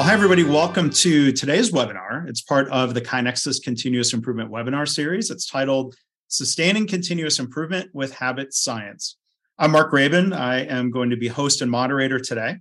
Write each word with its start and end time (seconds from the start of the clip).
Well, 0.00 0.08
hi, 0.08 0.14
everybody. 0.14 0.44
Welcome 0.44 0.88
to 0.88 1.30
today's 1.30 1.72
webinar. 1.72 2.26
It's 2.26 2.40
part 2.40 2.70
of 2.70 2.94
the 2.94 3.02
KaiNexus 3.02 3.62
Continuous 3.62 4.14
Improvement 4.14 4.50
webinar 4.50 4.88
series. 4.88 5.30
It's 5.30 5.46
titled 5.46 5.94
Sustaining 6.28 6.86
Continuous 6.86 7.38
Improvement 7.38 7.90
with 7.92 8.14
Habit 8.14 8.54
Science. 8.54 9.18
I'm 9.58 9.72
Mark 9.72 9.92
Graban. 9.92 10.34
I 10.34 10.60
am 10.60 10.90
going 10.90 11.10
to 11.10 11.18
be 11.18 11.28
host 11.28 11.60
and 11.60 11.70
moderator 11.70 12.18
today. 12.18 12.56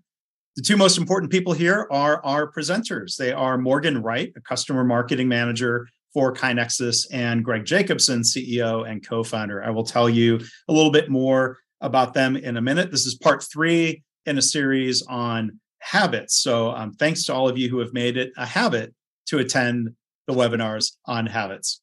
The 0.57 0.63
two 0.63 0.75
most 0.75 0.97
important 0.97 1.31
people 1.31 1.53
here 1.53 1.87
are 1.91 2.21
our 2.25 2.51
presenters. 2.51 3.15
They 3.15 3.31
are 3.31 3.57
Morgan 3.57 4.03
Wright, 4.03 4.33
a 4.35 4.41
customer 4.41 4.83
marketing 4.83 5.29
manager 5.29 5.87
for 6.13 6.33
KaiNexus, 6.33 7.07
and 7.09 7.45
Greg 7.45 7.63
Jacobson, 7.63 8.23
CEO 8.23 8.85
and 8.85 9.07
co 9.07 9.23
founder. 9.23 9.63
I 9.63 9.69
will 9.69 9.85
tell 9.85 10.09
you 10.09 10.41
a 10.67 10.73
little 10.73 10.91
bit 10.91 11.09
more 11.09 11.57
about 11.79 12.13
them 12.13 12.35
in 12.35 12.57
a 12.57 12.61
minute. 12.61 12.91
This 12.91 13.05
is 13.05 13.15
part 13.15 13.45
three 13.49 14.03
in 14.25 14.37
a 14.37 14.41
series 14.41 15.03
on 15.03 15.61
habits. 15.79 16.41
So 16.41 16.71
um, 16.71 16.93
thanks 16.93 17.25
to 17.25 17.33
all 17.33 17.49
of 17.49 17.57
you 17.57 17.69
who 17.69 17.79
have 17.79 17.93
made 17.93 18.17
it 18.17 18.31
a 18.37 18.45
habit 18.45 18.93
to 19.27 19.39
attend 19.39 19.95
the 20.27 20.33
webinars 20.33 20.95
on 21.05 21.25
habits. 21.25 21.81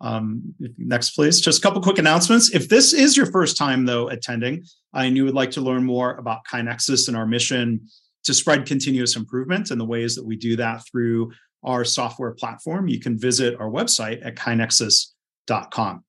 Um, 0.00 0.54
next, 0.76 1.10
please. 1.10 1.40
Just 1.40 1.58
a 1.58 1.62
couple 1.62 1.80
quick 1.80 1.98
announcements. 1.98 2.54
If 2.54 2.68
this 2.68 2.92
is 2.92 3.16
your 3.16 3.26
first 3.26 3.56
time, 3.56 3.86
though, 3.86 4.08
attending, 4.08 4.64
and 4.92 5.16
you 5.16 5.24
would 5.24 5.34
like 5.34 5.50
to 5.52 5.60
learn 5.60 5.84
more 5.84 6.14
about 6.16 6.40
KaiNexus 6.50 7.08
and 7.08 7.16
our 7.16 7.26
mission 7.26 7.88
to 8.24 8.34
spread 8.34 8.66
continuous 8.66 9.16
improvement 9.16 9.70
and 9.70 9.80
the 9.80 9.84
ways 9.84 10.14
that 10.14 10.24
we 10.24 10.36
do 10.36 10.56
that 10.56 10.82
through 10.90 11.32
our 11.62 11.84
software 11.84 12.32
platform, 12.32 12.88
you 12.88 13.00
can 13.00 13.18
visit 13.18 13.58
our 13.58 13.70
website 13.70 14.24
at 14.24 14.36
kainexus.com. 14.36 16.04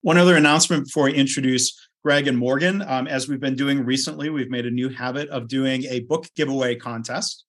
One 0.00 0.16
other 0.16 0.36
announcement 0.36 0.86
before 0.86 1.08
I 1.08 1.12
introduce 1.12 1.87
Greg 2.08 2.26
and 2.26 2.38
Morgan. 2.38 2.80
Um, 2.88 3.06
as 3.06 3.28
we've 3.28 3.38
been 3.38 3.54
doing 3.54 3.84
recently, 3.84 4.30
we've 4.30 4.48
made 4.48 4.64
a 4.64 4.70
new 4.70 4.88
habit 4.88 5.28
of 5.28 5.46
doing 5.46 5.84
a 5.84 6.00
book 6.00 6.26
giveaway 6.34 6.74
contest. 6.74 7.44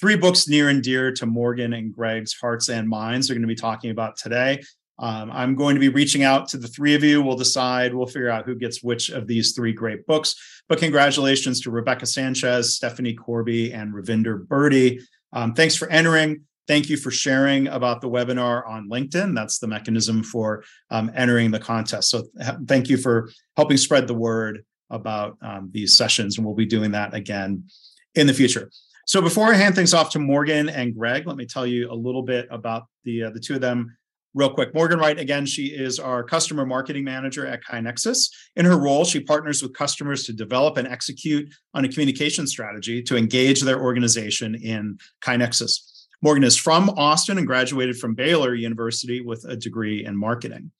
Three 0.00 0.16
books 0.16 0.48
near 0.48 0.70
and 0.70 0.82
dear 0.82 1.12
to 1.12 1.24
Morgan 1.24 1.72
and 1.72 1.94
Greg's 1.94 2.34
hearts 2.34 2.68
and 2.68 2.88
minds 2.88 3.30
are 3.30 3.34
going 3.34 3.42
to 3.42 3.46
be 3.46 3.54
talking 3.54 3.92
about 3.92 4.16
today. 4.16 4.60
Um, 4.98 5.30
I'm 5.30 5.54
going 5.54 5.76
to 5.76 5.80
be 5.80 5.88
reaching 5.88 6.24
out 6.24 6.48
to 6.48 6.56
the 6.56 6.66
three 6.66 6.96
of 6.96 7.04
you. 7.04 7.22
We'll 7.22 7.36
decide, 7.36 7.94
we'll 7.94 8.08
figure 8.08 8.28
out 8.28 8.44
who 8.44 8.56
gets 8.56 8.82
which 8.82 9.08
of 9.08 9.28
these 9.28 9.52
three 9.52 9.72
great 9.72 10.04
books. 10.04 10.34
But 10.68 10.80
congratulations 10.80 11.60
to 11.60 11.70
Rebecca 11.70 12.06
Sanchez, 12.06 12.74
Stephanie 12.74 13.14
Corby, 13.14 13.72
and 13.72 13.94
Ravinder 13.94 14.48
Birdie. 14.48 14.98
Um, 15.32 15.54
thanks 15.54 15.76
for 15.76 15.88
entering. 15.90 16.40
Thank 16.68 16.88
you 16.88 16.96
for 16.96 17.10
sharing 17.10 17.66
about 17.68 18.00
the 18.00 18.08
webinar 18.08 18.66
on 18.68 18.88
LinkedIn. 18.88 19.34
That's 19.34 19.58
the 19.58 19.66
mechanism 19.66 20.22
for 20.22 20.62
um, 20.90 21.10
entering 21.14 21.50
the 21.50 21.58
contest. 21.58 22.10
So 22.10 22.24
thank 22.66 22.88
you 22.88 22.96
for 22.96 23.30
helping 23.56 23.76
spread 23.76 24.06
the 24.06 24.14
word 24.14 24.64
about 24.90 25.38
um, 25.42 25.70
these 25.72 25.96
sessions, 25.96 26.36
and 26.36 26.46
we'll 26.46 26.54
be 26.54 26.66
doing 26.66 26.92
that 26.92 27.14
again 27.14 27.64
in 28.14 28.26
the 28.26 28.34
future. 28.34 28.70
So 29.06 29.20
before 29.20 29.52
I 29.52 29.54
hand 29.54 29.74
things 29.74 29.94
off 29.94 30.10
to 30.10 30.20
Morgan 30.20 30.68
and 30.68 30.94
Greg, 30.94 31.26
let 31.26 31.36
me 31.36 31.46
tell 31.46 31.66
you 31.66 31.90
a 31.90 31.94
little 31.94 32.22
bit 32.22 32.46
about 32.50 32.86
the 33.04 33.24
uh, 33.24 33.30
the 33.30 33.40
two 33.40 33.54
of 33.56 33.60
them 33.60 33.96
real 34.34 34.54
quick. 34.54 34.74
Morgan 34.74 34.98
Wright, 34.98 35.18
again, 35.18 35.44
she 35.44 35.66
is 35.66 35.98
our 35.98 36.22
customer 36.22 36.64
marketing 36.64 37.04
manager 37.04 37.46
at 37.46 37.64
KaiNexus. 37.64 38.28
In 38.56 38.64
her 38.64 38.78
role, 38.78 39.04
she 39.04 39.20
partners 39.20 39.62
with 39.62 39.74
customers 39.74 40.24
to 40.24 40.32
develop 40.32 40.76
and 40.76 40.88
execute 40.88 41.52
on 41.74 41.84
a 41.84 41.88
communication 41.88 42.46
strategy 42.46 43.02
to 43.02 43.16
engage 43.16 43.62
their 43.62 43.80
organization 43.80 44.54
in 44.54 44.98
KaiNexus. 45.22 45.91
Morgan 46.22 46.44
is 46.44 46.56
from 46.56 46.88
Austin 46.90 47.36
and 47.36 47.46
graduated 47.46 47.98
from 47.98 48.14
Baylor 48.14 48.54
University 48.54 49.20
with 49.20 49.44
a 49.44 49.56
degree 49.56 50.04
in 50.04 50.16
marketing. 50.16 50.70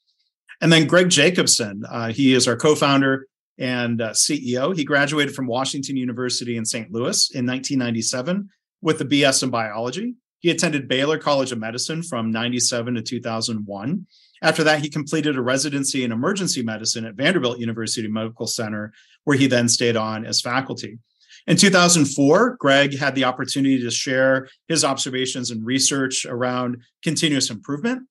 And 0.61 0.73
then 0.73 0.87
Greg 0.87 1.11
Jacobson, 1.11 1.83
uh, 1.91 2.13
he 2.13 2.33
is 2.33 2.47
our 2.47 2.57
co 2.57 2.77
founder 2.77 3.27
and 3.59 4.01
uh, 4.01 4.11
CEO. 4.11 4.75
He 4.75 4.85
graduated 4.85 5.35
from 5.35 5.49
Washington 5.49 5.97
University 5.97 6.57
in 6.57 6.65
St. 6.65 6.93
Louis 6.93 7.31
in 7.35 7.45
1997 7.45 8.49
with 8.81 9.01
a 9.01 9.05
BS 9.05 9.43
in 9.43 9.51
biology. 9.51 10.15
He 10.39 10.51
attended 10.51 10.89
Baylor 10.89 11.19
College 11.19 11.53
of 11.53 11.59
Medicine 11.59 12.03
from 12.03 12.31
97 12.31 12.95
to 12.95 13.03
2001. 13.03 14.07
After 14.43 14.65
that, 14.65 14.81
he 14.81 14.91
completed 14.91 15.37
a 15.37 15.43
residency 15.43 16.03
in 16.03 16.11
emergency 16.11 16.63
medicine 16.63 17.05
at 17.05 17.15
Vanderbilt 17.15 17.61
University 17.61 18.09
Medical 18.09 18.49
Center, 18.49 18.93
where 19.25 19.37
he 19.37 19.47
then 19.47 19.69
stayed 19.69 19.97
on 19.97 20.25
as 20.25 20.41
faculty. 20.41 20.99
In 21.47 21.57
2004, 21.57 22.57
Greg 22.59 22.97
had 22.97 23.15
the 23.15 23.25
opportunity 23.25 23.81
to 23.83 23.91
share 23.91 24.49
his 24.69 24.85
observations 24.85 25.51
and 25.51 25.65
research 25.65 26.25
around 26.25 26.77
continuous 27.03 27.51
improvement, 27.51 28.07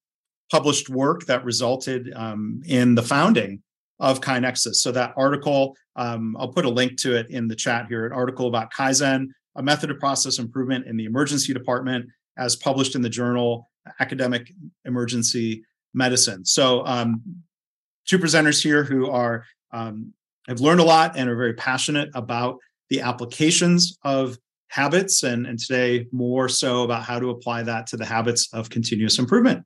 published 0.52 0.90
work 0.90 1.26
that 1.28 1.46
resulted 1.46 2.12
um, 2.16 2.62
in 2.66 2.96
the 2.96 3.02
founding 3.02 3.62
of 4.00 4.20
KaiNexus. 4.20 4.76
So 4.76 4.92
that 4.92 5.14
article, 5.16 5.78
um, 5.96 6.36
I'll 6.38 6.52
put 6.52 6.66
a 6.66 6.70
link 6.70 7.00
to 7.02 7.16
it 7.16 7.30
in 7.30 7.48
the 7.48 7.56
chat 7.56 7.88
here, 7.88 8.06
an 8.06 8.12
article 8.12 8.48
about 8.48 8.74
Kaizen, 8.74 9.28
a 9.56 9.64
method 9.64 9.92
of 9.92 10.00
process 10.00 10.40
improvement 10.40 10.88
in 10.88 10.98
the 10.98 11.06
emergency 11.06 11.54
department, 11.54 12.08
as 12.38 12.56
published 12.56 12.96
in 12.96 13.02
the 13.02 13.10
journal 13.10 13.70
Academic 14.00 14.52
Emergency 14.86 15.64
Medicine. 15.94 16.46
So 16.46 16.86
um, 16.86 17.22
two 18.06 18.20
presenters 18.20 18.62
here 18.62 18.84
who 18.84 19.10
are 19.10 19.46
um, 19.72 20.14
have 20.48 20.60
learned 20.60 20.80
a 20.80 20.84
lot 20.84 21.14
and 21.16 21.30
are 21.30 21.36
very 21.36 21.54
passionate 21.54 22.10
about 22.14 22.58
the 22.92 23.02
applications 23.02 23.98
of 24.04 24.38
habits 24.68 25.24
and, 25.24 25.48
and 25.48 25.58
today 25.58 26.06
more 26.12 26.48
so 26.48 26.84
about 26.84 27.04
how 27.04 27.18
to 27.20 27.30
apply 27.30 27.64
that 27.64 27.88
to 27.88 27.98
the 27.98 28.06
habits 28.06 28.54
of 28.54 28.70
continuous 28.70 29.18
improvement. 29.18 29.66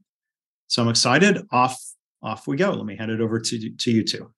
So 0.68 0.84
I'm 0.84 0.90
excited. 0.90 1.46
Off 1.52 1.78
off 2.24 2.48
we 2.48 2.56
go. 2.56 2.72
Let 2.72 2.86
me 2.86 2.96
hand 2.96 3.12
it 3.12 3.22
over 3.22 3.40
to, 3.40 3.70
to 3.70 3.92
you 3.92 4.04
two. 4.04 4.32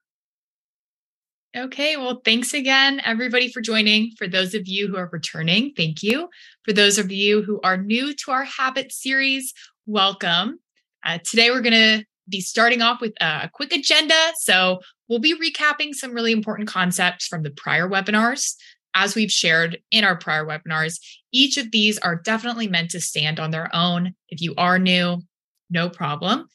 Okay, 1.55 1.95
well, 1.95 2.21
thanks 2.23 2.53
again, 2.53 3.01
everybody, 3.05 3.49
for 3.49 3.61
joining. 3.61 4.11
For 4.17 4.27
those 4.27 4.53
of 4.53 4.67
you 4.67 4.87
who 4.87 4.97
are 4.97 5.09
returning, 5.11 5.73
thank 5.75 6.03
you. 6.03 6.29
For 6.63 6.73
those 6.73 6.97
of 6.97 7.11
you 7.11 7.43
who 7.43 7.59
are 7.63 7.77
new 7.77 8.13
to 8.13 8.31
our 8.31 8.43
habit 8.43 8.91
series, 8.91 9.53
welcome. 9.85 10.59
Uh, 11.05 11.19
today, 11.23 11.49
we're 11.49 11.61
going 11.61 11.99
to 11.99 12.05
be 12.29 12.41
starting 12.41 12.81
off 12.81 12.99
with 12.99 13.13
a 13.21 13.49
quick 13.53 13.73
agenda. 13.73 14.33
So, 14.41 14.79
we'll 15.07 15.19
be 15.19 15.33
recapping 15.39 15.93
some 15.93 16.11
really 16.11 16.33
important 16.33 16.67
concepts 16.67 17.25
from 17.25 17.43
the 17.43 17.51
prior 17.51 17.87
webinars 17.87 18.55
as 18.93 19.15
we've 19.15 19.31
shared 19.31 19.79
in 19.91 20.03
our 20.03 20.15
prior 20.15 20.45
webinars, 20.45 20.99
each 21.31 21.57
of 21.57 21.71
these 21.71 21.97
are 21.99 22.15
definitely 22.15 22.67
meant 22.67 22.91
to 22.91 23.01
stand 23.01 23.39
on 23.39 23.51
their 23.51 23.69
own. 23.75 24.13
If 24.29 24.41
you 24.41 24.53
are 24.57 24.79
new, 24.79 25.21
no 25.69 25.89
problem. 25.89 26.47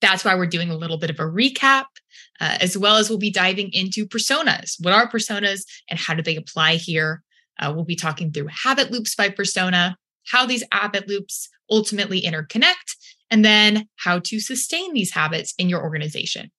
That's 0.00 0.24
why 0.24 0.34
we're 0.34 0.46
doing 0.46 0.70
a 0.70 0.76
little 0.76 0.98
bit 0.98 1.10
of 1.10 1.18
a 1.18 1.22
recap, 1.22 1.84
uh, 2.40 2.58
as 2.60 2.76
well 2.76 2.96
as 2.96 3.08
we'll 3.08 3.18
be 3.18 3.30
diving 3.30 3.70
into 3.72 4.06
personas. 4.06 4.76
What 4.80 4.92
are 4.92 5.08
personas 5.08 5.62
and 5.88 5.98
how 5.98 6.14
do 6.14 6.22
they 6.22 6.36
apply 6.36 6.76
here? 6.76 7.22
Uh, 7.58 7.72
we'll 7.74 7.84
be 7.84 7.96
talking 7.96 8.32
through 8.32 8.48
habit 8.48 8.90
loops 8.90 9.14
by 9.14 9.28
persona, 9.28 9.96
how 10.26 10.44
these 10.46 10.64
habit 10.72 11.08
loops 11.08 11.48
ultimately 11.70 12.20
interconnect, 12.20 12.96
and 13.30 13.44
then 13.44 13.88
how 13.96 14.18
to 14.18 14.40
sustain 14.40 14.92
these 14.92 15.12
habits 15.12 15.54
in 15.58 15.68
your 15.68 15.82
organization. 15.82 16.50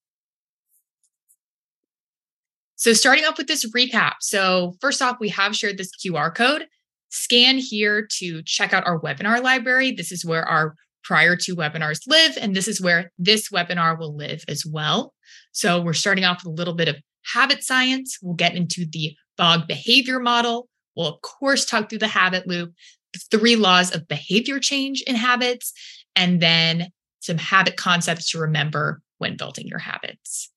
So, 2.77 2.93
starting 2.93 3.25
off 3.25 3.37
with 3.37 3.47
this 3.47 3.69
recap. 3.73 4.15
So, 4.21 4.75
first 4.81 5.01
off, 5.01 5.17
we 5.19 5.29
have 5.29 5.55
shared 5.55 5.77
this 5.77 5.91
QR 5.95 6.33
code. 6.33 6.67
Scan 7.09 7.57
here 7.57 8.07
to 8.17 8.43
check 8.43 8.73
out 8.73 8.85
our 8.85 8.99
webinar 8.99 9.41
library. 9.41 9.91
This 9.91 10.11
is 10.11 10.25
where 10.25 10.43
our 10.43 10.75
prior 11.03 11.35
two 11.35 11.55
webinars 11.55 12.01
live, 12.07 12.37
and 12.39 12.55
this 12.55 12.67
is 12.67 12.81
where 12.81 13.11
this 13.17 13.49
webinar 13.49 13.97
will 13.97 14.15
live 14.15 14.43
as 14.47 14.65
well. 14.65 15.13
So, 15.51 15.81
we're 15.81 15.93
starting 15.93 16.25
off 16.25 16.43
with 16.43 16.51
a 16.51 16.55
little 16.55 16.73
bit 16.73 16.89
of 16.89 16.97
habit 17.33 17.63
science. 17.63 18.17
We'll 18.21 18.35
get 18.35 18.55
into 18.55 18.85
the 18.91 19.15
Fogg 19.37 19.67
behavior 19.67 20.19
model. 20.19 20.67
We'll, 20.95 21.07
of 21.07 21.21
course, 21.21 21.65
talk 21.65 21.89
through 21.89 21.99
the 21.99 22.07
habit 22.07 22.47
loop, 22.47 22.73
the 23.13 23.37
three 23.37 23.55
laws 23.55 23.93
of 23.93 24.07
behavior 24.07 24.59
change 24.59 25.01
in 25.07 25.15
habits, 25.15 25.73
and 26.15 26.41
then 26.41 26.89
some 27.19 27.37
habit 27.37 27.77
concepts 27.77 28.31
to 28.31 28.39
remember 28.39 29.01
when 29.17 29.37
building 29.37 29.67
your 29.67 29.79
habits. 29.79 30.51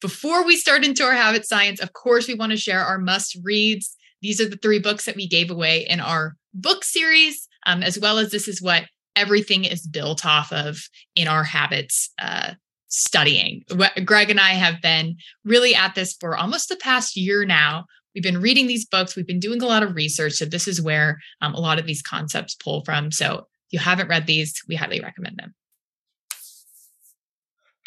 Before 0.00 0.44
we 0.44 0.56
start 0.56 0.84
into 0.84 1.02
our 1.02 1.14
habit 1.14 1.46
science, 1.46 1.80
of 1.80 1.92
course, 1.92 2.28
we 2.28 2.34
want 2.34 2.52
to 2.52 2.56
share 2.56 2.80
our 2.80 2.98
must 2.98 3.36
reads. 3.42 3.96
These 4.22 4.40
are 4.40 4.48
the 4.48 4.56
three 4.56 4.78
books 4.78 5.04
that 5.06 5.16
we 5.16 5.26
gave 5.26 5.50
away 5.50 5.86
in 5.88 6.00
our 6.00 6.36
book 6.54 6.84
series, 6.84 7.48
um, 7.66 7.82
as 7.82 7.98
well 7.98 8.18
as 8.18 8.30
this 8.30 8.48
is 8.48 8.62
what 8.62 8.84
everything 9.16 9.64
is 9.64 9.86
built 9.86 10.24
off 10.24 10.52
of 10.52 10.78
in 11.16 11.26
our 11.26 11.42
habits 11.42 12.10
uh, 12.20 12.52
studying. 12.86 13.62
Greg 14.04 14.30
and 14.30 14.40
I 14.40 14.50
have 14.50 14.80
been 14.80 15.16
really 15.44 15.74
at 15.74 15.94
this 15.94 16.16
for 16.20 16.36
almost 16.36 16.68
the 16.68 16.76
past 16.76 17.16
year 17.16 17.44
now. 17.44 17.84
We've 18.14 18.22
been 18.22 18.40
reading 18.40 18.66
these 18.66 18.86
books, 18.86 19.16
we've 19.16 19.26
been 19.26 19.40
doing 19.40 19.62
a 19.62 19.66
lot 19.66 19.82
of 19.82 19.94
research. 19.94 20.34
So, 20.34 20.44
this 20.44 20.66
is 20.66 20.80
where 20.80 21.18
um, 21.40 21.54
a 21.54 21.60
lot 21.60 21.78
of 21.78 21.86
these 21.86 22.02
concepts 22.02 22.54
pull 22.54 22.84
from. 22.84 23.12
So, 23.12 23.46
if 23.66 23.72
you 23.72 23.78
haven't 23.78 24.08
read 24.08 24.26
these, 24.26 24.54
we 24.68 24.76
highly 24.76 25.00
recommend 25.00 25.36
them. 25.36 25.54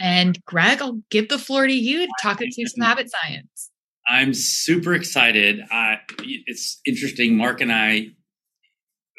And 0.01 0.43
Greg, 0.45 0.81
I'll 0.81 0.99
give 1.11 1.29
the 1.29 1.37
floor 1.37 1.67
to 1.67 1.73
you 1.73 2.07
to 2.07 2.13
talk 2.21 2.41
us 2.41 2.55
through 2.55 2.65
some 2.65 2.83
habit 2.83 3.07
science. 3.11 3.69
I'm 4.07 4.33
super 4.33 4.95
excited. 4.95 5.61
Uh, 5.71 5.97
it's 6.19 6.81
interesting. 6.87 7.37
Mark 7.37 7.61
and 7.61 7.71
I, 7.71 8.07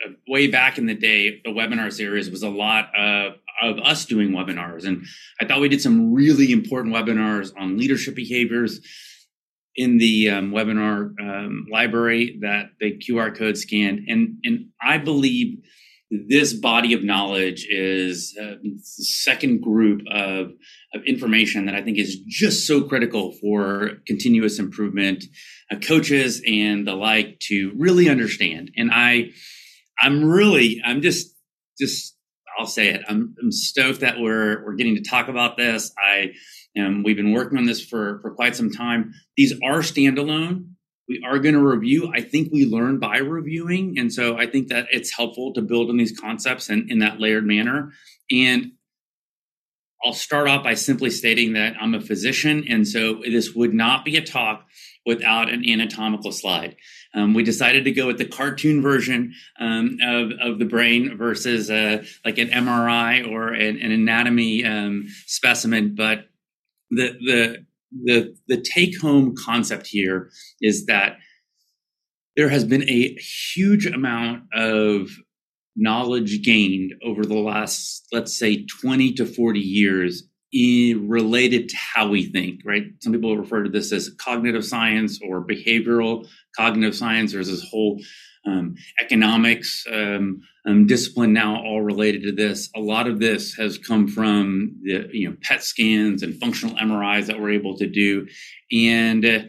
uh, 0.04 0.10
way 0.26 0.48
back 0.48 0.78
in 0.78 0.86
the 0.86 0.94
day, 0.94 1.40
the 1.44 1.50
webinar 1.50 1.92
series 1.92 2.30
was 2.30 2.42
a 2.42 2.48
lot 2.48 2.90
of, 2.96 3.34
of 3.62 3.78
us 3.78 4.04
doing 4.06 4.30
webinars. 4.30 4.84
And 4.84 5.06
I 5.40 5.46
thought 5.46 5.60
we 5.60 5.68
did 5.68 5.80
some 5.80 6.12
really 6.12 6.50
important 6.50 6.92
webinars 6.92 7.52
on 7.56 7.78
leadership 7.78 8.16
behaviors. 8.16 8.80
in 9.74 9.96
the 9.96 10.28
um, 10.28 10.50
webinar 10.50 11.14
um, 11.20 11.66
library 11.70 12.38
that 12.42 12.66
the 12.78 12.98
QR 12.98 13.34
code 13.34 13.56
scanned, 13.56 14.00
and 14.06 14.36
and 14.44 14.66
I 14.82 14.98
believe 14.98 15.64
this 16.28 16.52
body 16.52 16.92
of 16.92 17.02
knowledge 17.02 17.66
is 17.70 18.36
uh, 18.40 18.56
second 18.82 19.62
group 19.62 20.02
of, 20.10 20.48
of 20.94 21.02
information 21.06 21.64
that 21.66 21.74
I 21.74 21.80
think 21.82 21.98
is 21.98 22.18
just 22.28 22.66
so 22.66 22.82
critical 22.82 23.32
for 23.40 23.92
continuous 24.06 24.58
improvement 24.58 25.24
uh, 25.70 25.76
coaches 25.78 26.42
and 26.46 26.86
the 26.86 26.94
like 26.94 27.38
to 27.48 27.72
really 27.78 28.10
understand. 28.10 28.70
And 28.76 28.90
I, 28.92 29.30
I'm 30.02 30.24
really, 30.24 30.82
I'm 30.84 31.00
just, 31.00 31.34
just, 31.80 32.14
I'll 32.58 32.66
say 32.66 32.88
it. 32.88 33.00
I'm, 33.08 33.34
I'm 33.42 33.50
stoked 33.50 34.00
that 34.00 34.20
we're, 34.20 34.62
we're 34.66 34.74
getting 34.74 34.96
to 34.96 35.02
talk 35.02 35.28
about 35.28 35.56
this. 35.56 35.92
I, 35.96 36.32
um, 36.78 37.04
we've 37.04 37.16
been 37.16 37.32
working 37.32 37.56
on 37.56 37.64
this 37.64 37.82
for, 37.82 38.18
for 38.20 38.34
quite 38.34 38.54
some 38.54 38.70
time. 38.70 39.14
These 39.38 39.54
are 39.64 39.78
standalone 39.78 40.71
we 41.12 41.22
are 41.26 41.38
going 41.38 41.54
to 41.54 41.60
review. 41.60 42.10
I 42.14 42.22
think 42.22 42.50
we 42.52 42.64
learn 42.64 42.98
by 42.98 43.18
reviewing. 43.18 43.98
And 43.98 44.12
so 44.12 44.38
I 44.38 44.46
think 44.46 44.68
that 44.68 44.86
it's 44.90 45.14
helpful 45.14 45.52
to 45.52 45.60
build 45.60 45.90
on 45.90 45.98
these 45.98 46.18
concepts 46.18 46.70
and 46.70 46.90
in 46.90 47.00
that 47.00 47.20
layered 47.20 47.46
manner. 47.46 47.92
And 48.30 48.72
I'll 50.04 50.14
start 50.14 50.48
off 50.48 50.64
by 50.64 50.74
simply 50.74 51.10
stating 51.10 51.52
that 51.52 51.74
I'm 51.78 51.94
a 51.94 52.00
physician. 52.00 52.64
And 52.68 52.88
so 52.88 53.20
this 53.24 53.54
would 53.54 53.74
not 53.74 54.06
be 54.06 54.16
a 54.16 54.24
talk 54.24 54.66
without 55.04 55.50
an 55.50 55.68
anatomical 55.68 56.32
slide. 56.32 56.76
Um, 57.14 57.34
we 57.34 57.42
decided 57.42 57.84
to 57.84 57.92
go 57.92 58.06
with 58.06 58.16
the 58.16 58.24
cartoon 58.24 58.80
version 58.80 59.34
um, 59.60 59.98
of, 60.02 60.30
of 60.40 60.58
the 60.58 60.64
brain 60.64 61.18
versus 61.18 61.70
uh, 61.70 62.04
like 62.24 62.38
an 62.38 62.48
MRI 62.48 63.30
or 63.30 63.48
an, 63.48 63.78
an 63.80 63.92
anatomy 63.92 64.64
um, 64.64 65.08
specimen. 65.26 65.94
But 65.94 66.26
the, 66.90 67.12
the 67.20 67.66
the 68.04 68.34
the 68.48 68.60
take 68.60 69.00
home 69.00 69.34
concept 69.36 69.86
here 69.86 70.30
is 70.60 70.86
that 70.86 71.16
there 72.36 72.48
has 72.48 72.64
been 72.64 72.88
a 72.88 73.14
huge 73.54 73.86
amount 73.86 74.44
of 74.54 75.10
knowledge 75.76 76.42
gained 76.42 76.94
over 77.04 77.24
the 77.24 77.38
last 77.38 78.06
let's 78.12 78.36
say 78.36 78.64
20 78.66 79.12
to 79.14 79.26
40 79.26 79.60
years 79.60 80.24
in, 80.52 81.08
related 81.08 81.68
to 81.70 81.76
how 81.76 82.08
we 82.08 82.24
think 82.24 82.60
right? 82.64 82.84
Some 83.00 83.12
people 83.12 83.36
refer 83.36 83.62
to 83.62 83.70
this 83.70 83.92
as 83.92 84.10
cognitive 84.18 84.64
science 84.64 85.18
or 85.26 85.46
behavioral 85.46 86.28
cognitive 86.56 86.94
science. 86.94 87.32
There's 87.32 87.48
this 87.48 87.66
whole 87.70 88.00
um, 88.46 88.74
economics 89.00 89.84
um, 89.92 90.40
um, 90.66 90.86
discipline 90.86 91.32
now 91.32 91.56
all 91.56 91.82
related 91.82 92.22
to 92.22 92.32
this. 92.32 92.70
A 92.74 92.80
lot 92.80 93.06
of 93.06 93.20
this 93.20 93.54
has 93.54 93.78
come 93.78 94.08
from 94.08 94.76
the 94.82 95.08
you 95.12 95.28
know 95.28 95.36
PET 95.42 95.62
scans 95.62 96.22
and 96.22 96.38
functional 96.40 96.76
MRIs 96.76 97.26
that 97.26 97.40
we're 97.40 97.50
able 97.52 97.76
to 97.78 97.86
do, 97.86 98.26
and 98.72 99.24
uh, 99.24 99.40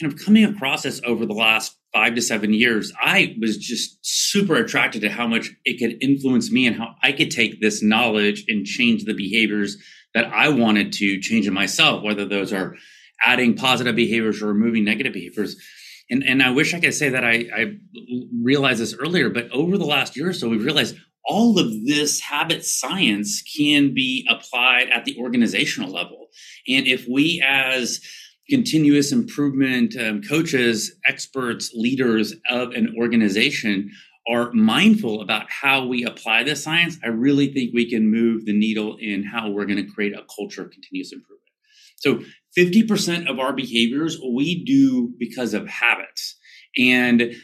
kind 0.00 0.12
of 0.12 0.18
coming 0.18 0.44
across 0.44 0.82
this 0.82 1.00
over 1.04 1.26
the 1.26 1.34
last 1.34 1.76
five 1.92 2.14
to 2.14 2.20
seven 2.20 2.52
years, 2.52 2.92
I 3.00 3.36
was 3.40 3.56
just 3.56 3.98
super 4.02 4.56
attracted 4.56 5.00
to 5.00 5.08
how 5.08 5.26
much 5.26 5.50
it 5.64 5.78
could 5.78 6.02
influence 6.02 6.50
me 6.50 6.66
and 6.66 6.76
how 6.76 6.94
I 7.02 7.12
could 7.12 7.30
take 7.30 7.60
this 7.60 7.82
knowledge 7.82 8.44
and 8.48 8.66
change 8.66 9.04
the 9.04 9.14
behaviors 9.14 9.78
that 10.14 10.26
I 10.26 10.50
wanted 10.50 10.92
to 10.94 11.20
change 11.20 11.46
in 11.46 11.54
myself, 11.54 12.02
whether 12.02 12.26
those 12.26 12.52
are 12.52 12.76
adding 13.24 13.54
positive 13.54 13.96
behaviors 13.96 14.42
or 14.42 14.48
removing 14.48 14.84
negative 14.84 15.14
behaviors 15.14 15.56
and 16.10 16.22
and 16.22 16.42
I 16.42 16.50
wish 16.50 16.74
I 16.74 16.80
could 16.80 16.94
say 16.94 17.08
that 17.08 17.24
I, 17.24 17.46
I 17.54 17.76
realized 18.42 18.80
this 18.80 18.94
earlier, 18.94 19.30
but 19.30 19.50
over 19.50 19.76
the 19.78 19.84
last 19.86 20.16
year 20.16 20.28
or 20.28 20.32
so, 20.32 20.48
we've 20.48 20.64
realized 20.64 20.96
all 21.24 21.58
of 21.58 21.86
this 21.86 22.20
habit 22.20 22.64
science 22.64 23.42
can 23.42 23.92
be 23.92 24.26
applied 24.30 24.88
at 24.90 25.04
the 25.04 25.16
organizational 25.18 25.90
level. 25.90 26.28
And 26.68 26.86
if 26.86 27.06
we 27.08 27.42
as 27.44 28.00
continuous 28.48 29.10
improvement 29.10 29.96
um, 29.96 30.22
coaches, 30.22 30.94
experts, 31.04 31.72
leaders 31.74 32.32
of 32.48 32.70
an 32.72 32.94
organization 32.96 33.90
are 34.28 34.52
mindful 34.52 35.20
about 35.20 35.50
how 35.50 35.86
we 35.86 36.04
apply 36.04 36.44
this 36.44 36.62
science, 36.62 36.96
I 37.02 37.08
really 37.08 37.52
think 37.52 37.72
we 37.74 37.88
can 37.90 38.10
move 38.10 38.44
the 38.44 38.52
needle 38.52 38.96
in 39.00 39.24
how 39.24 39.50
we're 39.50 39.66
going 39.66 39.84
to 39.84 39.92
create 39.92 40.14
a 40.14 40.24
culture 40.34 40.62
of 40.62 40.70
continuous 40.70 41.12
improvement. 41.12 41.42
So 41.96 42.20
50% 42.56 43.28
of 43.28 43.38
our 43.38 43.52
behaviors 43.52 44.18
we 44.20 44.64
do 44.64 45.12
because 45.18 45.54
of 45.54 45.68
habits. 45.68 46.36
And 46.78 47.36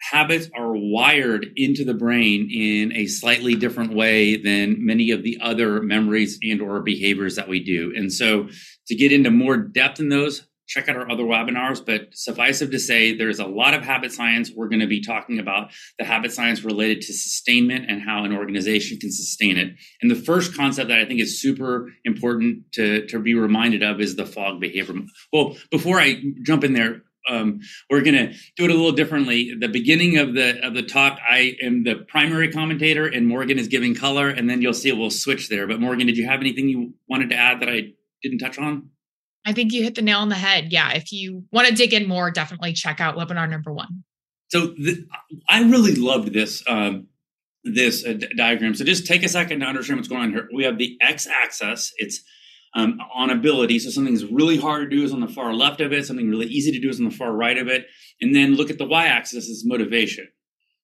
habits 0.00 0.48
are 0.56 0.72
wired 0.74 1.46
into 1.56 1.84
the 1.84 1.94
brain 1.94 2.50
in 2.50 2.92
a 2.96 3.06
slightly 3.06 3.54
different 3.54 3.94
way 3.94 4.36
than 4.36 4.84
many 4.84 5.10
of 5.10 5.22
the 5.22 5.38
other 5.40 5.80
memories 5.82 6.38
and 6.42 6.60
or 6.60 6.80
behaviors 6.80 7.36
that 7.36 7.48
we 7.48 7.62
do. 7.62 7.92
And 7.96 8.12
so 8.12 8.48
to 8.88 8.94
get 8.94 9.12
into 9.12 9.30
more 9.30 9.56
depth 9.56 10.00
in 10.00 10.10
those, 10.10 10.46
check 10.66 10.88
out 10.88 10.96
our 10.96 11.10
other 11.10 11.24
webinars, 11.24 11.84
but 11.84 12.08
suffice 12.12 12.62
it 12.62 12.70
to 12.70 12.78
say, 12.78 13.16
there's 13.16 13.38
a 13.38 13.46
lot 13.46 13.74
of 13.74 13.82
habit 13.82 14.12
science. 14.12 14.50
We're 14.54 14.68
going 14.68 14.80
to 14.80 14.86
be 14.86 15.02
talking 15.02 15.38
about 15.38 15.70
the 15.98 16.04
habit 16.04 16.32
science 16.32 16.64
related 16.64 17.02
to 17.02 17.12
sustainment 17.12 17.90
and 17.90 18.02
how 18.02 18.24
an 18.24 18.34
organization 18.34 18.98
can 18.98 19.10
sustain 19.10 19.56
it. 19.56 19.74
And 20.00 20.10
the 20.10 20.16
first 20.16 20.56
concept 20.56 20.88
that 20.88 20.98
I 20.98 21.04
think 21.04 21.20
is 21.20 21.40
super 21.40 21.90
important 22.04 22.72
to, 22.72 23.06
to 23.06 23.18
be 23.18 23.34
reminded 23.34 23.82
of 23.82 24.00
is 24.00 24.16
the 24.16 24.26
Fogg 24.26 24.60
behavior. 24.60 24.94
Well, 25.32 25.56
before 25.70 26.00
I 26.00 26.22
jump 26.44 26.64
in 26.64 26.72
there, 26.72 27.02
um, 27.28 27.60
we're 27.90 28.02
going 28.02 28.16
to 28.16 28.34
do 28.56 28.64
it 28.64 28.70
a 28.70 28.74
little 28.74 28.92
differently. 28.92 29.54
The 29.58 29.68
beginning 29.68 30.18
of 30.18 30.34
the 30.34 30.60
of 30.64 30.74
the 30.74 30.82
talk, 30.82 31.18
I 31.26 31.56
am 31.62 31.84
the 31.84 32.04
primary 32.08 32.52
commentator, 32.52 33.06
and 33.06 33.26
Morgan 33.26 33.58
is 33.58 33.68
giving 33.68 33.94
color, 33.94 34.28
and 34.28 34.48
then 34.48 34.60
you'll 34.60 34.74
see 34.74 34.92
we'll 34.92 35.10
switch 35.10 35.48
there. 35.48 35.66
But 35.66 35.80
Morgan, 35.80 36.06
did 36.06 36.18
you 36.18 36.26
have 36.26 36.40
anything 36.40 36.68
you 36.68 36.94
wanted 37.08 37.30
to 37.30 37.36
add 37.36 37.60
that 37.60 37.70
I 37.70 37.92
didn't 38.22 38.38
touch 38.38 38.58
on? 38.58 38.90
I 39.44 39.52
think 39.52 39.72
you 39.72 39.82
hit 39.82 39.94
the 39.94 40.02
nail 40.02 40.18
on 40.18 40.28
the 40.28 40.34
head. 40.34 40.72
Yeah. 40.72 40.92
If 40.92 41.12
you 41.12 41.44
want 41.52 41.68
to 41.68 41.74
dig 41.74 41.92
in 41.92 42.08
more, 42.08 42.30
definitely 42.30 42.72
check 42.72 43.00
out 43.00 43.16
webinar 43.16 43.48
number 43.48 43.72
one. 43.72 44.04
So 44.48 44.68
the, 44.68 45.06
I 45.48 45.62
really 45.62 45.94
loved 45.94 46.32
this 46.32 46.62
um, 46.66 47.08
this 47.64 48.04
uh, 48.06 48.14
d- 48.14 48.28
diagram. 48.36 48.74
So 48.74 48.84
just 48.84 49.06
take 49.06 49.22
a 49.22 49.28
second 49.28 49.60
to 49.60 49.66
understand 49.66 49.98
what's 49.98 50.08
going 50.08 50.22
on 50.22 50.30
here. 50.30 50.48
We 50.54 50.64
have 50.64 50.78
the 50.78 50.96
x-axis. 51.00 51.92
It's 51.96 52.22
um, 52.74 52.98
on 53.14 53.30
ability. 53.30 53.78
So 53.78 53.90
something's 53.90 54.24
really 54.24 54.58
hard 54.58 54.90
to 54.90 54.96
do 54.96 55.04
is 55.04 55.12
on 55.12 55.20
the 55.20 55.28
far 55.28 55.54
left 55.54 55.80
of 55.80 55.92
it. 55.92 56.04
Something 56.06 56.28
really 56.28 56.46
easy 56.46 56.72
to 56.72 56.80
do 56.80 56.88
is 56.88 56.98
on 56.98 57.04
the 57.04 57.14
far 57.14 57.32
right 57.32 57.56
of 57.56 57.68
it. 57.68 57.86
And 58.20 58.34
then 58.34 58.54
look 58.54 58.70
at 58.70 58.78
the 58.78 58.84
y-axis 58.86 59.46
is 59.46 59.64
motivation 59.64 60.28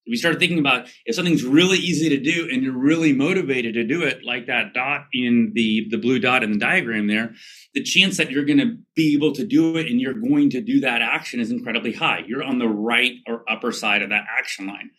we 0.08 0.16
start 0.16 0.38
thinking 0.38 0.58
about 0.58 0.88
if 1.04 1.14
something's 1.14 1.44
really 1.44 1.78
easy 1.78 2.08
to 2.08 2.18
do 2.18 2.48
and 2.50 2.62
you're 2.62 2.76
really 2.76 3.12
motivated 3.12 3.74
to 3.74 3.84
do 3.84 4.02
it, 4.02 4.24
like 4.24 4.46
that 4.46 4.74
dot 4.74 5.06
in 5.12 5.52
the, 5.54 5.86
the 5.90 5.98
blue 5.98 6.18
dot 6.18 6.42
in 6.42 6.52
the 6.52 6.58
diagram 6.58 7.06
there, 7.06 7.34
the 7.74 7.82
chance 7.82 8.16
that 8.16 8.30
you're 8.30 8.44
going 8.44 8.58
to 8.58 8.76
be 8.96 9.14
able 9.14 9.32
to 9.32 9.46
do 9.46 9.76
it 9.76 9.86
and 9.86 10.00
you're 10.00 10.14
going 10.14 10.50
to 10.50 10.60
do 10.60 10.80
that 10.80 11.02
action 11.02 11.38
is 11.38 11.50
incredibly 11.50 11.92
high. 11.92 12.24
You're 12.26 12.42
on 12.42 12.58
the 12.58 12.68
right 12.68 13.12
or 13.26 13.44
upper 13.48 13.72
side 13.72 14.02
of 14.02 14.10
that 14.10 14.24
action 14.38 14.66
line. 14.66 14.90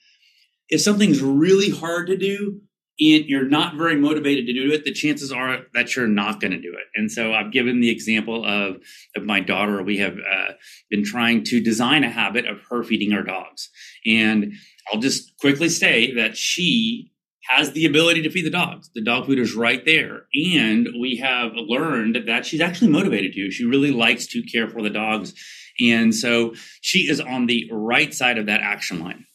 If 0.70 0.82
something's 0.82 1.22
really 1.22 1.70
hard 1.70 2.08
to 2.08 2.16
do, 2.16 2.62
and 3.02 3.26
you're 3.26 3.48
not 3.48 3.76
very 3.76 3.96
motivated 3.96 4.46
to 4.46 4.54
do 4.54 4.72
it, 4.72 4.84
the 4.84 4.94
chances 4.94 5.32
are 5.32 5.62
that 5.74 5.96
you're 5.96 6.08
not 6.08 6.40
going 6.40 6.52
to 6.52 6.62
do 6.62 6.72
it. 6.72 6.86
And 6.94 7.12
so 7.12 7.34
I've 7.34 7.52
given 7.52 7.82
the 7.82 7.90
example 7.90 8.46
of, 8.46 8.78
of 9.16 9.24
my 9.24 9.40
daughter. 9.40 9.82
We 9.82 9.98
have 9.98 10.18
uh, 10.18 10.54
been 10.90 11.04
trying 11.04 11.44
to 11.46 11.60
design 11.60 12.04
a 12.04 12.12
habit 12.12 12.46
of 12.46 12.60
her 12.70 12.84
feeding 12.84 13.14
our 13.14 13.24
dogs. 13.24 13.70
And 14.06 14.54
I'll 14.92 15.00
just 15.00 15.38
quickly 15.38 15.70
say 15.70 16.14
that 16.16 16.38
she 16.38 17.12
has 17.50 17.72
the 17.72 17.86
ability 17.86 18.22
to 18.22 18.30
feed 18.30 18.46
the 18.46 18.52
dogs. 18.52 18.90
The 18.94 19.04
dog 19.04 19.26
food 19.26 19.40
is 19.40 19.56
right 19.56 19.84
there. 19.86 20.26
And 20.34 20.88
we 21.00 21.18
have 21.18 21.52
learned 21.56 22.24
that 22.28 22.46
she's 22.46 22.62
actually 22.62 22.90
motivated 22.92 23.34
to. 23.34 23.52
She 23.52 23.66
really 23.66 23.92
likes 23.92 24.28
to 24.28 24.44
care 24.44 24.70
for 24.70 24.82
the 24.82 24.90
dogs. 24.90 25.34
And 25.80 26.14
so 26.14 26.54
she 26.82 27.10
is 27.10 27.20
on 27.20 27.48
the 27.48 27.70
right 27.72 28.14
side 28.14 28.38
of 28.38 28.46
that 28.46 28.62
action 28.62 29.00
line. 29.00 29.26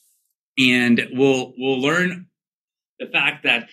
And 0.58 1.08
we'll 1.12 1.52
we'll 1.58 1.80
learn 1.80 2.26
the 2.98 3.06
fact 3.06 3.44
that 3.44 3.68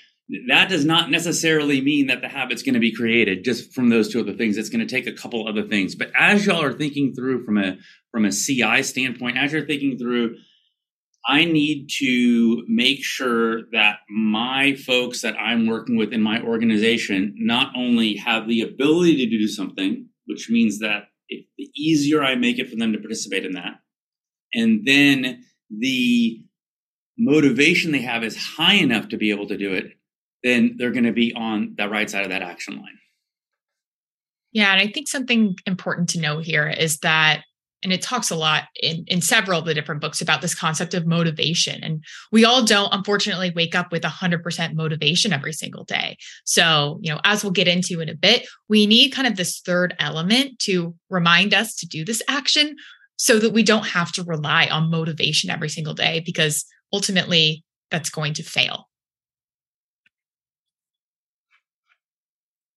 that 0.47 0.69
does 0.69 0.85
not 0.85 1.11
necessarily 1.11 1.81
mean 1.81 2.07
that 2.07 2.21
the 2.21 2.27
habit's 2.27 2.63
going 2.63 2.73
to 2.73 2.79
be 2.79 2.93
created 2.93 3.43
just 3.43 3.73
from 3.73 3.89
those 3.89 4.11
two 4.11 4.19
other 4.19 4.33
things. 4.33 4.57
It's 4.57 4.69
going 4.69 4.85
to 4.85 4.93
take 4.93 5.05
a 5.05 5.13
couple 5.13 5.47
other 5.47 5.63
things. 5.63 5.95
But 5.95 6.11
as 6.17 6.45
y'all 6.45 6.63
are 6.63 6.73
thinking 6.73 7.13
through 7.13 7.45
from 7.45 7.57
a 7.57 7.77
from 8.11 8.25
a 8.25 8.31
CI 8.31 8.83
standpoint, 8.83 9.37
as 9.37 9.53
you're 9.53 9.65
thinking 9.65 9.97
through 9.97 10.37
I 11.25 11.45
need 11.45 11.89
to 11.99 12.63
make 12.67 13.03
sure 13.03 13.63
that 13.71 13.99
my 14.09 14.75
folks 14.75 15.21
that 15.21 15.35
I'm 15.39 15.67
working 15.67 15.95
with 15.95 16.11
in 16.11 16.21
my 16.21 16.41
organization 16.41 17.33
not 17.37 17.73
only 17.75 18.15
have 18.17 18.47
the 18.47 18.61
ability 18.61 19.17
to 19.17 19.29
do 19.37 19.47
something, 19.47 20.09
which 20.25 20.49
means 20.49 20.79
that 20.79 21.05
the 21.29 21.69
easier 21.75 22.23
I 22.23 22.35
make 22.35 22.59
it 22.59 22.69
for 22.69 22.75
them 22.75 22.91
to 22.91 22.99
participate 22.99 23.45
in 23.45 23.53
that, 23.53 23.79
and 24.53 24.85
then 24.85 25.43
the 25.69 26.43
motivation 27.17 27.91
they 27.91 28.01
have 28.01 28.23
is 28.23 28.35
high 28.35 28.75
enough 28.75 29.07
to 29.09 29.17
be 29.17 29.29
able 29.29 29.47
to 29.47 29.57
do 29.57 29.73
it, 29.73 29.93
then 30.43 30.75
they're 30.77 30.91
going 30.91 31.05
to 31.05 31.13
be 31.13 31.33
on 31.33 31.75
the 31.77 31.87
right 31.87 32.09
side 32.09 32.23
of 32.23 32.31
that 32.31 32.41
action 32.41 32.75
line. 32.75 32.97
Yeah. 34.51 34.73
And 34.73 34.81
I 34.81 34.91
think 34.91 35.07
something 35.07 35.55
important 35.65 36.09
to 36.09 36.19
know 36.19 36.39
here 36.39 36.67
is 36.67 36.99
that 36.99 37.43
and 37.83 37.91
it 37.91 38.01
talks 38.01 38.31
a 38.31 38.35
lot 38.35 38.63
in, 38.81 39.03
in 39.07 39.21
several 39.21 39.59
of 39.59 39.65
the 39.65 39.73
different 39.73 40.01
books 40.01 40.21
about 40.21 40.41
this 40.41 40.55
concept 40.55 40.93
of 40.93 41.05
motivation. 41.05 41.83
And 41.83 42.03
we 42.31 42.45
all 42.45 42.63
don't, 42.63 42.93
unfortunately, 42.93 43.51
wake 43.55 43.75
up 43.75 43.91
with 43.91 44.03
100% 44.03 44.73
motivation 44.73 45.33
every 45.33 45.53
single 45.53 45.83
day. 45.83 46.17
So, 46.45 46.99
you 47.01 47.13
know, 47.13 47.19
as 47.23 47.43
we'll 47.43 47.51
get 47.51 47.67
into 47.67 47.99
in 47.99 48.09
a 48.09 48.15
bit, 48.15 48.47
we 48.69 48.87
need 48.87 49.11
kind 49.11 49.27
of 49.27 49.35
this 49.35 49.59
third 49.59 49.95
element 49.99 50.59
to 50.59 50.95
remind 51.09 51.53
us 51.53 51.75
to 51.75 51.85
do 51.85 52.05
this 52.05 52.21
action 52.27 52.75
so 53.17 53.37
that 53.39 53.53
we 53.53 53.63
don't 53.63 53.87
have 53.87 54.11
to 54.13 54.23
rely 54.23 54.67
on 54.67 54.89
motivation 54.89 55.49
every 55.49 55.69
single 55.69 55.93
day 55.93 56.21
because 56.25 56.65
ultimately 56.91 57.63
that's 57.91 58.09
going 58.09 58.33
to 58.33 58.43
fail. 58.43 58.87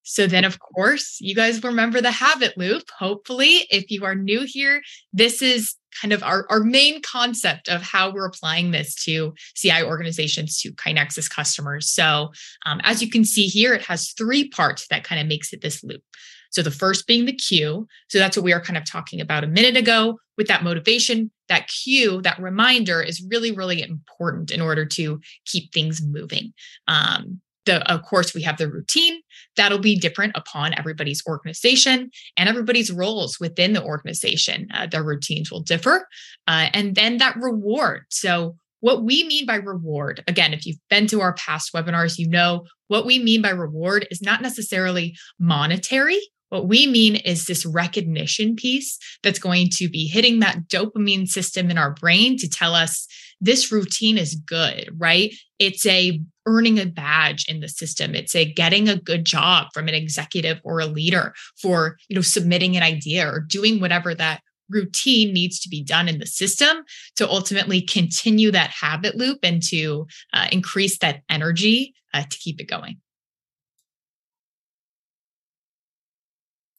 So 0.08 0.28
then, 0.28 0.44
of 0.44 0.60
course, 0.60 1.18
you 1.20 1.34
guys 1.34 1.62
remember 1.64 2.00
the 2.00 2.12
habit 2.12 2.56
loop. 2.56 2.84
Hopefully, 2.96 3.66
if 3.70 3.90
you 3.90 4.04
are 4.04 4.14
new 4.14 4.44
here, 4.46 4.80
this 5.12 5.42
is 5.42 5.74
kind 6.00 6.12
of 6.12 6.22
our, 6.22 6.46
our 6.48 6.60
main 6.60 7.02
concept 7.02 7.68
of 7.68 7.82
how 7.82 8.12
we're 8.12 8.26
applying 8.26 8.70
this 8.70 8.94
to 9.04 9.34
CI 9.56 9.82
organizations, 9.82 10.60
to 10.60 10.70
KaiNexus 10.72 11.28
customers. 11.28 11.90
So 11.90 12.30
um, 12.64 12.80
as 12.84 13.02
you 13.02 13.10
can 13.10 13.24
see 13.24 13.46
here, 13.46 13.74
it 13.74 13.82
has 13.86 14.12
three 14.12 14.48
parts 14.48 14.86
that 14.88 15.02
kind 15.02 15.20
of 15.20 15.26
makes 15.26 15.52
it 15.52 15.60
this 15.60 15.82
loop. 15.82 16.02
So 16.50 16.62
the 16.62 16.70
first 16.70 17.08
being 17.08 17.24
the 17.24 17.32
cue. 17.32 17.88
So 18.08 18.18
that's 18.18 18.36
what 18.36 18.44
we 18.44 18.54
were 18.54 18.60
kind 18.60 18.76
of 18.76 18.84
talking 18.84 19.20
about 19.20 19.42
a 19.42 19.48
minute 19.48 19.76
ago 19.76 20.20
with 20.38 20.46
that 20.46 20.62
motivation. 20.62 21.32
That 21.48 21.68
cue, 21.68 22.22
that 22.22 22.40
reminder 22.40 23.02
is 23.02 23.24
really, 23.28 23.50
really 23.50 23.82
important 23.82 24.52
in 24.52 24.60
order 24.60 24.86
to 24.86 25.20
keep 25.44 25.72
things 25.72 26.00
moving. 26.00 26.52
Um, 26.86 27.40
the, 27.66 27.88
of 27.92 28.02
course, 28.02 28.34
we 28.34 28.42
have 28.42 28.56
the 28.56 28.70
routine 28.70 29.20
that'll 29.56 29.78
be 29.78 29.98
different 29.98 30.32
upon 30.36 30.72
everybody's 30.78 31.22
organization 31.26 32.10
and 32.36 32.48
everybody's 32.48 32.90
roles 32.90 33.38
within 33.38 33.72
the 33.72 33.82
organization. 33.82 34.68
Uh, 34.72 34.86
their 34.86 35.04
routines 35.04 35.50
will 35.50 35.62
differ. 35.62 36.08
Uh, 36.46 36.68
and 36.72 36.94
then 36.94 37.18
that 37.18 37.36
reward. 37.36 38.02
So, 38.10 38.56
what 38.80 39.04
we 39.04 39.26
mean 39.26 39.46
by 39.46 39.56
reward, 39.56 40.22
again, 40.28 40.52
if 40.52 40.66
you've 40.66 40.76
been 40.90 41.06
to 41.08 41.20
our 41.20 41.32
past 41.34 41.72
webinars, 41.72 42.18
you 42.18 42.28
know 42.28 42.66
what 42.88 43.06
we 43.06 43.18
mean 43.18 43.42
by 43.42 43.50
reward 43.50 44.06
is 44.10 44.22
not 44.22 44.42
necessarily 44.42 45.16
monetary. 45.40 46.20
What 46.56 46.68
we 46.68 46.86
mean 46.86 47.16
is 47.16 47.44
this 47.44 47.66
recognition 47.66 48.56
piece 48.56 48.98
that's 49.22 49.38
going 49.38 49.68
to 49.74 49.90
be 49.90 50.06
hitting 50.06 50.40
that 50.40 50.68
dopamine 50.68 51.28
system 51.28 51.70
in 51.70 51.76
our 51.76 51.92
brain 51.92 52.38
to 52.38 52.48
tell 52.48 52.74
us 52.74 53.06
this 53.42 53.70
routine 53.70 54.16
is 54.16 54.34
good, 54.36 54.88
right? 54.96 55.34
It's 55.58 55.84
a 55.84 56.18
earning 56.46 56.78
a 56.78 56.86
badge 56.86 57.44
in 57.46 57.60
the 57.60 57.68
system. 57.68 58.14
It's 58.14 58.34
a 58.34 58.50
getting 58.50 58.88
a 58.88 58.96
good 58.98 59.26
job 59.26 59.66
from 59.74 59.86
an 59.86 59.92
executive 59.92 60.58
or 60.64 60.80
a 60.80 60.86
leader 60.86 61.34
for, 61.60 61.98
you 62.08 62.16
know, 62.16 62.22
submitting 62.22 62.74
an 62.74 62.82
idea 62.82 63.30
or 63.30 63.40
doing 63.40 63.78
whatever 63.78 64.14
that 64.14 64.40
routine 64.70 65.34
needs 65.34 65.60
to 65.60 65.68
be 65.68 65.84
done 65.84 66.08
in 66.08 66.20
the 66.20 66.26
system 66.26 66.78
to 67.16 67.28
ultimately 67.28 67.82
continue 67.82 68.50
that 68.50 68.70
habit 68.70 69.14
loop 69.14 69.40
and 69.42 69.62
to 69.64 70.06
uh, 70.32 70.46
increase 70.50 70.96
that 71.00 71.20
energy 71.28 71.94
uh, 72.14 72.22
to 72.22 72.38
keep 72.38 72.62
it 72.62 72.66
going. 72.66 72.96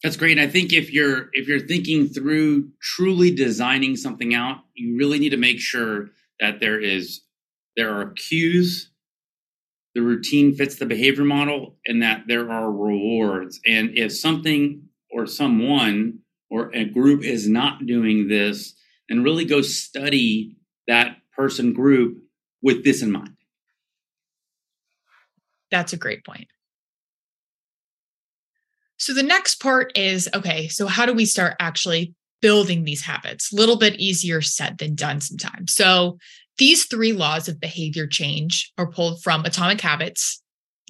That's 0.04 0.18
great. 0.18 0.38
I 0.38 0.48
think 0.48 0.74
if 0.74 0.92
you're 0.92 1.30
if 1.34 1.48
you're 1.48 1.68
thinking 1.68 2.08
through 2.08 2.70
truly 2.82 3.32
designing 3.34 3.96
something 3.96 4.34
out, 4.34 4.58
you 4.76 4.96
really 4.98 5.18
need 5.20 5.30
to 5.30 5.38
make 5.38 5.60
sure 5.60 6.10
that 6.40 6.60
there 6.60 6.80
is 6.80 7.22
there 7.76 7.94
are 7.94 8.12
cues 8.12 8.92
the 9.98 10.04
routine 10.04 10.54
fits 10.54 10.76
the 10.76 10.86
behavior 10.86 11.24
model 11.24 11.76
and 11.88 12.04
that 12.04 12.26
there 12.28 12.52
are 12.52 12.72
rewards. 12.72 13.60
And 13.66 13.98
if 13.98 14.16
something 14.16 14.84
or 15.12 15.26
someone 15.26 16.20
or 16.52 16.70
a 16.76 16.86
group 16.86 17.24
is 17.24 17.50
not 17.50 17.88
doing 17.88 18.28
this 18.28 18.76
then 19.10 19.24
really 19.24 19.46
go 19.46 19.62
study 19.62 20.58
that 20.88 21.18
person 21.36 21.74
group 21.74 22.20
with 22.62 22.84
this 22.84 23.02
in 23.02 23.12
mind. 23.12 23.36
That's 25.72 25.94
a 25.94 25.98
great 25.98 26.24
point 26.24 26.48
so 28.98 29.14
the 29.14 29.24
next 29.24 29.56
part 29.62 29.98
is 29.98 30.30
okay 30.34 30.68
so 30.68 30.88
how 30.88 31.06
do 31.06 31.14
we 31.14 31.26
start 31.26 31.56
actually 31.60 32.14
building 32.42 32.84
these 32.84 33.02
habits. 33.02 33.52
A 33.52 33.56
little 33.56 33.78
bit 33.78 34.00
easier 34.00 34.42
said 34.42 34.78
than 34.78 34.96
done 34.96 35.22
sometimes. 35.22 35.74
So 35.74 36.18
these 36.58 36.86
three 36.86 37.14
laws 37.14 37.48
of 37.48 37.60
behavior 37.60 38.08
change 38.08 38.72
are 38.78 38.90
pulled 38.90 39.22
from 39.22 39.46
Atomic 39.46 39.82
Habits, 39.82 40.42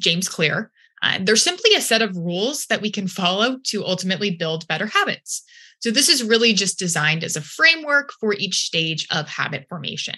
James 0.02 0.30
Clear. 0.30 0.72
Uh, 1.02 1.20
they're 1.22 1.36
simply 1.36 1.76
a 1.76 1.82
set 1.82 2.02
of 2.02 2.16
rules 2.16 2.66
that 2.68 2.82
we 2.82 2.92
can 2.92 3.08
follow 3.08 3.58
to 3.66 3.86
ultimately 3.86 4.32
build 4.32 4.68
better 4.68 4.88
habits. 4.88 5.44
So 5.80 5.92
this 5.92 6.10
is 6.10 6.24
really 6.24 6.54
just 6.54 6.80
designed 6.80 7.24
as 7.24 7.36
a 7.36 7.42
framework 7.42 8.12
for 8.20 8.34
each 8.34 8.66
stage 8.66 9.06
of 9.12 9.28
habit 9.28 9.68
formation. 9.70 10.16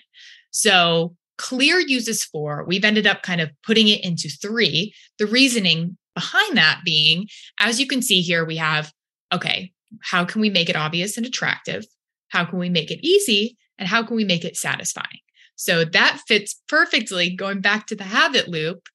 So 0.51 1.15
Clear 1.37 1.79
uses 1.79 2.25
four. 2.25 2.65
We've 2.67 2.83
ended 2.83 3.07
up 3.07 3.23
kind 3.23 3.39
of 3.39 3.49
putting 3.63 3.87
it 3.87 4.03
into 4.03 4.27
three. 4.27 4.93
The 5.19 5.25
reasoning 5.25 5.97
behind 6.15 6.57
that 6.57 6.81
being, 6.83 7.27
as 7.59 7.79
you 7.79 7.87
can 7.87 8.01
see 8.01 8.21
here, 8.21 8.45
we 8.45 8.57
have 8.57 8.91
okay, 9.31 9.71
how 10.01 10.25
can 10.25 10.41
we 10.41 10.49
make 10.49 10.69
it 10.69 10.75
obvious 10.75 11.17
and 11.17 11.25
attractive? 11.25 11.85
How 12.29 12.45
can 12.45 12.59
we 12.59 12.69
make 12.69 12.91
it 12.91 13.05
easy? 13.05 13.57
And 13.77 13.87
how 13.87 14.03
can 14.03 14.15
we 14.15 14.25
make 14.25 14.43
it 14.43 14.57
satisfying? 14.57 15.19
So 15.55 15.83
that 15.83 16.21
fits 16.27 16.61
perfectly 16.67 17.35
going 17.35 17.61
back 17.61 17.87
to 17.87 17.95
the 17.95 18.05
habit 18.05 18.47
loop. 18.47 18.87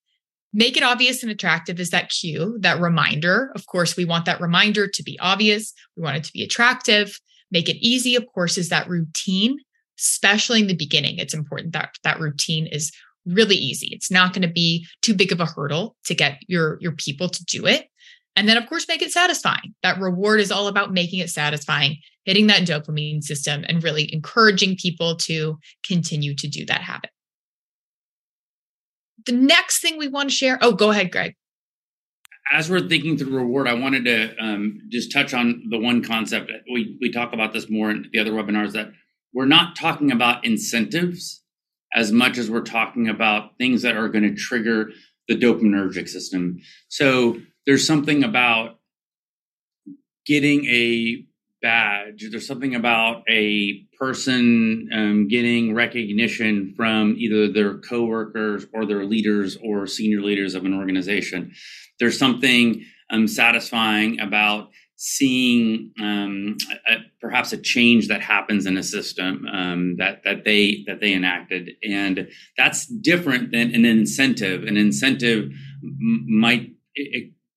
Make 0.53 0.77
it 0.77 0.83
obvious 0.83 1.23
and 1.23 1.33
attractive 1.33 1.81
is 1.81 1.91
that 1.91 2.11
cue, 2.11 2.59
that 2.61 2.81
reminder. 2.81 3.51
Of 3.55 3.67
course, 3.67 3.97
we 3.97 4.05
want 4.05 4.25
that 4.27 4.41
reminder 4.41 4.87
to 4.89 5.03
be 5.03 5.19
obvious. 5.21 5.73
We 5.97 6.03
want 6.03 6.17
it 6.17 6.25
to 6.25 6.33
be 6.33 6.45
attractive. 6.45 7.19
Make 7.51 7.69
it 7.69 7.85
easy, 7.85 8.15
of 8.15 8.27
course, 8.33 8.57
is 8.57 8.69
that 8.69 8.89
routine, 8.89 9.59
especially 9.99 10.61
in 10.61 10.69
the 10.69 10.77
beginning. 10.77 11.19
It's 11.19 11.35
important 11.35 11.73
that 11.73 11.97
that 12.05 12.21
routine 12.21 12.67
is 12.67 12.93
really 13.27 13.57
easy. 13.57 13.89
It's 13.93 14.11
not 14.11 14.33
going 14.33 14.43
to 14.43 14.53
be 14.53 14.87
too 15.03 15.15
big 15.15 15.33
of 15.33 15.41
a 15.41 15.47
hurdle 15.47 15.97
to 16.05 16.15
get 16.15 16.39
your, 16.49 16.79
your 16.81 16.93
people 16.93 17.29
to 17.29 17.45
do 17.45 17.67
it. 17.67 17.89
And 18.37 18.49
then, 18.49 18.57
of 18.57 18.67
course, 18.67 18.89
make 18.89 19.03
it 19.03 19.13
satisfying. 19.13 19.75
That 19.83 20.01
reward 20.01 20.41
is 20.41 20.51
all 20.51 20.67
about 20.67 20.93
making 20.93 21.21
it 21.21 21.31
satisfying, 21.31 21.99
hitting 22.25 22.49
that 22.49 22.63
dopamine 22.63 23.23
system, 23.23 23.65
and 23.69 23.83
really 23.83 24.13
encouraging 24.13 24.77
people 24.77 25.17
to 25.19 25.59
continue 25.87 26.35
to 26.35 26.49
do 26.49 26.67
that 26.67 26.81
habit. 26.81 27.11
The 29.27 29.33
next 29.33 29.81
thing 29.81 29.97
we 29.97 30.09
want 30.09 30.31
to 30.31 30.35
share. 30.35 30.59
Oh, 30.61 30.73
go 30.73 30.91
ahead, 30.91 31.13
Greg. 31.13 31.35
As 32.53 32.69
we're 32.69 32.87
thinking 32.87 33.17
through 33.17 33.37
reward, 33.37 33.69
I 33.69 33.75
wanted 33.75 34.05
to 34.05 34.37
um, 34.37 34.81
just 34.91 35.13
touch 35.13 35.33
on 35.33 35.63
the 35.71 35.79
one 35.79 36.03
concept. 36.03 36.53
We, 36.71 36.99
we 37.01 37.11
talk 37.11 37.33
about 37.33 37.53
this 37.53 37.71
more 37.71 37.91
in 37.91 38.11
the 38.13 38.19
other 38.19 38.33
webinars 38.33 38.73
that 38.73 38.91
we're 39.33 39.47
not 39.47 39.77
talking 39.77 40.13
about 40.13 40.45
incentives 40.45 41.44
as 41.95 42.13
much 42.13 42.39
as 42.39 42.51
we're 42.51 42.63
talking 42.63 43.09
about 43.09 43.57
things 43.59 43.83
that 43.83 43.97
are 43.97 44.09
going 44.09 44.25
to 44.25 44.35
trigger 44.35 44.91
the 45.29 45.37
dopaminergic 45.37 46.09
system. 46.09 46.59
So 46.89 47.39
there's 47.67 47.87
something 47.87 48.25
about 48.25 48.79
getting 50.27 50.67
a 50.67 51.25
badge. 51.63 52.27
There's 52.31 52.47
something 52.47 52.75
about 52.75 53.23
a 53.29 53.87
person 53.99 54.91
um, 54.93 55.29
getting 55.29 55.75
recognition 55.75 56.75
from 56.77 57.15
either 57.17 57.51
their 57.51 57.79
coworkers 57.79 58.67
or 58.75 58.85
their 58.85 59.05
leaders 59.05 59.57
or 59.63 59.87
senior 59.87 60.21
leaders 60.21 60.55
of 60.55 60.67
an 60.67 60.75
organization. 60.75 61.53
There's 61.99 62.19
something 62.19 62.85
um, 63.09 63.27
satisfying 63.29 64.21
about 64.21 64.71
seeing 64.97 65.93
um, 66.01 66.57
a, 66.89 66.97
perhaps 67.21 67.53
a 67.53 67.59
change 67.59 68.09
that 68.09 68.23
happens 68.23 68.67
in 68.67 68.77
a 68.77 68.83
system 68.83 69.47
um, 69.53 69.97
that 69.97 70.23
that 70.25 70.45
they 70.45 70.85
that 70.87 71.01
they 71.01 71.13
enacted, 71.13 71.71
and 71.83 72.29
that's 72.57 72.87
different 72.87 73.51
than 73.51 73.75
an 73.75 73.85
incentive. 73.85 74.65
An 74.65 74.77
incentive 74.77 75.51
m- 75.83 76.27
might 76.29 76.71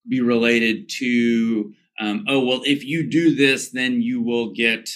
be 0.07 0.21
related 0.21 0.89
to 0.89 1.73
um, 1.99 2.25
oh 2.27 2.43
well 2.43 2.61
if 2.63 2.83
you 2.83 3.09
do 3.09 3.35
this 3.35 3.69
then 3.71 4.01
you 4.01 4.21
will 4.21 4.53
get 4.53 4.89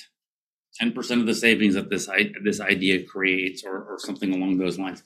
10% 0.82 1.20
of 1.20 1.26
the 1.26 1.36
savings 1.36 1.74
that 1.74 1.90
this 1.90 2.10
this 2.44 2.62
idea 2.62 3.04
creates 3.04 3.64
or, 3.64 3.84
or 3.84 4.00
something 4.00 4.34
along 4.34 4.58
those 4.58 4.80
lines 4.80 5.04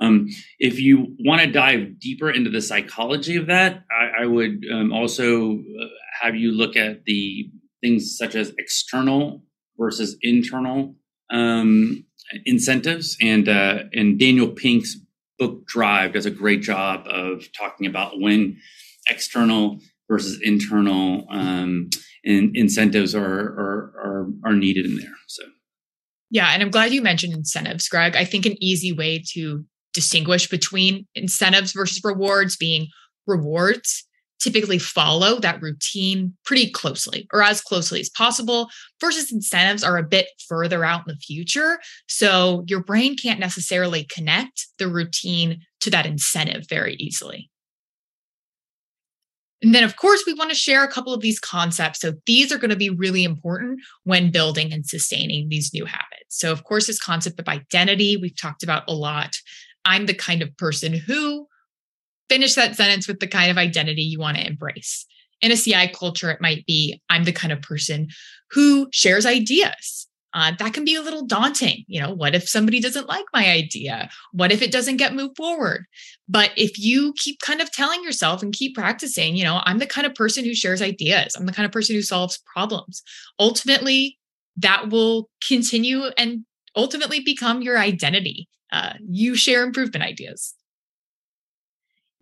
um, 0.00 0.28
if 0.58 0.80
you 0.80 1.14
want 1.20 1.40
to 1.40 1.50
dive 1.50 2.00
deeper 2.00 2.30
into 2.30 2.50
the 2.50 2.60
psychology 2.60 3.36
of 3.36 3.46
that 3.46 3.84
i, 3.90 4.22
I 4.22 4.26
would 4.26 4.64
um, 4.72 4.92
also 4.92 5.52
uh, 5.52 5.86
have 6.20 6.34
you 6.34 6.52
look 6.52 6.76
at 6.76 7.04
the 7.04 7.50
things 7.82 8.16
such 8.16 8.34
as 8.34 8.52
external 8.58 9.42
versus 9.78 10.16
internal 10.22 10.94
um, 11.30 12.04
incentives 12.44 13.16
and 13.20 13.48
uh, 13.48 13.80
and 13.92 14.18
daniel 14.18 14.48
pink's 14.48 14.96
book 15.38 15.66
drive 15.66 16.12
does 16.12 16.26
a 16.26 16.30
great 16.30 16.62
job 16.62 17.06
of 17.06 17.44
talking 17.58 17.86
about 17.86 18.20
when 18.20 18.56
external 19.08 19.80
versus 20.08 20.40
internal 20.42 21.26
um, 21.30 21.88
in, 22.24 22.52
incentives 22.54 23.14
are, 23.14 23.22
are, 23.22 23.92
are 24.04 24.26
are 24.44 24.52
needed 24.54 24.86
in 24.86 24.96
there. 24.96 25.14
So, 25.26 25.42
yeah, 26.30 26.48
and 26.48 26.62
I'm 26.62 26.70
glad 26.70 26.92
you 26.92 27.02
mentioned 27.02 27.34
incentives, 27.34 27.88
Greg. 27.88 28.16
I 28.16 28.24
think 28.24 28.46
an 28.46 28.62
easy 28.62 28.92
way 28.92 29.22
to 29.34 29.64
distinguish 29.92 30.48
between 30.48 31.06
incentives 31.14 31.72
versus 31.72 32.00
rewards 32.02 32.56
being 32.56 32.88
rewards 33.26 34.04
typically 34.40 34.78
follow 34.78 35.38
that 35.40 35.62
routine 35.62 36.34
pretty 36.44 36.70
closely 36.70 37.26
or 37.32 37.42
as 37.42 37.60
closely 37.60 38.00
as 38.00 38.10
possible 38.10 38.68
versus 39.00 39.32
incentives 39.32 39.82
are 39.82 39.96
a 39.96 40.02
bit 40.02 40.26
further 40.48 40.84
out 40.84 41.00
in 41.06 41.14
the 41.14 41.16
future. 41.16 41.78
So 42.08 42.64
your 42.66 42.82
brain 42.82 43.16
can't 43.16 43.40
necessarily 43.40 44.04
connect 44.04 44.66
the 44.78 44.88
routine 44.88 45.60
to 45.80 45.90
that 45.90 46.06
incentive 46.06 46.66
very 46.68 46.94
easily. 46.96 47.50
And 49.62 49.74
then, 49.74 49.82
of 49.82 49.96
course, 49.96 50.24
we 50.26 50.34
want 50.34 50.50
to 50.50 50.56
share 50.56 50.84
a 50.84 50.90
couple 50.90 51.14
of 51.14 51.22
these 51.22 51.40
concepts. 51.40 52.00
So, 52.00 52.12
these 52.26 52.52
are 52.52 52.58
going 52.58 52.70
to 52.70 52.76
be 52.76 52.90
really 52.90 53.24
important 53.24 53.80
when 54.02 54.30
building 54.30 54.74
and 54.74 54.84
sustaining 54.84 55.48
these 55.48 55.72
new 55.72 55.86
habits. 55.86 56.28
So, 56.28 56.52
of 56.52 56.64
course, 56.64 56.86
this 56.86 57.00
concept 57.00 57.40
of 57.40 57.48
identity, 57.48 58.18
we've 58.18 58.38
talked 58.38 58.62
about 58.62 58.82
a 58.88 58.92
lot. 58.92 59.34
I'm 59.86 60.04
the 60.04 60.12
kind 60.12 60.42
of 60.42 60.54
person 60.58 60.92
who 60.92 61.46
finish 62.28 62.54
that 62.54 62.76
sentence 62.76 63.06
with 63.08 63.20
the 63.20 63.26
kind 63.26 63.50
of 63.50 63.58
identity 63.58 64.02
you 64.02 64.18
want 64.18 64.36
to 64.36 64.46
embrace. 64.46 65.06
In 65.40 65.52
a 65.52 65.56
CI 65.56 65.88
culture, 65.88 66.30
it 66.30 66.40
might 66.40 66.64
be 66.66 67.00
I'm 67.10 67.24
the 67.24 67.32
kind 67.32 67.52
of 67.52 67.60
person 67.62 68.08
who 68.50 68.88
shares 68.92 69.26
ideas. 69.26 70.06
Uh, 70.32 70.50
that 70.58 70.74
can 70.74 70.84
be 70.84 70.96
a 70.96 71.02
little 71.02 71.24
daunting. 71.24 71.84
You 71.86 72.00
know, 72.00 72.12
what 72.12 72.34
if 72.34 72.48
somebody 72.48 72.80
doesn't 72.80 73.08
like 73.08 73.24
my 73.32 73.48
idea? 73.48 74.10
What 74.32 74.50
if 74.50 74.62
it 74.62 74.72
doesn't 74.72 74.96
get 74.96 75.14
moved 75.14 75.36
forward? 75.36 75.84
But 76.28 76.50
if 76.56 76.76
you 76.76 77.14
keep 77.16 77.38
kind 77.40 77.60
of 77.60 77.70
telling 77.70 78.02
yourself 78.02 78.42
and 78.42 78.52
keep 78.52 78.74
practicing, 78.74 79.36
you 79.36 79.44
know, 79.44 79.60
I'm 79.64 79.78
the 79.78 79.86
kind 79.86 80.06
of 80.06 80.14
person 80.14 80.44
who 80.44 80.54
shares 80.54 80.82
ideas, 80.82 81.36
I'm 81.36 81.46
the 81.46 81.52
kind 81.52 81.66
of 81.66 81.72
person 81.72 81.94
who 81.94 82.02
solves 82.02 82.42
problems. 82.52 83.02
Ultimately, 83.38 84.18
that 84.56 84.90
will 84.90 85.30
continue 85.46 86.06
and 86.18 86.44
ultimately 86.74 87.20
become 87.20 87.62
your 87.62 87.78
identity. 87.78 88.48
Uh, 88.72 88.94
you 89.08 89.36
share 89.36 89.62
improvement 89.62 90.04
ideas. 90.04 90.54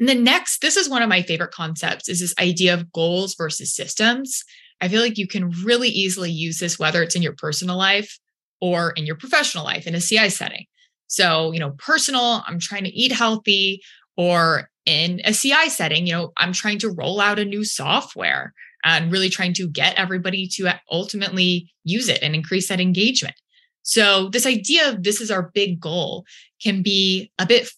And 0.02 0.08
then 0.08 0.24
next, 0.24 0.62
this 0.62 0.76
is 0.76 0.88
one 0.88 1.02
of 1.02 1.08
my 1.08 1.22
favorite 1.22 1.52
concepts 1.52 2.08
is 2.08 2.18
this 2.18 2.34
idea 2.40 2.74
of 2.74 2.90
goals 2.90 3.36
versus 3.36 3.72
systems. 3.72 4.42
I 4.80 4.88
feel 4.88 5.00
like 5.00 5.16
you 5.16 5.28
can 5.28 5.50
really 5.64 5.90
easily 5.90 6.28
use 6.28 6.58
this 6.58 6.76
whether 6.76 7.04
it's 7.04 7.14
in 7.14 7.22
your 7.22 7.36
personal 7.36 7.76
life 7.76 8.18
or 8.60 8.90
in 8.96 9.06
your 9.06 9.14
professional 9.14 9.62
life 9.62 9.86
in 9.86 9.94
a 9.94 10.00
CI 10.00 10.28
setting. 10.28 10.64
So, 11.06 11.52
you 11.52 11.60
know, 11.60 11.76
personal, 11.78 12.42
I'm 12.48 12.58
trying 12.58 12.82
to 12.82 12.90
eat 12.90 13.12
healthy, 13.12 13.80
or 14.16 14.70
in 14.86 15.20
a 15.24 15.32
CI 15.32 15.68
setting, 15.68 16.08
you 16.08 16.14
know, 16.14 16.32
I'm 16.36 16.52
trying 16.52 16.80
to 16.80 16.90
roll 16.90 17.20
out 17.20 17.38
a 17.38 17.44
new 17.44 17.64
software 17.64 18.54
and 18.84 19.12
really 19.12 19.30
trying 19.30 19.54
to 19.54 19.68
get 19.68 19.94
everybody 19.94 20.48
to 20.54 20.80
ultimately 20.90 21.72
use 21.84 22.08
it 22.08 22.24
and 22.24 22.34
increase 22.34 22.66
that 22.70 22.80
engagement. 22.80 23.36
So, 23.84 24.30
this 24.30 24.46
idea 24.46 24.88
of 24.88 25.04
this 25.04 25.20
is 25.20 25.30
our 25.30 25.52
big 25.54 25.78
goal 25.78 26.24
can 26.60 26.82
be 26.82 27.30
a 27.38 27.46
bit 27.46 27.70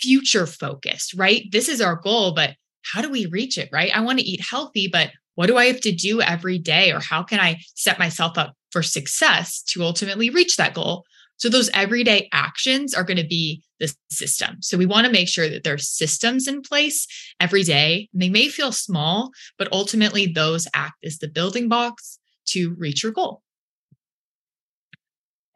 future 0.00 0.46
focused, 0.46 1.14
right? 1.14 1.44
This 1.50 1.68
is 1.68 1.80
our 1.80 1.96
goal, 1.96 2.32
but 2.34 2.54
how 2.92 3.02
do 3.02 3.10
we 3.10 3.26
reach 3.26 3.58
it, 3.58 3.68
right? 3.72 3.94
I 3.94 4.00
want 4.00 4.18
to 4.18 4.24
eat 4.24 4.40
healthy, 4.40 4.88
but 4.90 5.10
what 5.34 5.46
do 5.46 5.56
I 5.56 5.66
have 5.66 5.80
to 5.82 5.92
do 5.92 6.20
every 6.20 6.58
day? 6.58 6.92
Or 6.92 7.00
how 7.00 7.22
can 7.22 7.38
I 7.38 7.60
set 7.74 7.98
myself 7.98 8.36
up 8.36 8.54
for 8.72 8.82
success 8.82 9.62
to 9.68 9.82
ultimately 9.82 10.30
reach 10.30 10.56
that 10.56 10.74
goal? 10.74 11.04
So, 11.36 11.48
those 11.48 11.70
everyday 11.72 12.28
actions 12.32 12.92
are 12.92 13.04
going 13.04 13.18
to 13.18 13.26
be 13.26 13.62
the 13.78 13.94
system. 14.10 14.56
So, 14.60 14.76
we 14.76 14.86
want 14.86 15.06
to 15.06 15.12
make 15.12 15.28
sure 15.28 15.48
that 15.48 15.62
there's 15.62 15.88
systems 15.88 16.48
in 16.48 16.62
place 16.62 17.06
every 17.38 17.62
day. 17.62 18.08
And 18.12 18.20
they 18.20 18.28
may 18.28 18.48
feel 18.48 18.72
small, 18.72 19.30
but 19.58 19.68
ultimately, 19.72 20.26
those 20.26 20.66
act 20.74 21.04
as 21.04 21.18
the 21.18 21.28
building 21.28 21.68
blocks 21.68 22.18
to 22.48 22.74
reach 22.76 23.04
your 23.04 23.12
goal. 23.12 23.42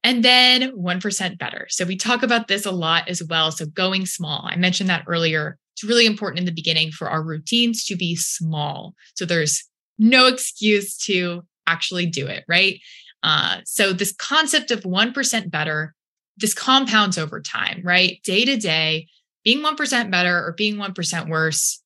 And 0.04 0.24
then 0.24 0.72
1% 0.72 1.38
better. 1.38 1.66
So 1.70 1.84
we 1.84 1.96
talk 1.96 2.22
about 2.22 2.48
this 2.48 2.66
a 2.66 2.72
lot 2.72 3.08
as 3.08 3.22
well. 3.22 3.52
So 3.52 3.66
going 3.66 4.06
small, 4.06 4.48
I 4.50 4.56
mentioned 4.56 4.90
that 4.90 5.04
earlier. 5.06 5.58
It's 5.74 5.84
really 5.84 6.06
important 6.06 6.40
in 6.40 6.44
the 6.44 6.52
beginning 6.52 6.90
for 6.90 7.08
our 7.08 7.22
routines 7.22 7.84
to 7.84 7.96
be 7.96 8.16
small. 8.16 8.94
So 9.14 9.24
there's 9.24 9.64
no 9.98 10.26
excuse 10.26 10.96
to 11.04 11.42
actually 11.66 12.06
do 12.06 12.26
it, 12.26 12.44
right? 12.48 12.80
Uh, 13.22 13.58
so 13.64 13.92
this 13.92 14.12
concept 14.12 14.70
of 14.70 14.80
1% 14.80 15.50
better, 15.50 15.94
this 16.36 16.54
compounds 16.54 17.16
over 17.16 17.40
time, 17.40 17.80
right? 17.84 18.18
Day 18.24 18.44
to 18.44 18.56
day, 18.56 19.06
being 19.44 19.62
1% 19.62 20.10
better 20.10 20.36
or 20.36 20.54
being 20.56 20.76
1% 20.76 21.28
worse, 21.28 21.80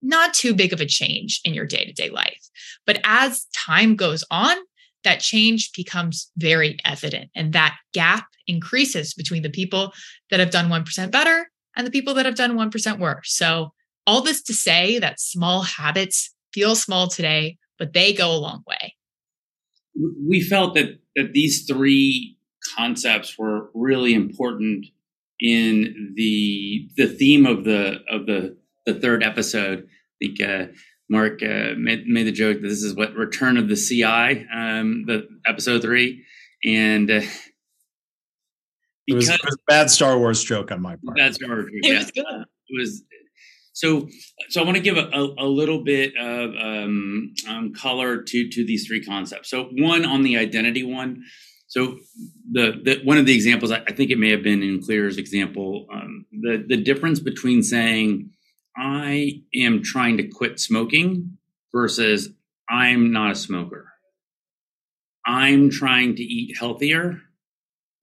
not 0.00 0.34
too 0.34 0.54
big 0.54 0.72
of 0.72 0.80
a 0.80 0.86
change 0.86 1.40
in 1.44 1.54
your 1.54 1.66
day 1.66 1.84
to 1.84 1.92
day 1.92 2.10
life. 2.10 2.48
But 2.86 3.00
as 3.04 3.46
time 3.54 3.96
goes 3.96 4.24
on, 4.30 4.56
that 5.04 5.20
change 5.20 5.70
becomes 5.76 6.30
very 6.36 6.78
evident 6.84 7.30
and 7.34 7.52
that 7.52 7.76
gap 7.92 8.26
increases 8.46 9.14
between 9.14 9.42
the 9.42 9.50
people 9.50 9.92
that 10.30 10.40
have 10.40 10.50
done 10.50 10.68
1% 10.68 11.10
better 11.10 11.50
and 11.76 11.86
the 11.86 11.90
people 11.90 12.14
that 12.14 12.26
have 12.26 12.34
done 12.34 12.56
1% 12.56 12.98
worse. 12.98 13.36
So, 13.36 13.72
all 14.04 14.20
this 14.20 14.42
to 14.42 14.52
say 14.52 14.98
that 14.98 15.20
small 15.20 15.62
habits 15.62 16.34
feel 16.52 16.74
small 16.74 17.06
today, 17.06 17.56
but 17.78 17.92
they 17.92 18.12
go 18.12 18.32
a 18.32 18.36
long 18.36 18.64
way. 18.66 18.96
We 20.26 20.40
felt 20.40 20.74
that, 20.74 20.98
that 21.14 21.32
these 21.32 21.64
three 21.70 22.36
concepts 22.76 23.38
were 23.38 23.70
really 23.74 24.14
important 24.14 24.86
in 25.40 26.14
the 26.16 26.88
the 26.96 27.08
theme 27.08 27.46
of 27.46 27.64
the 27.64 27.98
of 28.08 28.26
the 28.26 28.56
the 28.86 28.94
third 28.94 29.22
episode. 29.22 29.86
I 29.86 30.26
think 30.26 30.40
uh, 30.40 30.72
Mark 31.12 31.42
uh, 31.42 31.74
made, 31.76 32.06
made 32.06 32.22
the 32.24 32.32
joke 32.32 32.62
that 32.62 32.68
this 32.68 32.82
is 32.82 32.96
what 32.96 33.14
Return 33.14 33.58
of 33.58 33.68
the 33.68 33.76
CI, 33.76 34.46
um, 34.50 35.04
the 35.06 35.28
episode 35.46 35.82
three, 35.82 36.24
and 36.64 37.10
uh, 37.10 37.20
it, 39.06 39.14
was, 39.14 39.28
it 39.28 39.40
was, 39.44 39.54
a 39.54 39.58
bad 39.68 39.90
Star 39.90 40.18
Wars 40.18 40.42
joke 40.42 40.72
on 40.72 40.80
my 40.80 40.96
part. 41.04 41.18
Bad 41.18 41.34
Star 41.34 41.50
Wars. 41.50 41.64
Joke, 41.66 41.72
it 41.74 41.92
yeah. 41.92 41.98
was 41.98 42.10
good. 42.10 42.44
It 42.68 42.80
was 42.80 43.02
so. 43.74 44.08
So 44.48 44.62
I 44.62 44.64
want 44.64 44.78
to 44.78 44.82
give 44.82 44.96
a, 44.96 45.10
a, 45.12 45.44
a, 45.44 45.46
little 45.46 45.84
bit 45.84 46.16
of 46.16 46.50
um, 46.58 47.34
um, 47.46 47.74
color 47.74 48.22
to 48.22 48.48
to 48.48 48.64
these 48.64 48.86
three 48.86 49.04
concepts. 49.04 49.50
So 49.50 49.64
one 49.72 50.06
on 50.06 50.22
the 50.22 50.38
identity 50.38 50.82
one. 50.82 51.22
So 51.66 51.98
the, 52.50 52.80
the 52.82 53.00
one 53.04 53.18
of 53.18 53.26
the 53.26 53.34
examples 53.34 53.70
I, 53.70 53.82
I 53.86 53.92
think 53.92 54.10
it 54.10 54.18
may 54.18 54.30
have 54.30 54.42
been 54.42 54.62
in 54.62 54.82
Clear's 54.82 55.18
example, 55.18 55.86
um, 55.92 56.24
the 56.30 56.64
the 56.66 56.78
difference 56.78 57.20
between 57.20 57.62
saying 57.62 58.30
I 58.76 59.42
am 59.54 59.82
trying 59.82 60.16
to 60.16 60.28
quit 60.28 60.58
smoking 60.58 61.38
versus 61.72 62.30
I'm 62.68 63.12
not 63.12 63.32
a 63.32 63.34
smoker. 63.34 63.88
I'm 65.26 65.70
trying 65.70 66.16
to 66.16 66.22
eat 66.22 66.56
healthier 66.58 67.20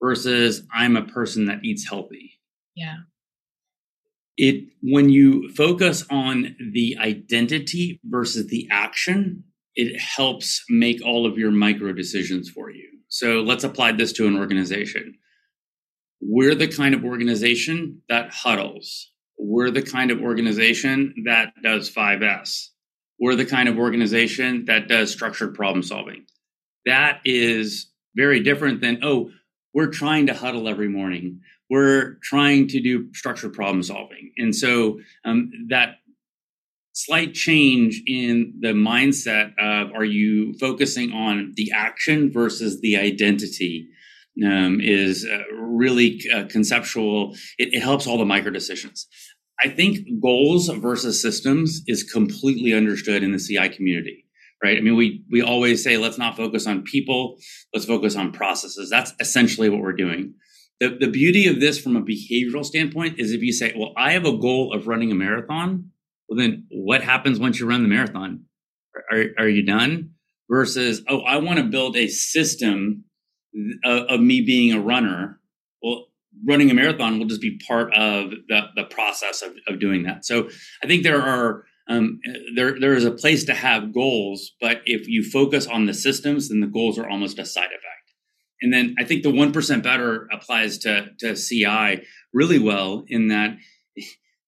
versus 0.02 0.64
I'm 0.74 0.96
a 0.96 1.06
person 1.06 1.46
that 1.46 1.64
eats 1.64 1.88
healthy. 1.88 2.40
Yeah. 2.76 2.98
It 4.38 4.70
when 4.82 5.10
you 5.10 5.50
focus 5.54 6.06
on 6.10 6.56
the 6.74 6.98
identity 6.98 8.00
versus 8.06 8.48
the 8.48 8.68
action, 8.72 9.44
it 9.76 10.00
helps 10.00 10.64
make 10.70 11.04
all 11.04 11.26
of 11.26 11.38
your 11.38 11.52
micro 11.52 11.92
decisions 11.92 12.50
for 12.50 12.70
you. 12.70 12.88
So 13.10 13.42
let's 13.42 13.64
apply 13.64 13.94
this 13.94 14.14
to 14.14 14.28
an 14.28 14.38
organization. 14.38 15.16
We're 16.22 16.56
the 16.56 16.68
kind 16.68 16.96
of 16.96 17.04
organization 17.04 18.02
that 18.08 18.32
huddles 18.32 19.12
we're 19.40 19.72
the 19.72 19.82
kind 19.82 20.12
of 20.12 20.22
organization 20.22 21.24
that 21.26 21.54
does 21.64 21.90
5S. 21.90 22.68
We're 23.20 23.36
the 23.36 23.46
kind 23.46 23.70
of 23.70 23.78
organization 23.78 24.66
that 24.66 24.88
does 24.88 25.12
structured 25.12 25.56
problem 25.56 25.82
solving. 25.82 26.26
That 26.86 27.22
is 27.26 27.90
very 28.16 28.42
different 28.42 28.82
than, 28.82 29.00
oh, 29.02 29.32
we're 29.74 29.88
trying 29.88 30.28
to 30.28 30.34
huddle 30.34 30.68
every 30.68 30.90
morning. 30.90 31.40
We're 31.70 32.18
trying 32.22 32.68
to 32.70 32.82
do 32.82 33.14
structured 33.14 33.54
problem 33.54 33.84
solving. 33.84 34.34
And 34.38 34.56
so 34.56 35.00
um, 35.24 35.52
that 35.70 35.96
slight 36.94 37.34
change 37.34 38.02
in 38.08 38.56
the 38.60 38.74
mindset 38.74 39.54
of 39.58 39.94
are 39.94 40.06
you 40.06 40.54
focusing 40.60 41.14
on 41.14 41.54
the 41.56 41.72
action 41.74 42.32
versus 42.32 42.82
the 42.82 42.98
identity 42.98 43.88
um, 44.46 44.80
is 44.82 45.26
uh, 45.26 45.44
really 45.54 46.22
uh, 46.34 46.46
conceptual. 46.46 47.36
It, 47.58 47.74
it, 47.74 47.82
helps 47.82 48.08
all 48.08 48.18
the 48.18 48.26
micro 48.26 48.52
decisions. 48.52 49.08
I 49.64 49.70
think 49.70 50.00
goals 50.22 50.70
versus 50.70 51.22
systems 51.22 51.82
is 51.88 52.04
completely 52.04 52.74
understood 52.74 53.24
in 53.24 53.32
the 53.32 53.40
CI 53.40 53.70
community, 53.70 54.26
right? 54.64 54.78
I 54.78 54.82
mean, 54.82 54.96
we 54.96 55.24
we 55.32 55.42
always 55.42 55.84
say 55.84 55.98
let's 55.98 56.18
not 56.18 56.38
focus 56.38 56.66
on 56.66 56.84
people, 56.84 57.38
let's 57.74 57.86
focus 57.86 58.16
on 58.16 58.32
processes. 58.32 58.90
That's 58.90 59.14
essentially 59.20 59.70
what 59.70 59.82
we're 59.82 59.94
doing. 59.94 60.36
The, 60.80 60.98
the 60.98 61.10
beauty 61.10 61.48
of 61.48 61.60
this 61.60 61.78
from 61.78 61.98
a 61.98 62.02
behavioral 62.02 62.64
standpoint 62.64 63.20
is 63.20 63.34
if 63.34 63.42
you 63.42 63.52
say, 63.52 63.74
well, 63.78 63.92
I 63.98 64.14
have 64.14 64.26
a 64.26 64.38
goal 64.38 64.74
of 64.74 64.88
running 64.88 65.12
a 65.12 65.16
marathon, 65.16 65.92
well, 66.30 66.38
then 66.38 66.68
what 66.72 67.04
happens 67.04 67.38
once 67.38 67.60
you 67.60 67.68
run 67.68 67.84
the 67.84 67.90
marathon? 67.90 68.46
Are, 69.12 69.26
are 69.40 69.50
you 69.50 69.66
done? 69.66 70.12
Versus, 70.50 71.04
oh, 71.08 71.20
I 71.20 71.38
want 71.38 71.60
to 71.60 71.66
build 71.66 71.98
a 71.98 72.08
system 72.08 73.04
of, 73.84 74.04
of 74.04 74.20
me 74.22 74.42
being 74.42 74.74
a 74.74 74.80
runner. 74.80 75.40
Well, 75.84 76.06
running 76.46 76.70
a 76.72 76.74
marathon 76.74 77.20
will 77.20 77.26
just 77.26 77.42
be 77.42 77.60
part 77.68 77.94
of 77.94 78.32
the, 78.48 78.62
the 78.76 78.86
process 78.86 79.42
of, 79.42 79.54
of 79.68 79.80
doing 79.80 80.04
that. 80.04 80.26
So 80.26 80.50
I 80.84 80.88
think 80.88 81.04
there 81.04 81.22
are 81.22 81.66
um, 81.90 82.20
there 82.56 82.80
there 82.80 82.94
is 82.94 83.06
a 83.06 83.12
place 83.12 83.44
to 83.46 83.54
have 83.54 83.94
goals, 83.94 84.52
but 84.62 84.82
if 84.86 85.08
you 85.08 85.24
focus 85.24 85.66
on 85.66 85.86
the 85.86 85.94
systems, 85.94 86.50
then 86.50 86.60
the 86.60 86.68
goals 86.68 87.00
are 87.00 87.10
almost 87.10 87.40
a 87.40 87.46
side 87.46 87.66
effect. 87.66 88.14
And 88.62 88.72
then 88.72 88.96
I 89.00 89.04
think 89.04 89.24
the 89.24 89.32
one 89.32 89.52
percent 89.52 89.84
better 89.84 90.28
applies 90.32 90.78
to 90.80 91.10
to 91.20 91.36
CI 91.36 92.06
really 92.32 92.60
well 92.60 93.04
in 93.08 93.30
that 93.30 93.58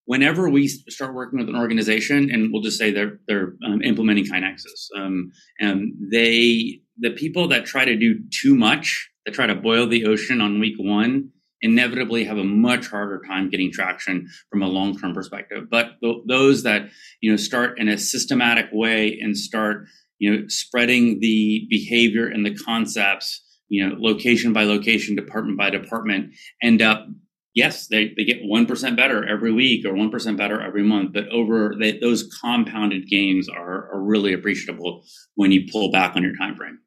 whenever 0.06 0.50
we 0.50 0.68
start 0.68 1.14
working 1.14 1.40
with 1.40 1.50
an 1.50 1.56
organization, 1.56 2.30
and 2.32 2.52
we'll 2.52 2.62
just 2.62 2.78
say 2.78 2.92
they're 2.92 3.20
they're 3.28 3.54
um, 3.66 3.82
implementing 3.82 4.26
KaiNexus, 4.26 4.90
um, 4.96 5.32
and 5.60 5.94
they 6.12 6.82
the 7.00 7.12
people 7.12 7.48
that 7.48 7.66
try 7.66 7.86
to 7.86 7.96
do 7.96 8.20
too 8.30 8.56
much, 8.56 9.10
that 9.26 9.34
try 9.34 9.48
to 9.48 9.56
boil 9.56 9.88
the 9.88 10.06
ocean 10.06 10.42
on 10.42 10.60
week 10.60 10.76
one, 10.78 11.32
inevitably 11.62 12.24
have 12.24 12.38
a 12.38 12.44
much 12.44 12.88
harder 12.88 13.22
time 13.28 13.50
getting 13.50 13.72
traction 13.72 14.28
from 14.50 14.62
a 14.62 14.68
long 14.68 14.98
term 14.98 15.14
perspective. 15.14 15.66
But 15.70 16.00
th- 16.02 16.24
those 16.28 16.64
that 16.64 16.90
you 17.22 17.32
know 17.32 17.38
start 17.38 17.80
in 17.80 17.88
a 17.88 17.98
systematic 17.98 18.68
way 18.72 19.20
and 19.22 19.38
start 19.38 19.86
you 20.20 20.32
know 20.32 20.44
spreading 20.48 21.20
the 21.20 21.68
behavior 21.70 22.28
and 22.28 22.46
the 22.46 22.56
concepts 22.56 23.42
you 23.70 23.88
know 23.88 23.96
location 24.00 24.54
by 24.54 24.64
location 24.64 25.16
department 25.16 25.58
by 25.58 25.70
department 25.70 26.34
end 26.62 26.82
up 26.82 27.08
yes, 27.54 27.88
they, 27.88 28.14
they 28.16 28.24
get 28.24 28.42
1% 28.44 28.96
better 28.96 29.28
every 29.28 29.52
week 29.52 29.86
or 29.86 29.94
1% 29.94 30.38
better 30.38 30.62
every 30.62 30.84
month, 30.84 31.14
but 31.14 31.28
over 31.30 31.76
those 32.02 32.24
compounded 32.42 33.08
gains 33.08 33.50
are, 33.50 33.92
are 33.94 34.02
really 34.02 34.34
appreciable 34.34 35.04
when 35.36 35.52
you 35.52 35.68
pull 35.72 35.92
back 35.92 36.16
on 36.16 36.24
your 36.24 36.36
time 36.36 36.56
frame. 36.56 36.80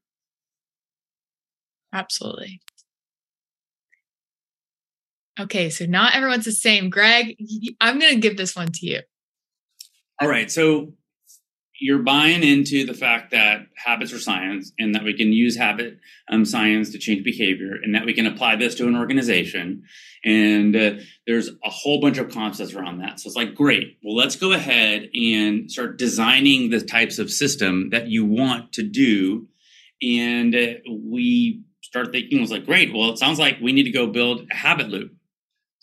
Absolutely. 1.93 2.61
Okay, 5.39 5.71
so 5.71 5.85
not 5.87 6.15
everyone's 6.15 6.45
the 6.45 6.53
same. 6.53 6.91
Greg, 6.91 7.37
I'm 7.81 7.99
going 7.99 8.15
to 8.15 8.21
give 8.21 8.37
this 8.37 8.55
one 8.55 8.69
to 8.73 8.87
you. 8.87 9.01
All 10.21 10.29
right. 10.29 10.51
So 10.51 10.93
you're 11.81 12.03
buying 12.03 12.43
into 12.43 12.87
the 12.87 12.95
fact 12.95 13.33
that 13.33 13.67
habits 13.77 14.13
are 14.13 14.19
science 14.19 14.73
and 14.79 14.95
that 14.95 15.03
we 15.03 15.13
can 15.13 15.33
use 15.33 15.57
habit 15.57 15.99
um, 16.31 16.45
science 16.45 16.91
to 16.91 16.99
change 16.99 17.25
behavior 17.25 17.75
and 17.83 17.95
that 17.95 18.07
we 18.07 18.15
can 18.15 18.27
apply 18.27 18.57
this 18.57 18.75
to 18.77 18.87
an 18.87 18.97
organization 18.97 19.83
and 20.25 20.77
uh, 20.77 20.93
there's 21.27 21.49
a 21.49 21.71
whole 21.71 22.01
bunch 22.01 22.17
of 22.17 22.31
concepts 22.31 22.75
around 22.75 22.99
that 22.99 23.19
so 23.19 23.27
it's 23.27 23.37
like 23.37 23.55
great 23.55 23.99
well 24.03 24.15
let's 24.15 24.37
go 24.37 24.53
ahead 24.53 25.11
and 25.15 25.71
start 25.71 25.99
designing 25.99 26.71
the 26.71 26.81
types 26.81 27.19
of 27.19 27.31
system 27.31 27.91
that 27.91 28.07
you 28.07 28.25
want 28.25 28.73
to 28.73 28.83
do 28.83 29.47
and 30.01 30.55
uh, 30.55 30.75
we 30.89 31.61
start 31.83 32.13
thinking 32.13 32.41
was 32.41 32.53
like 32.53 32.65
great 32.65 32.95
well 32.95 33.11
it 33.11 33.19
sounds 33.19 33.39
like 33.39 33.59
we 33.61 33.73
need 33.73 33.85
to 33.85 33.91
go 33.91 34.07
build 34.07 34.47
a 34.51 34.55
habit 34.55 34.89
loop 34.89 35.13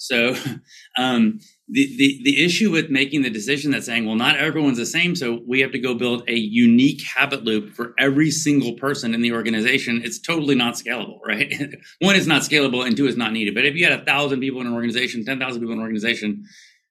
so 0.02 0.36
um, 0.98 1.40
the, 1.70 1.86
the, 1.96 2.22
the 2.24 2.44
issue 2.44 2.72
with 2.72 2.90
making 2.90 3.22
the 3.22 3.30
decision 3.30 3.70
that 3.72 3.84
saying, 3.84 4.08
well, 4.08 4.16
not 4.16 4.36
everyone's 4.36 4.80
the 4.80 4.86
same, 4.86 5.16
so 5.16 5.42
we 5.48 5.60
have 5.60 5.72
to 5.74 5.80
go 5.80 5.94
build 5.94 6.28
a 6.28 6.34
unique 6.34 7.04
habit 7.04 7.44
loop 7.44 7.76
for 7.76 7.94
every 8.00 8.32
single 8.32 8.74
person 8.74 9.14
in 9.14 9.22
the 9.22 9.32
organization, 9.32 10.02
it's 10.04 10.20
totally 10.20 10.56
not 10.56 10.74
scalable, 10.74 11.20
right? 11.26 11.54
One 12.00 12.16
is 12.16 12.26
not 12.26 12.42
scalable 12.42 12.84
and 12.84 12.98
two 12.98 13.08
is 13.08 13.16
not 13.16 13.32
needed. 13.32 13.54
But 13.54 13.66
if 13.66 13.76
you 13.76 13.86
had 13.86 14.00
a 14.00 14.04
thousand 14.04 14.40
people 14.40 14.60
in 14.60 14.68
an 14.68 14.74
organization, 14.74 15.24
10,000 15.24 15.62
people 15.62 15.74
in 15.74 15.78
an 15.78 15.84
organization, 15.84 16.46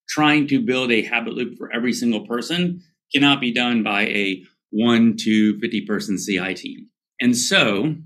trying 0.09 0.46
to 0.49 0.64
build 0.64 0.92
a 0.92 1.03
habit 1.03 1.35
loop 1.35 1.59
for 1.59 1.73
every 1.73 1.92
single 1.92 2.27
person 2.27 2.81
cannot 3.12 3.40
be 3.40 3.53
done 3.53 3.83
by 3.83 4.03
a 4.03 4.44
one 4.70 5.16
to 5.25 5.59
50 5.59 5.85
person 5.85 6.16
CI 6.16 6.55
team. 6.55 6.87
And 7.20 7.37
so 7.37 7.96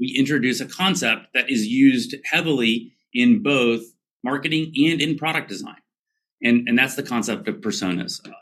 we 0.00 0.16
introduce 0.18 0.60
a 0.60 0.66
concept 0.66 1.26
that 1.34 1.50
is 1.50 1.66
used 1.66 2.14
heavily 2.24 2.92
in 3.12 3.42
both 3.42 3.82
marketing 4.24 4.72
and 4.76 5.00
in 5.00 5.16
product 5.16 5.48
design. 5.48 5.76
And, 6.42 6.68
and 6.68 6.76
that's 6.76 6.96
the 6.96 7.02
concept 7.02 7.46
of 7.46 7.56
personas. 7.56 8.26
Uh, 8.26 8.32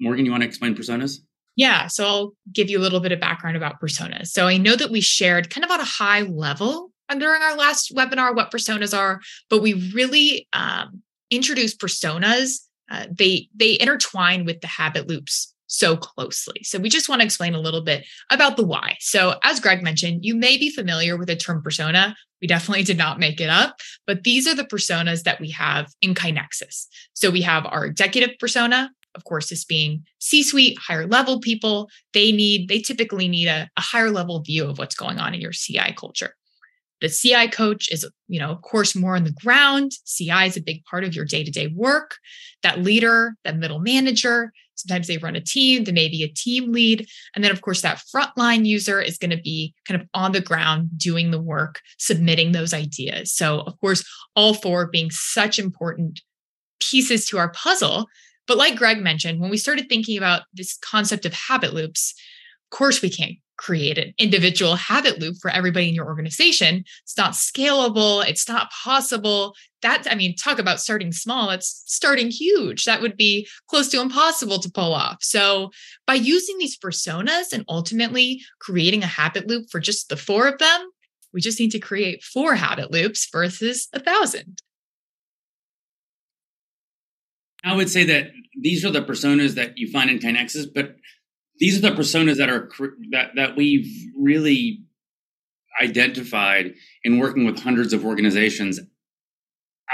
Morgan, 0.00 0.24
you 0.24 0.30
want 0.30 0.42
to 0.42 0.48
explain 0.48 0.74
personas? 0.74 1.18
Yeah, 1.56 1.86
so 1.86 2.06
I'll 2.06 2.32
give 2.52 2.68
you 2.68 2.78
a 2.78 2.82
little 2.82 3.00
bit 3.00 3.12
of 3.12 3.20
background 3.20 3.56
about 3.56 3.80
personas. 3.80 4.28
So 4.28 4.48
I 4.48 4.56
know 4.56 4.74
that 4.74 4.90
we 4.90 5.00
shared 5.00 5.50
kind 5.50 5.64
of 5.64 5.70
on 5.70 5.80
a 5.80 5.84
high 5.84 6.22
level 6.22 6.90
during 7.16 7.42
our 7.42 7.56
last 7.56 7.94
webinar 7.94 8.34
what 8.34 8.50
personas 8.50 8.96
are, 8.96 9.20
but 9.48 9.62
we 9.62 9.92
really 9.94 10.48
um, 10.52 11.02
introduced 11.30 11.80
personas. 11.80 12.60
Uh, 12.90 13.06
they 13.10 13.48
they 13.54 13.78
intertwine 13.80 14.44
with 14.44 14.60
the 14.60 14.66
habit 14.66 15.06
loops 15.06 15.53
so 15.74 15.96
closely. 15.96 16.60
So 16.62 16.78
we 16.78 16.88
just 16.88 17.08
want 17.08 17.20
to 17.20 17.24
explain 17.24 17.54
a 17.54 17.60
little 17.60 17.82
bit 17.82 18.06
about 18.30 18.56
the 18.56 18.64
why. 18.64 18.96
So 19.00 19.34
as 19.42 19.60
Greg 19.60 19.82
mentioned, 19.82 20.24
you 20.24 20.34
may 20.34 20.56
be 20.56 20.70
familiar 20.70 21.16
with 21.16 21.28
the 21.28 21.36
term 21.36 21.62
persona. 21.62 22.16
We 22.40 22.46
definitely 22.46 22.84
did 22.84 22.98
not 22.98 23.18
make 23.18 23.40
it 23.40 23.50
up, 23.50 23.80
but 24.06 24.22
these 24.22 24.46
are 24.46 24.54
the 24.54 24.64
personas 24.64 25.24
that 25.24 25.40
we 25.40 25.50
have 25.50 25.90
in 26.00 26.14
KaiNexus. 26.14 26.86
So 27.14 27.30
we 27.30 27.42
have 27.42 27.66
our 27.66 27.86
executive 27.86 28.38
persona, 28.38 28.90
of 29.14 29.24
course, 29.24 29.48
this 29.48 29.64
being 29.64 30.04
C-suite, 30.18 30.78
higher 30.78 31.06
level 31.06 31.40
people. 31.40 31.88
They 32.12 32.32
need, 32.32 32.68
they 32.68 32.80
typically 32.80 33.28
need 33.28 33.48
a, 33.48 33.68
a 33.76 33.80
higher 33.80 34.10
level 34.10 34.42
view 34.42 34.66
of 34.66 34.78
what's 34.78 34.94
going 34.94 35.18
on 35.18 35.34
in 35.34 35.40
your 35.40 35.52
CI 35.52 35.94
culture. 35.96 36.34
The 37.00 37.08
CI 37.08 37.48
coach 37.48 37.90
is, 37.90 38.08
you 38.28 38.40
know, 38.40 38.50
of 38.50 38.62
course, 38.62 38.94
more 38.94 39.16
on 39.16 39.24
the 39.24 39.32
ground. 39.32 39.92
CI 40.06 40.46
is 40.46 40.56
a 40.56 40.62
big 40.62 40.84
part 40.84 41.04
of 41.04 41.14
your 41.14 41.24
day 41.24 41.44
to 41.44 41.50
day 41.50 41.66
work. 41.66 42.16
That 42.62 42.80
leader, 42.80 43.34
that 43.44 43.56
middle 43.56 43.80
manager, 43.80 44.52
sometimes 44.74 45.06
they 45.06 45.18
run 45.18 45.36
a 45.36 45.40
team, 45.40 45.84
they 45.84 45.92
may 45.92 46.08
be 46.08 46.22
a 46.22 46.28
team 46.28 46.72
lead. 46.72 47.06
And 47.34 47.44
then, 47.44 47.50
of 47.50 47.60
course, 47.60 47.82
that 47.82 48.02
frontline 48.14 48.66
user 48.66 49.00
is 49.00 49.18
going 49.18 49.30
to 49.30 49.40
be 49.40 49.74
kind 49.86 50.00
of 50.00 50.08
on 50.14 50.32
the 50.32 50.40
ground 50.40 50.90
doing 50.96 51.30
the 51.30 51.40
work, 51.40 51.80
submitting 51.98 52.52
those 52.52 52.74
ideas. 52.74 53.32
So, 53.32 53.60
of 53.60 53.78
course, 53.80 54.04
all 54.36 54.54
four 54.54 54.86
being 54.86 55.10
such 55.10 55.58
important 55.58 56.20
pieces 56.80 57.26
to 57.26 57.38
our 57.38 57.50
puzzle. 57.50 58.06
But 58.46 58.58
like 58.58 58.76
Greg 58.76 59.00
mentioned, 59.00 59.40
when 59.40 59.50
we 59.50 59.56
started 59.56 59.88
thinking 59.88 60.18
about 60.18 60.42
this 60.52 60.76
concept 60.78 61.24
of 61.24 61.32
habit 61.32 61.72
loops, 61.72 62.14
of 62.70 62.76
course, 62.76 63.00
we 63.00 63.10
can't 63.10 63.36
create 63.56 63.98
an 63.98 64.12
individual 64.18 64.76
habit 64.76 65.20
loop 65.20 65.36
for 65.40 65.50
everybody 65.50 65.88
in 65.88 65.94
your 65.94 66.06
organization. 66.06 66.84
It's 67.02 67.16
not 67.16 67.32
scalable. 67.32 68.26
It's 68.26 68.48
not 68.48 68.70
possible. 68.70 69.54
That, 69.82 70.06
I 70.10 70.14
mean, 70.14 70.34
talk 70.34 70.58
about 70.58 70.80
starting 70.80 71.12
small. 71.12 71.50
It's 71.50 71.82
starting 71.86 72.30
huge. 72.30 72.84
That 72.84 73.00
would 73.00 73.16
be 73.16 73.46
close 73.68 73.88
to 73.90 74.00
impossible 74.00 74.58
to 74.60 74.70
pull 74.70 74.94
off. 74.94 75.18
So, 75.20 75.70
by 76.06 76.14
using 76.14 76.58
these 76.58 76.78
personas 76.78 77.52
and 77.52 77.64
ultimately 77.68 78.40
creating 78.60 79.02
a 79.02 79.08
habit 79.08 79.46
loop 79.46 79.70
for 79.70 79.80
just 79.80 80.08
the 80.08 80.16
four 80.16 80.48
of 80.48 80.58
them, 80.58 80.90
we 81.32 81.40
just 81.40 81.60
need 81.60 81.70
to 81.72 81.78
create 81.78 82.22
four 82.22 82.54
habit 82.54 82.90
loops 82.90 83.28
versus 83.30 83.88
a 83.92 84.00
thousand. 84.00 84.62
I 87.64 87.74
would 87.74 87.88
say 87.88 88.04
that 88.04 88.30
these 88.60 88.84
are 88.84 88.90
the 88.90 89.02
personas 89.02 89.54
that 89.54 89.76
you 89.76 89.90
find 89.90 90.10
in 90.10 90.18
KaiNexus, 90.18 90.66
but 90.74 90.96
these 91.58 91.78
are 91.78 91.90
the 91.90 91.96
personas 91.96 92.36
that 92.36 92.48
are 92.48 92.68
that 93.10 93.30
that 93.36 93.56
we've 93.56 94.12
really 94.16 94.80
identified 95.80 96.74
in 97.02 97.18
working 97.18 97.44
with 97.44 97.60
hundreds 97.60 97.92
of 97.92 98.04
organizations 98.04 98.80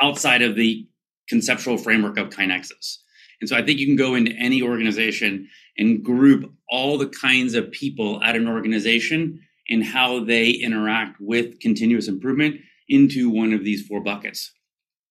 outside 0.02 0.42
of 0.42 0.54
the 0.54 0.86
conceptual 1.28 1.78
framework 1.78 2.18
of 2.18 2.28
KaiNexus. 2.28 2.98
And 3.40 3.48
so 3.48 3.56
I 3.56 3.62
think 3.62 3.78
you 3.78 3.86
can 3.86 3.96
go 3.96 4.14
into 4.14 4.32
any 4.32 4.60
organization 4.60 5.48
and 5.78 6.04
group 6.04 6.52
all 6.68 6.98
the 6.98 7.08
kinds 7.08 7.54
of 7.54 7.70
people 7.70 8.22
at 8.22 8.36
an 8.36 8.46
organization 8.46 9.40
and 9.70 9.84
how 9.84 10.22
they 10.24 10.50
interact 10.50 11.16
with 11.20 11.58
continuous 11.60 12.08
improvement 12.08 12.56
into 12.88 13.30
one 13.30 13.52
of 13.52 13.64
these 13.64 13.86
four 13.86 14.02
buckets 14.02 14.52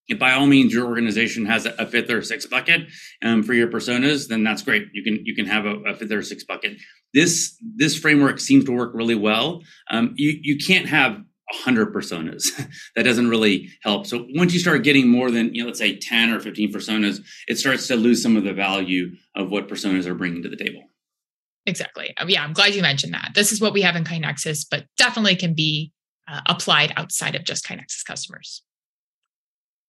if 0.09 0.19
by 0.19 0.33
all 0.33 0.47
means 0.47 0.73
your 0.73 0.87
organization 0.87 1.45
has 1.45 1.65
a 1.65 1.85
fifth 1.85 2.09
or 2.09 2.21
sixth 2.21 2.49
bucket 2.49 2.81
um, 3.23 3.43
for 3.43 3.53
your 3.53 3.67
personas, 3.67 4.27
then 4.27 4.43
that's 4.43 4.63
great. 4.63 4.87
You 4.93 5.03
can 5.03 5.23
you 5.23 5.35
can 5.35 5.45
have 5.45 5.65
a, 5.65 5.75
a 5.81 5.95
fifth 5.95 6.11
or 6.11 6.23
sixth 6.23 6.47
bucket. 6.47 6.77
This 7.13 7.55
this 7.77 7.97
framework 7.97 8.39
seems 8.39 8.65
to 8.65 8.71
work 8.71 8.91
really 8.93 9.15
well. 9.15 9.61
Um, 9.91 10.13
you 10.17 10.37
you 10.41 10.57
can't 10.57 10.87
have 10.87 11.21
hundred 11.51 11.93
personas. 11.93 12.43
that 12.95 13.03
doesn't 13.03 13.29
really 13.29 13.69
help. 13.83 14.05
So 14.05 14.25
once 14.35 14.53
you 14.53 14.59
start 14.59 14.83
getting 14.83 15.07
more 15.07 15.31
than 15.31 15.53
you 15.53 15.61
know, 15.61 15.67
let's 15.67 15.79
say 15.79 15.97
ten 15.97 16.31
or 16.31 16.39
fifteen 16.39 16.73
personas, 16.73 17.21
it 17.47 17.57
starts 17.57 17.87
to 17.87 17.95
lose 17.95 18.21
some 18.21 18.35
of 18.35 18.43
the 18.43 18.53
value 18.53 19.11
of 19.35 19.49
what 19.51 19.67
personas 19.67 20.07
are 20.07 20.15
bringing 20.15 20.43
to 20.43 20.49
the 20.49 20.57
table. 20.57 20.83
Exactly. 21.65 22.13
Um, 22.17 22.29
yeah, 22.29 22.43
I'm 22.43 22.53
glad 22.53 22.73
you 22.73 22.81
mentioned 22.81 23.13
that. 23.13 23.31
This 23.35 23.51
is 23.51 23.61
what 23.61 23.73
we 23.73 23.81
have 23.83 23.95
in 23.95 24.03
KaiNexus, 24.03 24.65
but 24.69 24.85
definitely 24.97 25.35
can 25.35 25.53
be 25.53 25.91
uh, 26.27 26.41
applied 26.47 26.93
outside 26.97 27.35
of 27.35 27.43
just 27.43 27.65
KaiNexus 27.65 28.03
customers. 28.05 28.63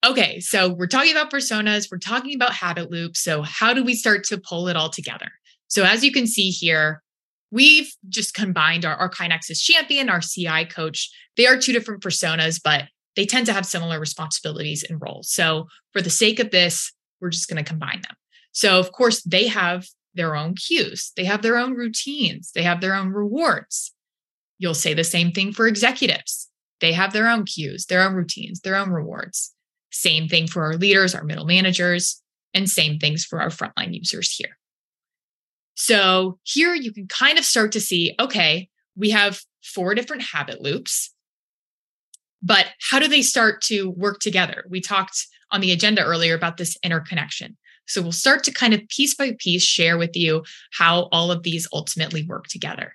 Okay, 0.04 0.40
so 0.40 0.72
we're 0.72 0.86
talking 0.86 1.12
about 1.12 1.30
personas, 1.30 1.88
we're 1.92 1.98
talking 1.98 2.34
about 2.34 2.54
habit 2.54 2.90
loops. 2.90 3.20
So, 3.20 3.42
how 3.42 3.74
do 3.74 3.84
we 3.84 3.94
start 3.94 4.24
to 4.24 4.38
pull 4.38 4.68
it 4.68 4.76
all 4.76 4.88
together? 4.88 5.30
So, 5.68 5.84
as 5.84 6.02
you 6.02 6.10
can 6.10 6.26
see 6.26 6.48
here, 6.48 7.02
we've 7.50 7.92
just 8.08 8.32
combined 8.32 8.86
our, 8.86 8.96
our 8.96 9.10
KaiNexus 9.10 9.60
champion, 9.60 10.08
our 10.08 10.22
CI 10.22 10.64
coach. 10.64 11.10
They 11.36 11.46
are 11.46 11.58
two 11.58 11.72
different 11.72 12.02
personas, 12.02 12.60
but 12.62 12.84
they 13.14 13.26
tend 13.26 13.44
to 13.46 13.52
have 13.52 13.66
similar 13.66 14.00
responsibilities 14.00 14.82
and 14.88 15.02
roles. 15.02 15.30
So, 15.30 15.66
for 15.92 16.00
the 16.00 16.08
sake 16.08 16.40
of 16.40 16.50
this, 16.50 16.92
we're 17.20 17.28
just 17.28 17.50
going 17.50 17.62
to 17.62 17.68
combine 17.68 18.00
them. 18.00 18.16
So, 18.52 18.80
of 18.80 18.92
course, 18.92 19.22
they 19.22 19.48
have 19.48 19.86
their 20.14 20.34
own 20.34 20.54
cues, 20.54 21.12
they 21.14 21.24
have 21.24 21.42
their 21.42 21.58
own 21.58 21.74
routines, 21.74 22.52
they 22.54 22.62
have 22.62 22.80
their 22.80 22.94
own 22.94 23.10
rewards. 23.10 23.92
You'll 24.58 24.72
say 24.72 24.94
the 24.94 25.04
same 25.04 25.32
thing 25.32 25.52
for 25.52 25.66
executives. 25.66 26.48
They 26.80 26.92
have 26.92 27.12
their 27.12 27.28
own 27.28 27.44
cues, 27.44 27.84
their 27.84 28.02
own 28.02 28.14
routines, 28.14 28.60
their 28.60 28.76
own 28.76 28.88
rewards. 28.88 29.54
Same 29.90 30.28
thing 30.28 30.46
for 30.46 30.64
our 30.64 30.76
leaders, 30.76 31.14
our 31.14 31.24
middle 31.24 31.46
managers, 31.46 32.22
and 32.54 32.68
same 32.68 32.98
things 32.98 33.24
for 33.24 33.40
our 33.40 33.48
frontline 33.48 33.94
users 33.94 34.32
here. 34.32 34.56
So 35.74 36.38
here 36.42 36.74
you 36.74 36.92
can 36.92 37.06
kind 37.06 37.38
of 37.38 37.44
start 37.44 37.72
to 37.72 37.80
see 37.80 38.14
okay, 38.20 38.68
we 38.96 39.10
have 39.10 39.40
four 39.62 39.94
different 39.94 40.22
habit 40.22 40.60
loops, 40.60 41.14
but 42.42 42.66
how 42.90 42.98
do 42.98 43.08
they 43.08 43.22
start 43.22 43.62
to 43.62 43.90
work 43.90 44.20
together? 44.20 44.64
We 44.68 44.80
talked 44.80 45.26
on 45.50 45.60
the 45.60 45.72
agenda 45.72 46.04
earlier 46.04 46.34
about 46.34 46.56
this 46.56 46.76
interconnection. 46.82 47.56
So 47.86 48.00
we'll 48.00 48.12
start 48.12 48.44
to 48.44 48.52
kind 48.52 48.72
of 48.72 48.86
piece 48.88 49.14
by 49.14 49.36
piece 49.38 49.64
share 49.64 49.98
with 49.98 50.14
you 50.14 50.44
how 50.72 51.08
all 51.12 51.32
of 51.32 51.42
these 51.42 51.66
ultimately 51.72 52.24
work 52.24 52.46
together. 52.46 52.94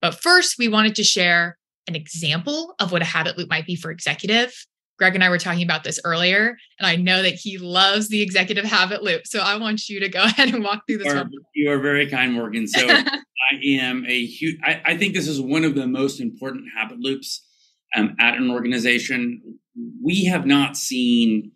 But 0.00 0.20
first, 0.20 0.56
we 0.58 0.68
wanted 0.68 0.96
to 0.96 1.04
share 1.04 1.56
an 1.86 1.94
example 1.94 2.74
of 2.80 2.90
what 2.90 3.02
a 3.02 3.06
habit 3.06 3.38
loop 3.38 3.48
might 3.48 3.66
be 3.66 3.76
for 3.76 3.90
executive. 3.90 4.66
Greg 5.02 5.16
and 5.16 5.24
I 5.24 5.30
were 5.30 5.38
talking 5.38 5.64
about 5.64 5.82
this 5.82 5.98
earlier, 6.04 6.56
and 6.78 6.86
I 6.86 6.94
know 6.94 7.22
that 7.22 7.34
he 7.34 7.58
loves 7.58 8.08
the 8.08 8.22
executive 8.22 8.64
habit 8.64 9.02
loop. 9.02 9.26
So 9.26 9.40
I 9.40 9.56
want 9.56 9.88
you 9.88 9.98
to 9.98 10.08
go 10.08 10.22
ahead 10.22 10.54
and 10.54 10.62
walk 10.62 10.82
through 10.86 10.98
this. 10.98 11.12
You 11.12 11.18
are, 11.18 11.30
you 11.56 11.70
are 11.72 11.80
very 11.80 12.08
kind, 12.08 12.32
Morgan. 12.32 12.68
So 12.68 12.86
I 12.88 13.18
am 13.64 14.06
a 14.06 14.24
huge, 14.24 14.60
I, 14.62 14.80
I, 14.84 14.96
think 14.96 15.14
this 15.14 15.26
is 15.26 15.40
one 15.40 15.64
of 15.64 15.74
the 15.74 15.88
most 15.88 16.20
important 16.20 16.66
habit 16.76 17.00
loops 17.00 17.44
um, 17.96 18.14
at 18.20 18.36
an 18.36 18.48
organization. 18.48 19.58
We 20.00 20.26
have 20.26 20.46
not 20.46 20.76
seen 20.76 21.50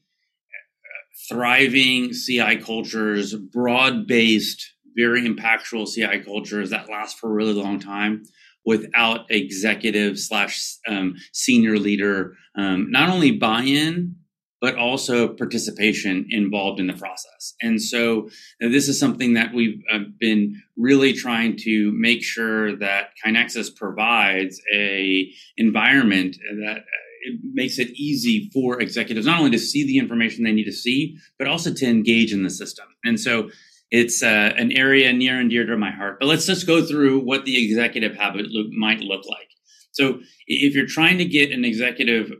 uh, 0.50 1.32
thriving 1.32 2.12
CI 2.12 2.56
cultures, 2.56 3.32
broad 3.32 4.08
based, 4.08 4.72
very 4.96 5.22
impactful 5.22 5.94
CI 5.94 6.24
cultures 6.24 6.70
that 6.70 6.90
last 6.90 7.20
for 7.20 7.30
a 7.30 7.32
really 7.32 7.54
long 7.54 7.78
time 7.78 8.24
without 8.66 9.20
executive 9.30 10.18
slash 10.18 10.76
um, 10.88 11.14
senior 11.32 11.78
leader 11.78 12.34
um, 12.56 12.90
not 12.90 13.08
only 13.08 13.30
buy-in 13.30 14.16
but 14.60 14.74
also 14.76 15.28
participation 15.28 16.26
involved 16.30 16.80
in 16.80 16.86
the 16.86 16.94
process. 16.94 17.54
And 17.60 17.80
so 17.80 18.30
this 18.58 18.88
is 18.88 18.98
something 18.98 19.34
that 19.34 19.52
we've 19.52 19.82
uh, 19.92 19.98
been 20.18 20.62
really 20.76 21.12
trying 21.12 21.56
to 21.58 21.92
make 21.92 22.24
sure 22.24 22.74
that 22.78 23.10
KaiNexus 23.24 23.76
provides 23.76 24.60
a 24.74 25.30
environment 25.56 26.36
that 26.64 26.78
uh, 26.78 26.80
it 27.26 27.40
makes 27.42 27.78
it 27.78 27.90
easy 27.90 28.50
for 28.52 28.80
executives 28.80 29.26
not 29.26 29.38
only 29.38 29.50
to 29.50 29.58
see 29.58 29.86
the 29.86 29.98
information 29.98 30.44
they 30.44 30.52
need 30.52 30.64
to 30.64 30.72
see 30.72 31.16
but 31.38 31.48
also 31.48 31.72
to 31.72 31.86
engage 31.86 32.32
in 32.32 32.42
the 32.42 32.50
system. 32.50 32.86
And 33.04 33.20
so 33.20 33.50
it's 33.90 34.22
uh, 34.22 34.52
an 34.56 34.72
area 34.72 35.12
near 35.12 35.38
and 35.38 35.50
dear 35.50 35.66
to 35.66 35.76
my 35.76 35.90
heart. 35.90 36.18
But 36.18 36.26
let's 36.26 36.46
just 36.46 36.66
go 36.66 36.84
through 36.84 37.20
what 37.20 37.44
the 37.44 37.64
executive 37.64 38.16
habit 38.16 38.46
loop 38.46 38.72
might 38.72 39.00
look 39.00 39.24
like. 39.26 39.48
So 39.92 40.20
if 40.46 40.74
you're 40.74 40.86
trying 40.86 41.18
to 41.18 41.24
get 41.24 41.52
an 41.52 41.64
executive 41.64 42.30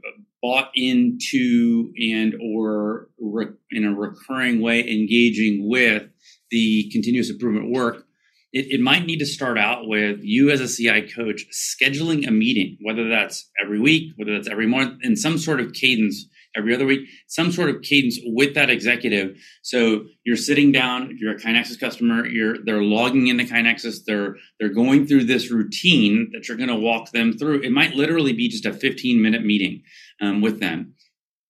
bought 0.43 0.71
into 0.75 1.93
and 1.99 2.35
or 2.41 3.09
re- 3.19 3.55
in 3.71 3.85
a 3.85 3.95
recurring 3.95 4.61
way 4.61 4.81
engaging 4.81 5.69
with 5.69 6.05
the 6.51 6.91
continuous 6.93 7.31
improvement 7.31 7.73
work, 7.73 8.05
it, 8.53 8.67
it, 8.71 8.81
might 8.81 9.07
need 9.07 9.19
to 9.19 9.27
start 9.27 9.59
out 9.59 9.89
with 9.89 10.21
you 10.23 10.51
as 10.51 10.61
a 10.61 10.69
CI 10.69 11.11
coach 11.11 11.47
scheduling 11.53 12.27
a 12.29 12.31
meeting, 12.31 12.77
whether 12.83 13.09
that's 13.09 13.51
every 13.63 13.81
week, 13.81 14.13
whether 14.17 14.35
that's 14.35 14.49
every 14.49 14.67
month, 14.67 15.01
in 15.03 15.17
some 15.17 15.39
sort 15.39 15.61
of 15.61 15.73
cadence 15.73 16.27
every 16.57 16.75
other 16.75 16.87
week, 16.87 17.09
some 17.27 17.53
sort 17.53 17.69
of 17.69 17.83
cadence 17.83 18.19
with 18.25 18.55
that 18.55 18.71
executive. 18.71 19.37
So 19.63 20.07
you're 20.25 20.37
sitting 20.37 20.73
down, 20.73 21.17
you're 21.21 21.37
a 21.37 21.39
KaiNexus 21.39 21.79
customer, 21.79 22.27
you're 22.27 22.57
they're 22.65 22.83
logging 22.83 23.27
into 23.27 23.45
KaiNexus, 23.45 24.05
they're 24.07 24.37
they're 24.59 24.71
going 24.71 25.07
through 25.07 25.25
this 25.25 25.51
routine 25.51 26.31
that 26.33 26.49
you're 26.49 26.57
going 26.57 26.69
to 26.69 26.77
walk 26.77 27.13
them 27.13 27.37
through. 27.37 27.61
It 27.61 27.73
might 27.73 27.95
literally 27.95 28.33
be 28.33 28.49
just 28.49 28.67
a 28.67 28.73
15 28.73 29.21
minute 29.21 29.45
meeting 29.45 29.83
um, 30.21 30.41
with 30.41 30.61
them. 30.61 30.95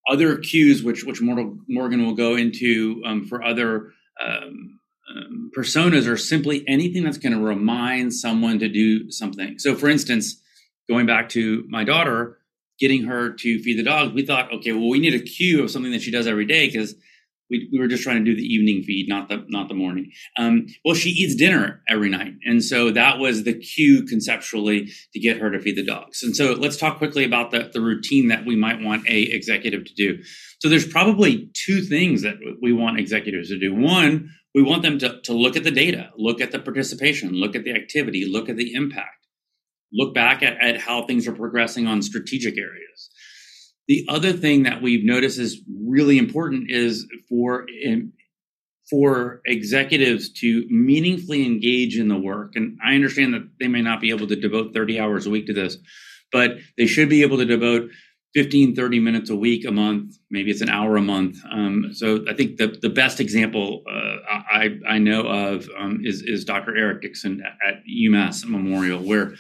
Other 0.08 0.36
cues, 0.38 0.82
which 0.82 1.04
which 1.04 1.20
Morgan 1.20 2.06
will 2.06 2.14
go 2.14 2.36
into 2.36 3.02
um, 3.04 3.26
for 3.26 3.42
other 3.42 3.92
um, 4.24 4.80
um, 5.14 5.50
personas, 5.56 6.08
are 6.08 6.16
simply 6.16 6.64
anything 6.68 7.04
that's 7.04 7.18
going 7.18 7.32
to 7.32 7.40
remind 7.40 8.12
someone 8.12 8.58
to 8.60 8.68
do 8.68 9.10
something. 9.10 9.58
So, 9.58 9.74
for 9.74 9.88
instance, 9.88 10.40
going 10.88 11.06
back 11.06 11.28
to 11.30 11.64
my 11.68 11.84
daughter, 11.84 12.38
getting 12.78 13.04
her 13.04 13.32
to 13.32 13.58
feed 13.62 13.78
the 13.78 13.82
dogs, 13.82 14.12
we 14.12 14.24
thought, 14.24 14.52
okay, 14.52 14.72
well, 14.72 14.88
we 14.88 14.98
need 14.98 15.14
a 15.14 15.20
cue 15.20 15.62
of 15.62 15.70
something 15.70 15.92
that 15.92 16.02
she 16.02 16.10
does 16.10 16.26
every 16.26 16.46
day 16.46 16.66
because 16.66 16.94
we, 17.50 17.68
we 17.72 17.78
were 17.78 17.86
just 17.86 18.02
trying 18.02 18.24
to 18.24 18.24
do 18.24 18.36
the 18.36 18.42
evening 18.42 18.82
feed, 18.82 19.08
not 19.08 19.28
the 19.28 19.44
not 19.48 19.68
the 19.68 19.74
morning. 19.74 20.10
Um, 20.38 20.66
well, 20.84 20.94
she 20.94 21.10
eats 21.10 21.34
dinner 21.34 21.82
every 21.88 22.08
night, 22.08 22.34
and 22.44 22.62
so 22.62 22.90
that 22.90 23.18
was 23.18 23.44
the 23.44 23.54
cue 23.54 24.04
conceptually 24.04 24.88
to 25.12 25.20
get 25.20 25.38
her 25.38 25.50
to 25.50 25.60
feed 25.60 25.76
the 25.76 25.84
dogs. 25.84 26.22
And 26.22 26.34
so 26.34 26.52
let's 26.52 26.76
talk 26.76 26.98
quickly 26.98 27.24
about 27.24 27.50
the 27.50 27.70
the 27.72 27.80
routine 27.80 28.28
that 28.28 28.44
we 28.44 28.56
might 28.56 28.80
want 28.80 29.08
a 29.08 29.22
executive 29.22 29.84
to 29.84 29.94
do. 29.94 30.22
So 30.60 30.68
there's 30.68 30.86
probably 30.86 31.50
two 31.54 31.82
things 31.82 32.22
that 32.22 32.36
we 32.60 32.72
want 32.72 32.98
executives 32.98 33.48
to 33.50 33.58
do. 33.58 33.74
One, 33.74 34.30
we 34.54 34.62
want 34.62 34.82
them 34.82 34.98
to, 35.00 35.20
to 35.22 35.32
look 35.32 35.56
at 35.56 35.64
the 35.64 35.70
data, 35.70 36.10
look 36.16 36.40
at 36.40 36.50
the 36.50 36.58
participation, 36.58 37.32
look 37.32 37.54
at 37.54 37.64
the 37.64 37.74
activity, 37.74 38.26
look 38.26 38.48
at 38.48 38.56
the 38.56 38.72
impact 38.72 39.25
look 39.92 40.14
back 40.14 40.42
at, 40.42 40.60
at 40.60 40.78
how 40.78 41.06
things 41.06 41.26
are 41.26 41.32
progressing 41.32 41.86
on 41.86 42.02
strategic 42.02 42.58
areas. 42.58 43.10
The 43.88 44.04
other 44.08 44.32
thing 44.32 44.64
that 44.64 44.82
we've 44.82 45.04
noticed 45.04 45.38
is 45.38 45.60
really 45.68 46.18
important 46.18 46.70
is 46.70 47.06
for 47.28 47.66
for 48.90 49.40
executives 49.46 50.32
to 50.32 50.64
meaningfully 50.70 51.44
engage 51.44 51.98
in 51.98 52.08
the 52.08 52.18
work. 52.18 52.52
And 52.54 52.78
I 52.84 52.94
understand 52.94 53.34
that 53.34 53.48
they 53.58 53.66
may 53.66 53.82
not 53.82 54.00
be 54.00 54.10
able 54.10 54.28
to 54.28 54.36
devote 54.36 54.72
30 54.74 55.00
hours 55.00 55.26
a 55.26 55.30
week 55.30 55.46
to 55.46 55.52
this, 55.52 55.76
but 56.30 56.58
they 56.78 56.86
should 56.86 57.08
be 57.08 57.22
able 57.22 57.38
to 57.38 57.44
devote 57.44 57.90
15, 58.34 58.76
30 58.76 59.00
minutes 59.00 59.30
a 59.30 59.34
week, 59.34 59.64
a 59.66 59.72
month, 59.72 60.16
maybe 60.30 60.50
it's 60.50 60.60
an 60.60 60.68
hour 60.68 60.96
a 60.96 61.02
month. 61.02 61.38
Um, 61.50 61.90
so 61.92 62.22
I 62.28 62.34
think 62.34 62.58
the, 62.58 62.66
the 62.66 62.90
best 62.90 63.18
example 63.18 63.82
uh, 63.90 64.16
I, 64.30 64.78
I 64.86 64.98
know 64.98 65.22
of 65.22 65.68
um, 65.78 66.00
is, 66.04 66.22
is 66.22 66.44
Dr. 66.44 66.76
Eric 66.76 67.00
Dickson 67.00 67.42
at, 67.42 67.76
at 67.76 67.82
UMass 67.86 68.44
Memorial, 68.44 69.00
where 69.00 69.34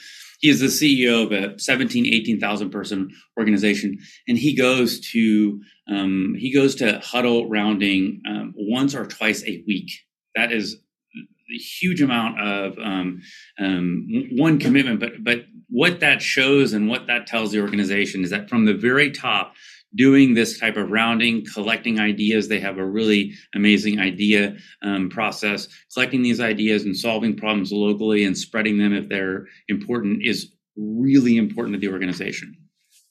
he 0.46 0.50
is 0.50 0.60
the 0.60 0.66
CEO 0.66 1.24
of 1.24 1.32
a 1.32 1.58
17, 1.58 2.06
18,000 2.06 2.70
person 2.70 3.10
organization. 3.36 3.98
And 4.28 4.38
he 4.38 4.54
goes 4.54 5.00
to, 5.10 5.60
um, 5.88 6.36
he 6.38 6.54
goes 6.54 6.76
to 6.76 7.00
huddle 7.00 7.48
rounding 7.48 8.22
um, 8.28 8.54
once 8.56 8.94
or 8.94 9.06
twice 9.06 9.42
a 9.42 9.64
week. 9.66 9.90
That 10.36 10.52
is 10.52 10.76
a 11.16 11.58
huge 11.58 12.00
amount 12.00 12.40
of 12.40 12.78
um, 12.78 13.22
um, 13.58 14.06
one 14.36 14.60
commitment, 14.60 15.00
but 15.00 15.24
but 15.24 15.46
what 15.68 15.98
that 15.98 16.22
shows 16.22 16.72
and 16.72 16.88
what 16.88 17.08
that 17.08 17.26
tells 17.26 17.50
the 17.50 17.60
organization 17.60 18.22
is 18.22 18.30
that 18.30 18.48
from 18.48 18.66
the 18.66 18.74
very 18.74 19.10
top, 19.10 19.54
doing 19.94 20.34
this 20.34 20.58
type 20.58 20.76
of 20.76 20.90
rounding, 20.90 21.44
collecting 21.54 21.98
ideas. 21.98 22.48
They 22.48 22.60
have 22.60 22.78
a 22.78 22.84
really 22.84 23.32
amazing 23.54 24.00
idea 24.00 24.56
um, 24.82 25.08
process. 25.08 25.68
Collecting 25.94 26.22
these 26.22 26.40
ideas 26.40 26.84
and 26.84 26.96
solving 26.96 27.36
problems 27.36 27.72
locally 27.72 28.24
and 28.24 28.36
spreading 28.36 28.78
them 28.78 28.92
if 28.92 29.08
they're 29.08 29.46
important 29.68 30.22
is 30.24 30.52
really 30.76 31.36
important 31.36 31.74
to 31.74 31.80
the 31.80 31.92
organization. 31.92 32.54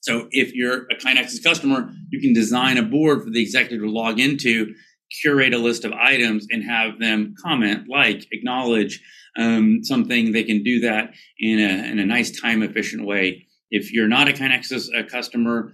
So 0.01 0.27
if 0.29 0.53
you're 0.53 0.83
a 0.91 0.95
KaiNexus 0.95 1.43
customer, 1.43 1.91
you 2.11 2.21
can 2.21 2.33
design 2.33 2.77
a 2.77 2.83
board 2.83 3.23
for 3.23 3.31
the 3.31 3.41
executive 3.41 3.81
to 3.81 3.89
log 3.89 4.19
into, 4.19 4.75
curate 5.21 5.53
a 5.53 5.57
list 5.57 5.83
of 5.83 5.93
items, 5.93 6.45
and 6.51 6.63
have 6.63 6.99
them 6.99 7.33
comment, 7.43 7.87
like, 7.89 8.27
acknowledge 8.31 9.01
um, 9.35 9.79
something. 9.83 10.31
They 10.31 10.43
can 10.43 10.61
do 10.61 10.81
that 10.81 11.15
in 11.39 11.59
a, 11.59 11.91
in 11.91 11.97
a 11.97 12.05
nice, 12.05 12.39
time 12.39 12.61
efficient 12.61 13.03
way. 13.05 13.47
If 13.71 13.91
you're 13.91 14.07
not 14.07 14.27
a 14.27 14.33
KaiNexus 14.33 14.89
uh, 14.95 15.07
customer, 15.07 15.73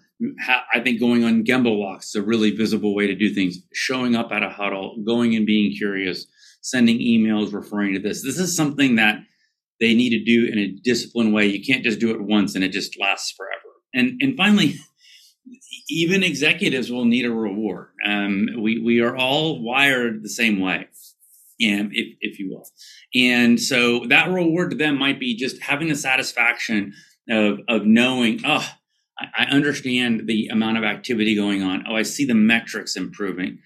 I 0.74 0.80
think 0.82 1.00
going 1.00 1.24
on 1.24 1.44
Gemba 1.44 1.76
walks 1.76 2.10
is 2.10 2.16
a 2.16 2.22
really 2.22 2.52
visible 2.52 2.94
way 2.96 3.08
to 3.08 3.16
do 3.16 3.34
things. 3.34 3.58
Showing 3.74 4.16
up 4.16 4.32
at 4.32 4.44
a 4.44 4.50
huddle, 4.50 4.98
going 5.06 5.36
and 5.36 5.46
being 5.46 5.76
curious, 5.76 6.28
sending 6.62 7.00
emails 7.00 7.54
referring 7.54 7.94
to 7.94 8.00
this. 8.00 8.24
This 8.24 8.38
is 8.38 8.56
something 8.56 8.96
that 8.96 9.20
they 9.80 9.96
need 9.96 10.12
to 10.12 10.24
do 10.24 10.52
in 10.52 10.60
a 10.60 10.72
disciplined 10.84 11.34
way. 11.34 11.48
You 11.48 11.64
can't 11.66 11.84
just 11.84 12.00
do 12.00 12.12
it 12.12 12.22
once 12.22 12.56
and 12.56 12.64
it 12.64 12.72
just 12.72 13.00
lasts 13.00 13.32
forever. 13.32 13.62
And 13.94 14.22
and 14.22 14.38
finally, 14.38 14.76
even 15.90 16.24
executives 16.24 16.92
will 16.92 17.06
need 17.06 17.26
a 17.26 17.32
reward. 17.32 17.90
Um, 18.06 18.48
we 18.60 18.80
we 18.80 19.00
are 19.02 19.16
all 19.16 19.62
wired 19.62 20.24
the 20.24 20.30
same 20.30 20.60
way, 20.60 20.88
and 21.60 21.92
if 21.94 22.16
if 22.22 22.40
you 22.40 22.52
will. 22.52 22.68
And 23.16 23.60
so 23.60 24.06
that 24.08 24.30
reward 24.30 24.72
to 24.72 24.78
them 24.78 24.98
might 24.98 25.20
be 25.20 25.36
just 25.36 25.62
having 25.62 25.90
the 25.90 25.96
satisfaction 25.96 26.94
of 27.30 27.60
of 27.68 27.86
knowing, 27.86 28.42
oh 28.46 28.70
I 29.38 29.46
understand 29.46 30.28
the 30.28 30.48
amount 30.48 30.78
of 30.78 30.84
activity 30.84 31.36
going 31.36 31.64
on. 31.64 31.86
Oh, 31.88 31.96
I 31.96 32.04
see 32.04 32.26
the 32.26 32.36
metrics 32.36 32.96
improving. 32.96 33.60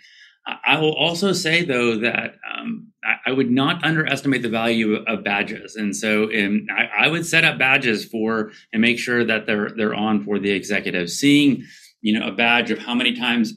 I 0.48 0.78
will 0.80 0.94
also 0.94 1.34
say, 1.34 1.66
though, 1.66 1.98
that 1.98 2.36
um, 2.56 2.92
I, 3.26 3.32
would 3.32 3.50
not 3.50 3.84
underestimate 3.84 4.44
the 4.44 4.50
value 4.50 4.96
of 4.96 5.24
badges, 5.24 5.76
and 5.76 5.96
so 5.96 6.26
um, 6.26 6.68
I, 6.70 7.06
I, 7.06 7.08
would 7.08 7.26
set 7.26 7.44
up 7.44 7.58
badges 7.58 8.06
for 8.06 8.52
and 8.72 8.80
make 8.80 9.00
sure 9.00 9.24
that 9.24 9.48
they're 9.48 9.72
they're 9.76 9.96
on 9.96 10.24
for 10.24 10.38
the 10.38 10.52
executive. 10.52 11.10
Seeing 11.10 11.64
you 12.06 12.18
know 12.18 12.28
a 12.28 12.32
badge 12.32 12.70
of 12.70 12.78
how 12.78 12.94
many 12.94 13.16
times 13.16 13.56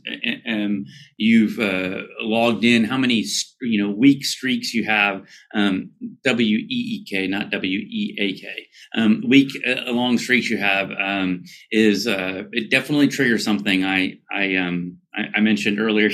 um, 0.49 0.87
you've 1.19 1.59
uh, 1.59 2.01
logged 2.23 2.65
in, 2.65 2.83
how 2.83 2.97
many 2.97 3.23
you 3.61 3.79
know 3.81 3.91
week 3.91 4.25
streaks 4.25 4.73
you 4.73 4.85
have. 4.87 5.23
Um, 5.55 5.91
w 6.25 6.57
E 6.57 6.67
E 6.69 7.05
K, 7.07 7.27
not 7.27 7.51
W 7.51 7.79
E 7.79 8.17
A 8.19 8.33
K. 8.33 8.67
Um, 8.97 9.23
week 9.29 9.51
uh, 9.67 9.93
long 9.93 10.17
streaks 10.17 10.49
you 10.49 10.57
have 10.57 10.91
um, 10.93 11.45
is 11.71 12.07
uh, 12.07 12.45
it 12.53 12.71
definitely 12.71 13.09
triggers 13.09 13.45
something. 13.45 13.85
I 13.85 14.15
I 14.33 14.57
um 14.57 14.97
I, 15.15 15.25
I 15.37 15.41
mentioned 15.41 15.79
earlier. 15.79 16.09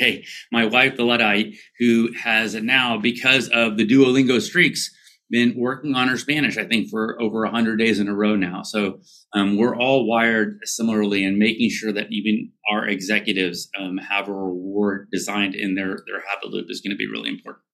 My 0.52 0.64
wife, 0.64 0.96
the 0.96 1.04
Luddite, 1.04 1.52
who 1.78 2.14
has 2.14 2.54
now, 2.54 2.96
because 2.96 3.50
of 3.50 3.76
the 3.76 3.86
Duolingo 3.86 4.40
streaks, 4.40 4.90
been 5.34 5.54
working 5.58 5.96
on 5.96 6.08
our 6.08 6.16
Spanish, 6.16 6.56
I 6.56 6.64
think, 6.64 6.88
for 6.88 7.20
over 7.20 7.40
100 7.40 7.76
days 7.76 7.98
in 7.98 8.06
a 8.06 8.14
row 8.14 8.36
now. 8.36 8.62
So 8.62 9.00
um, 9.32 9.56
we're 9.56 9.76
all 9.76 10.06
wired 10.06 10.60
similarly, 10.62 11.24
and 11.24 11.38
making 11.38 11.70
sure 11.70 11.92
that 11.92 12.06
even 12.12 12.52
our 12.70 12.86
executives 12.86 13.68
um, 13.76 13.98
have 13.98 14.28
a 14.28 14.32
reward 14.32 15.08
designed 15.10 15.56
in 15.56 15.74
their 15.74 15.98
their 16.06 16.22
habit 16.28 16.50
loop 16.50 16.66
is 16.68 16.80
going 16.80 16.92
to 16.92 16.96
be 16.96 17.10
really 17.10 17.30
important. 17.30 17.64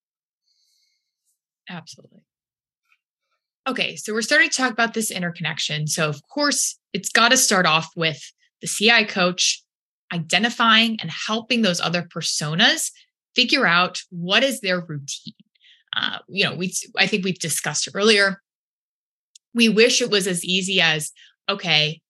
Absolutely. 1.69 2.21
Okay, 3.69 3.95
so 3.97 4.15
we're 4.15 4.23
starting 4.23 4.49
to 4.49 4.57
talk 4.57 4.73
about 4.73 4.95
this 4.95 5.11
interconnection. 5.11 5.87
So, 5.87 6.09
of 6.09 6.23
course, 6.33 6.79
it's 6.95 7.11
got 7.11 7.29
to 7.29 7.37
start 7.37 7.67
off 7.67 7.91
with 7.95 8.23
the 8.63 8.69
CI 8.69 9.05
coach 9.05 9.63
identifying 10.15 10.97
and 11.03 11.11
helping 11.11 11.61
those 11.61 11.81
other 11.81 12.03
personas 12.03 12.91
figure 13.37 13.67
out 13.67 14.01
what 14.09 14.43
is 14.43 14.63
their 14.63 14.81
routine. 14.81 15.35
Uh, 15.97 16.19
you 16.29 16.45
know, 16.45 16.55
we 16.55 16.73
I 16.97 17.07
think 17.07 17.25
we've 17.25 17.39
discussed 17.39 17.89
earlier. 17.95 18.41
We 19.55 19.69
wish 19.69 20.01
it 20.01 20.11
was 20.11 20.27
as 20.27 20.45
easy 20.45 20.81
as 20.81 21.13
okay, 21.49 22.01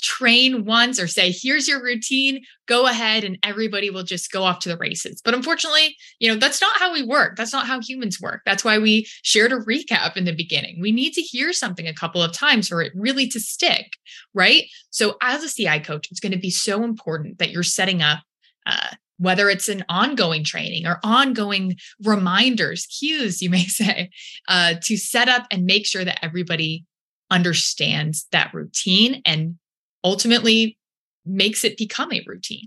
train 0.00 0.64
once 0.64 1.00
or 1.00 1.06
say, 1.06 1.32
here's 1.32 1.68
your 1.68 1.82
routine, 1.82 2.42
go 2.66 2.86
ahead 2.86 3.24
and 3.24 3.38
everybody 3.42 3.90
will 3.90 4.02
just 4.02 4.30
go 4.30 4.42
off 4.42 4.58
to 4.60 4.68
the 4.68 4.76
races. 4.76 5.20
But 5.24 5.34
unfortunately, 5.34 5.96
you 6.18 6.30
know, 6.30 6.38
that's 6.38 6.60
not 6.60 6.78
how 6.78 6.92
we 6.92 7.02
work. 7.02 7.36
That's 7.36 7.52
not 7.52 7.66
how 7.66 7.80
humans 7.80 8.20
work. 8.20 8.42
That's 8.44 8.64
why 8.64 8.78
we 8.78 9.06
shared 9.22 9.52
a 9.52 9.58
recap 9.58 10.16
in 10.16 10.24
the 10.24 10.34
beginning. 10.34 10.78
We 10.80 10.92
need 10.92 11.12
to 11.14 11.22
hear 11.22 11.52
something 11.52 11.86
a 11.86 11.94
couple 11.94 12.22
of 12.22 12.32
times 12.32 12.68
for 12.68 12.82
it 12.82 12.92
really 12.94 13.28
to 13.28 13.40
stick, 13.40 13.92
right? 14.34 14.64
So 14.90 15.16
as 15.22 15.44
a 15.44 15.48
CI 15.48 15.80
coach, 15.80 16.08
it's 16.10 16.20
going 16.20 16.32
to 16.32 16.38
be 16.38 16.50
so 16.50 16.82
important 16.82 17.38
that 17.38 17.50
you're 17.50 17.62
setting 17.62 18.02
up 18.02 18.20
uh, 18.66 18.94
whether 19.20 19.50
it's 19.50 19.68
an 19.68 19.84
ongoing 19.90 20.42
training 20.42 20.86
or 20.86 20.98
ongoing 21.04 21.76
reminders, 22.02 22.86
cues, 22.86 23.42
you 23.42 23.50
may 23.50 23.64
say, 23.66 24.08
uh, 24.48 24.74
to 24.82 24.96
set 24.96 25.28
up 25.28 25.46
and 25.50 25.64
make 25.64 25.86
sure 25.86 26.04
that 26.04 26.24
everybody 26.24 26.84
understands 27.30 28.26
that 28.32 28.52
routine 28.54 29.20
and 29.26 29.56
ultimately 30.02 30.78
makes 31.26 31.64
it 31.64 31.76
become 31.76 32.10
a 32.12 32.24
routine. 32.26 32.66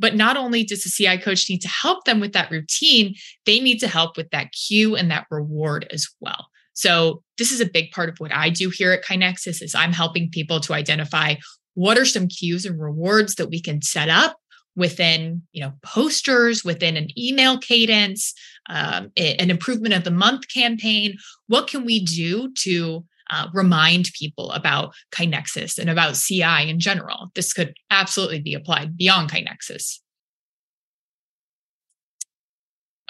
But 0.00 0.16
not 0.16 0.36
only 0.36 0.64
does 0.64 0.82
the 0.82 0.90
CI 0.90 1.16
coach 1.18 1.48
need 1.48 1.62
to 1.62 1.68
help 1.68 2.04
them 2.04 2.18
with 2.18 2.32
that 2.32 2.50
routine, 2.50 3.14
they 3.46 3.60
need 3.60 3.78
to 3.78 3.88
help 3.88 4.16
with 4.16 4.30
that 4.30 4.50
cue 4.50 4.96
and 4.96 5.12
that 5.12 5.26
reward 5.30 5.86
as 5.92 6.08
well. 6.20 6.48
So 6.72 7.22
this 7.38 7.52
is 7.52 7.60
a 7.60 7.66
big 7.66 7.92
part 7.92 8.08
of 8.08 8.16
what 8.18 8.34
I 8.34 8.50
do 8.50 8.68
here 8.68 8.90
at 8.90 9.04
KaiNexus 9.04 9.62
is 9.62 9.76
I'm 9.76 9.92
helping 9.92 10.28
people 10.28 10.58
to 10.60 10.74
identify 10.74 11.36
what 11.74 11.98
are 11.98 12.04
some 12.04 12.28
cues 12.28 12.64
and 12.64 12.80
rewards 12.80 13.34
that 13.36 13.50
we 13.50 13.60
can 13.60 13.82
set 13.82 14.08
up 14.08 14.36
within 14.76 15.42
you 15.52 15.60
know 15.60 15.72
posters 15.82 16.64
within 16.64 16.96
an 16.96 17.08
email 17.18 17.58
cadence 17.58 18.34
um, 18.68 19.10
an 19.16 19.50
improvement 19.50 19.94
of 19.94 20.04
the 20.04 20.10
month 20.10 20.48
campaign 20.52 21.16
what 21.46 21.68
can 21.68 21.84
we 21.84 22.04
do 22.04 22.52
to 22.56 23.04
uh, 23.30 23.48
remind 23.52 24.10
people 24.18 24.50
about 24.52 24.94
KaiNexus 25.12 25.78
and 25.78 25.88
about 25.88 26.14
CI 26.14 26.68
in 26.68 26.78
general. 26.78 27.30
This 27.34 27.52
could 27.52 27.74
absolutely 27.90 28.40
be 28.40 28.54
applied 28.54 28.96
beyond 28.96 29.30
KaiNexus. 29.30 30.00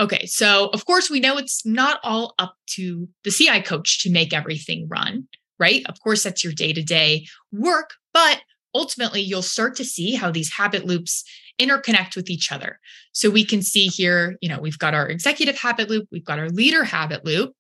Okay, 0.00 0.26
so 0.26 0.70
of 0.72 0.86
course, 0.86 1.08
we 1.08 1.20
know 1.20 1.36
it's 1.36 1.64
not 1.64 2.00
all 2.02 2.34
up 2.38 2.56
to 2.70 3.08
the 3.22 3.30
CI 3.30 3.60
coach 3.60 4.02
to 4.02 4.10
make 4.10 4.32
everything 4.32 4.88
run, 4.88 5.28
right? 5.58 5.82
Of 5.86 6.00
course, 6.00 6.24
that's 6.24 6.42
your 6.42 6.52
day 6.52 6.72
to 6.72 6.82
day 6.82 7.26
work, 7.52 7.90
but 8.12 8.40
ultimately, 8.74 9.20
you'll 9.20 9.42
start 9.42 9.76
to 9.76 9.84
see 9.84 10.14
how 10.14 10.30
these 10.30 10.52
habit 10.52 10.84
loops 10.86 11.24
interconnect 11.60 12.16
with 12.16 12.28
each 12.28 12.50
other. 12.50 12.80
So 13.12 13.30
we 13.30 13.44
can 13.44 13.62
see 13.62 13.86
here, 13.86 14.36
you 14.40 14.48
know, 14.48 14.60
we've 14.60 14.78
got 14.78 14.94
our 14.94 15.08
executive 15.08 15.56
habit 15.58 15.88
loop, 15.88 16.08
we've 16.10 16.24
got 16.24 16.38
our 16.38 16.48
leader 16.48 16.84
habit 16.84 17.24
loop, 17.24 17.52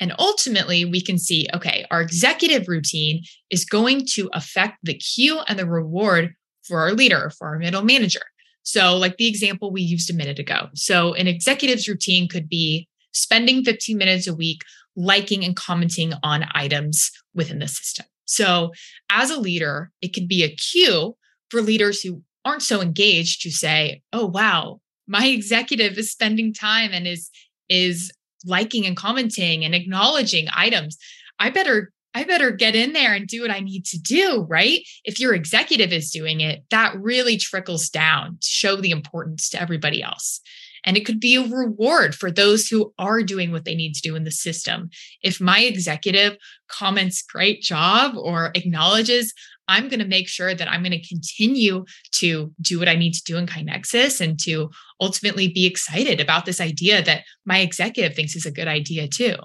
and 0.00 0.12
ultimately, 0.18 0.84
we 0.84 1.00
can 1.00 1.16
see 1.18 1.46
okay, 1.54 1.86
our 1.90 2.00
executive 2.00 2.66
routine 2.66 3.22
is 3.50 3.64
going 3.64 4.04
to 4.14 4.28
affect 4.32 4.78
the 4.82 4.94
cue 4.94 5.40
and 5.46 5.58
the 5.58 5.66
reward 5.66 6.34
for 6.64 6.80
our 6.80 6.92
leader, 6.92 7.30
for 7.38 7.48
our 7.48 7.58
middle 7.58 7.84
manager. 7.84 8.22
So, 8.64 8.96
like 8.96 9.16
the 9.16 9.28
example 9.28 9.70
we 9.70 9.82
used 9.82 10.10
a 10.10 10.14
minute 10.14 10.38
ago. 10.38 10.68
So, 10.74 11.14
an 11.14 11.28
executive's 11.28 11.88
routine 11.88 12.28
could 12.28 12.48
be 12.48 12.88
spending 13.12 13.62
15 13.62 13.96
minutes 13.96 14.26
a 14.26 14.34
week 14.34 14.62
liking 14.96 15.44
and 15.44 15.54
commenting 15.54 16.14
on 16.22 16.46
items 16.54 17.10
within 17.34 17.58
the 17.58 17.68
system. 17.68 18.06
So, 18.32 18.72
as 19.10 19.30
a 19.30 19.40
leader, 19.40 19.90
it 20.00 20.14
can 20.14 20.26
be 20.26 20.42
a 20.42 20.54
cue 20.54 21.16
for 21.50 21.60
leaders 21.60 22.00
who 22.00 22.22
aren't 22.44 22.62
so 22.62 22.80
engaged 22.80 23.42
to 23.42 23.50
say, 23.50 24.02
"Oh 24.12 24.26
wow, 24.26 24.80
my 25.06 25.26
executive 25.38 25.98
is 25.98 26.10
spending 26.10 26.52
time 26.52 26.92
and 26.92 27.06
is 27.06 27.30
is 27.68 28.12
liking 28.44 28.86
and 28.86 28.96
commenting 28.96 29.64
and 29.64 29.74
acknowledging 29.74 30.48
items. 30.54 30.96
I 31.38 31.50
better 31.50 31.92
i 32.14 32.24
better 32.24 32.50
get 32.50 32.76
in 32.76 32.92
there 32.92 33.14
and 33.14 33.26
do 33.26 33.40
what 33.40 33.50
i 33.50 33.60
need 33.60 33.86
to 33.86 33.98
do 33.98 34.46
right? 34.48 34.80
If 35.04 35.18
your 35.18 35.34
executive 35.34 35.92
is 35.92 36.10
doing 36.10 36.40
it 36.40 36.62
that 36.70 36.94
really 36.98 37.36
trickles 37.36 37.88
down 37.88 38.38
to 38.40 38.48
show 38.48 38.76
the 38.76 38.90
importance 38.90 39.48
to 39.50 39.60
everybody 39.60 40.02
else 40.02 40.40
and 40.84 40.96
it 40.96 41.06
could 41.06 41.20
be 41.20 41.36
a 41.36 41.46
reward 41.46 42.14
for 42.14 42.30
those 42.30 42.68
who 42.68 42.92
are 42.98 43.22
doing 43.22 43.52
what 43.52 43.64
they 43.64 43.74
need 43.74 43.94
to 43.94 44.02
do 44.02 44.16
in 44.16 44.24
the 44.24 44.30
system. 44.30 44.90
If 45.22 45.40
my 45.40 45.60
executive 45.60 46.36
comments, 46.68 47.22
great 47.22 47.62
job, 47.62 48.14
or 48.16 48.50
acknowledges, 48.54 49.32
I'm 49.68 49.88
going 49.88 50.00
to 50.00 50.06
make 50.06 50.28
sure 50.28 50.54
that 50.54 50.70
I'm 50.70 50.82
going 50.82 50.92
to 50.92 51.08
continue 51.08 51.84
to 52.16 52.52
do 52.60 52.78
what 52.78 52.88
I 52.88 52.96
need 52.96 53.14
to 53.14 53.22
do 53.24 53.36
in 53.36 53.46
KaiNexus 53.46 54.20
and 54.20 54.38
to 54.40 54.70
ultimately 55.00 55.48
be 55.48 55.66
excited 55.66 56.20
about 56.20 56.46
this 56.46 56.60
idea 56.60 57.02
that 57.02 57.22
my 57.44 57.58
executive 57.58 58.14
thinks 58.14 58.34
is 58.34 58.46
a 58.46 58.50
good 58.50 58.68
idea 58.68 59.08
too. 59.08 59.36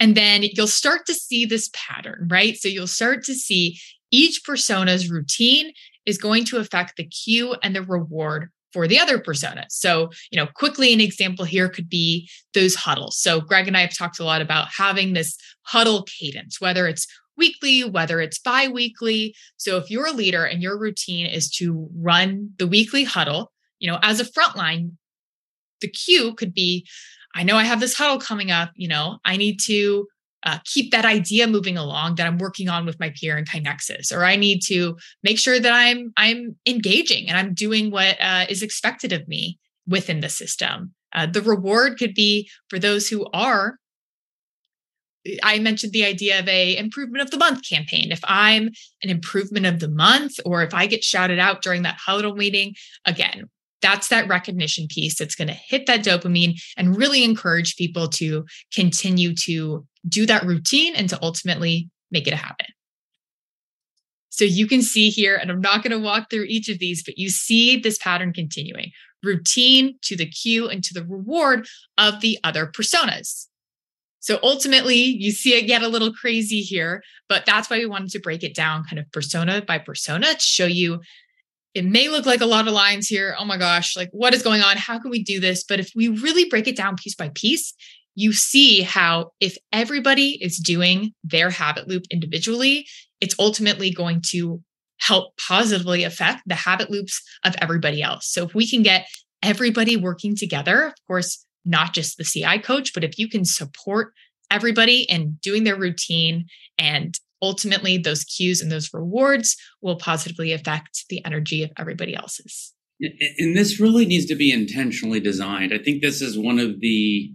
And 0.00 0.16
then 0.16 0.44
you'll 0.52 0.68
start 0.68 1.06
to 1.06 1.14
see 1.14 1.44
this 1.44 1.70
pattern, 1.72 2.28
right? 2.30 2.56
So 2.56 2.68
you'll 2.68 2.86
start 2.86 3.24
to 3.24 3.34
see 3.34 3.78
each 4.10 4.44
persona's 4.44 5.10
routine 5.10 5.72
is 6.08 6.16
going 6.16 6.42
to 6.46 6.56
affect 6.56 6.96
the 6.96 7.04
cue 7.04 7.54
and 7.62 7.76
the 7.76 7.82
reward 7.82 8.48
for 8.72 8.88
the 8.88 8.98
other 8.98 9.18
persona. 9.18 9.66
So, 9.68 10.10
you 10.30 10.38
know, 10.38 10.46
quickly 10.54 10.94
an 10.94 11.02
example 11.02 11.44
here 11.44 11.68
could 11.68 11.88
be 11.88 12.30
those 12.54 12.74
huddles. 12.74 13.18
So, 13.18 13.42
Greg 13.42 13.68
and 13.68 13.76
I 13.76 13.82
have 13.82 13.96
talked 13.96 14.18
a 14.18 14.24
lot 14.24 14.40
about 14.40 14.68
having 14.74 15.12
this 15.12 15.36
huddle 15.62 16.04
cadence, 16.04 16.60
whether 16.60 16.86
it's 16.88 17.06
weekly, 17.36 17.84
whether 17.84 18.20
it's 18.22 18.38
bi 18.38 18.68
weekly. 18.68 19.34
So, 19.58 19.76
if 19.76 19.90
you're 19.90 20.06
a 20.06 20.12
leader 20.12 20.44
and 20.44 20.62
your 20.62 20.78
routine 20.78 21.26
is 21.26 21.50
to 21.56 21.90
run 21.94 22.50
the 22.58 22.66
weekly 22.66 23.04
huddle, 23.04 23.52
you 23.78 23.90
know, 23.90 23.98
as 24.02 24.18
a 24.18 24.24
frontline, 24.24 24.92
the 25.82 25.88
cue 25.88 26.34
could 26.34 26.54
be 26.54 26.86
I 27.34 27.42
know 27.42 27.56
I 27.56 27.64
have 27.64 27.80
this 27.80 27.94
huddle 27.94 28.18
coming 28.18 28.50
up, 28.50 28.72
you 28.74 28.88
know, 28.88 29.18
I 29.24 29.36
need 29.36 29.60
to 29.66 30.08
uh, 30.48 30.58
keep 30.64 30.90
that 30.92 31.04
idea 31.04 31.46
moving 31.46 31.76
along 31.76 32.14
that 32.14 32.26
I'm 32.26 32.38
working 32.38 32.70
on 32.70 32.86
with 32.86 32.98
my 32.98 33.12
peer 33.14 33.36
in 33.36 33.44
KaiNexus, 33.44 34.10
or 34.10 34.24
I 34.24 34.34
need 34.34 34.60
to 34.68 34.96
make 35.22 35.38
sure 35.38 35.60
that 35.60 35.72
I'm 35.72 36.10
I'm 36.16 36.56
engaging 36.64 37.28
and 37.28 37.36
I'm 37.36 37.52
doing 37.52 37.90
what 37.90 38.16
uh, 38.18 38.46
is 38.48 38.62
expected 38.62 39.12
of 39.12 39.28
me 39.28 39.58
within 39.86 40.20
the 40.20 40.30
system. 40.30 40.94
Uh, 41.14 41.26
the 41.26 41.42
reward 41.42 41.98
could 41.98 42.14
be 42.14 42.48
for 42.70 42.78
those 42.78 43.08
who 43.08 43.26
are. 43.34 43.76
I 45.42 45.58
mentioned 45.58 45.92
the 45.92 46.06
idea 46.06 46.38
of 46.38 46.48
a 46.48 46.78
improvement 46.78 47.22
of 47.22 47.30
the 47.30 47.36
month 47.36 47.68
campaign. 47.68 48.10
If 48.10 48.20
I'm 48.24 48.70
an 49.02 49.10
improvement 49.10 49.66
of 49.66 49.80
the 49.80 49.90
month, 49.90 50.40
or 50.46 50.62
if 50.62 50.72
I 50.72 50.86
get 50.86 51.04
shouted 51.04 51.38
out 51.38 51.60
during 51.60 51.82
that 51.82 51.98
huddle 52.06 52.36
meeting, 52.36 52.74
again, 53.04 53.50
that's 53.82 54.08
that 54.08 54.28
recognition 54.28 54.86
piece 54.88 55.18
that's 55.18 55.34
going 55.34 55.48
to 55.48 55.54
hit 55.54 55.86
that 55.86 56.04
dopamine 56.04 56.60
and 56.76 56.96
really 56.96 57.24
encourage 57.24 57.76
people 57.76 58.08
to 58.08 58.44
continue 58.74 59.34
to 59.34 59.86
do 60.08 60.26
that 60.26 60.44
routine 60.44 60.94
and 60.94 61.08
to 61.10 61.18
ultimately 61.22 61.90
make 62.10 62.26
it 62.26 62.32
a 62.32 62.36
habit. 62.36 62.68
So 64.30 64.44
you 64.44 64.66
can 64.66 64.82
see 64.82 65.10
here, 65.10 65.36
and 65.36 65.50
I'm 65.50 65.60
not 65.60 65.82
going 65.82 65.90
to 65.90 65.98
walk 65.98 66.30
through 66.30 66.44
each 66.44 66.68
of 66.68 66.78
these, 66.78 67.02
but 67.02 67.18
you 67.18 67.28
see 67.28 67.76
this 67.76 67.98
pattern 67.98 68.32
continuing 68.32 68.92
routine 69.24 69.98
to 70.02 70.16
the 70.16 70.26
cue 70.26 70.68
and 70.68 70.84
to 70.84 70.94
the 70.94 71.04
reward 71.04 71.66
of 71.96 72.20
the 72.20 72.38
other 72.44 72.66
personas. 72.66 73.46
So 74.20 74.38
ultimately, 74.42 74.96
you 74.96 75.32
see 75.32 75.54
it 75.54 75.66
get 75.66 75.82
a 75.82 75.88
little 75.88 76.12
crazy 76.12 76.60
here, 76.60 77.02
but 77.28 77.46
that's 77.46 77.70
why 77.70 77.78
we 77.78 77.86
wanted 77.86 78.10
to 78.10 78.20
break 78.20 78.42
it 78.42 78.54
down 78.54 78.84
kind 78.84 78.98
of 78.98 79.10
persona 79.10 79.62
by 79.62 79.78
persona 79.78 80.34
to 80.34 80.40
show 80.40 80.66
you 80.66 81.00
it 81.74 81.84
may 81.84 82.08
look 82.08 82.26
like 82.26 82.40
a 82.40 82.46
lot 82.46 82.66
of 82.66 82.74
lines 82.74 83.06
here. 83.06 83.36
Oh 83.38 83.44
my 83.44 83.56
gosh, 83.56 83.96
like 83.96 84.08
what 84.12 84.34
is 84.34 84.42
going 84.42 84.62
on? 84.62 84.76
How 84.76 84.98
can 84.98 85.10
we 85.10 85.22
do 85.22 85.38
this? 85.38 85.62
But 85.62 85.78
if 85.78 85.92
we 85.94 86.08
really 86.08 86.48
break 86.48 86.66
it 86.66 86.76
down 86.76 86.96
piece 86.96 87.14
by 87.14 87.30
piece, 87.34 87.74
you 88.18 88.32
see 88.32 88.82
how 88.82 89.30
if 89.38 89.56
everybody 89.72 90.42
is 90.42 90.56
doing 90.56 91.12
their 91.22 91.50
habit 91.50 91.86
loop 91.86 92.02
individually, 92.10 92.84
it's 93.20 93.36
ultimately 93.38 93.92
going 93.92 94.20
to 94.30 94.60
help 94.98 95.38
positively 95.38 96.02
affect 96.02 96.42
the 96.44 96.56
habit 96.56 96.90
loops 96.90 97.22
of 97.44 97.54
everybody 97.62 98.02
else. 98.02 98.28
So 98.28 98.42
if 98.42 98.56
we 98.56 98.68
can 98.68 98.82
get 98.82 99.06
everybody 99.40 99.96
working 99.96 100.34
together, 100.34 100.86
of 100.86 100.94
course, 101.06 101.46
not 101.64 101.94
just 101.94 102.18
the 102.18 102.24
CI 102.24 102.58
coach, 102.58 102.92
but 102.92 103.04
if 103.04 103.20
you 103.20 103.28
can 103.28 103.44
support 103.44 104.12
everybody 104.50 105.02
in 105.02 105.38
doing 105.40 105.62
their 105.62 105.78
routine 105.78 106.46
and 106.76 107.14
ultimately 107.40 107.98
those 107.98 108.24
cues 108.24 108.60
and 108.60 108.72
those 108.72 108.90
rewards 108.92 109.56
will 109.80 109.96
positively 109.96 110.52
affect 110.52 111.04
the 111.08 111.24
energy 111.24 111.62
of 111.62 111.70
everybody 111.78 112.16
else's. 112.16 112.74
and 113.00 113.56
this 113.56 113.78
really 113.78 114.06
needs 114.06 114.26
to 114.26 114.34
be 114.34 114.50
intentionally 114.50 115.20
designed. 115.20 115.72
I 115.72 115.78
think 115.78 116.02
this 116.02 116.20
is 116.20 116.36
one 116.36 116.58
of 116.58 116.80
the 116.80 117.32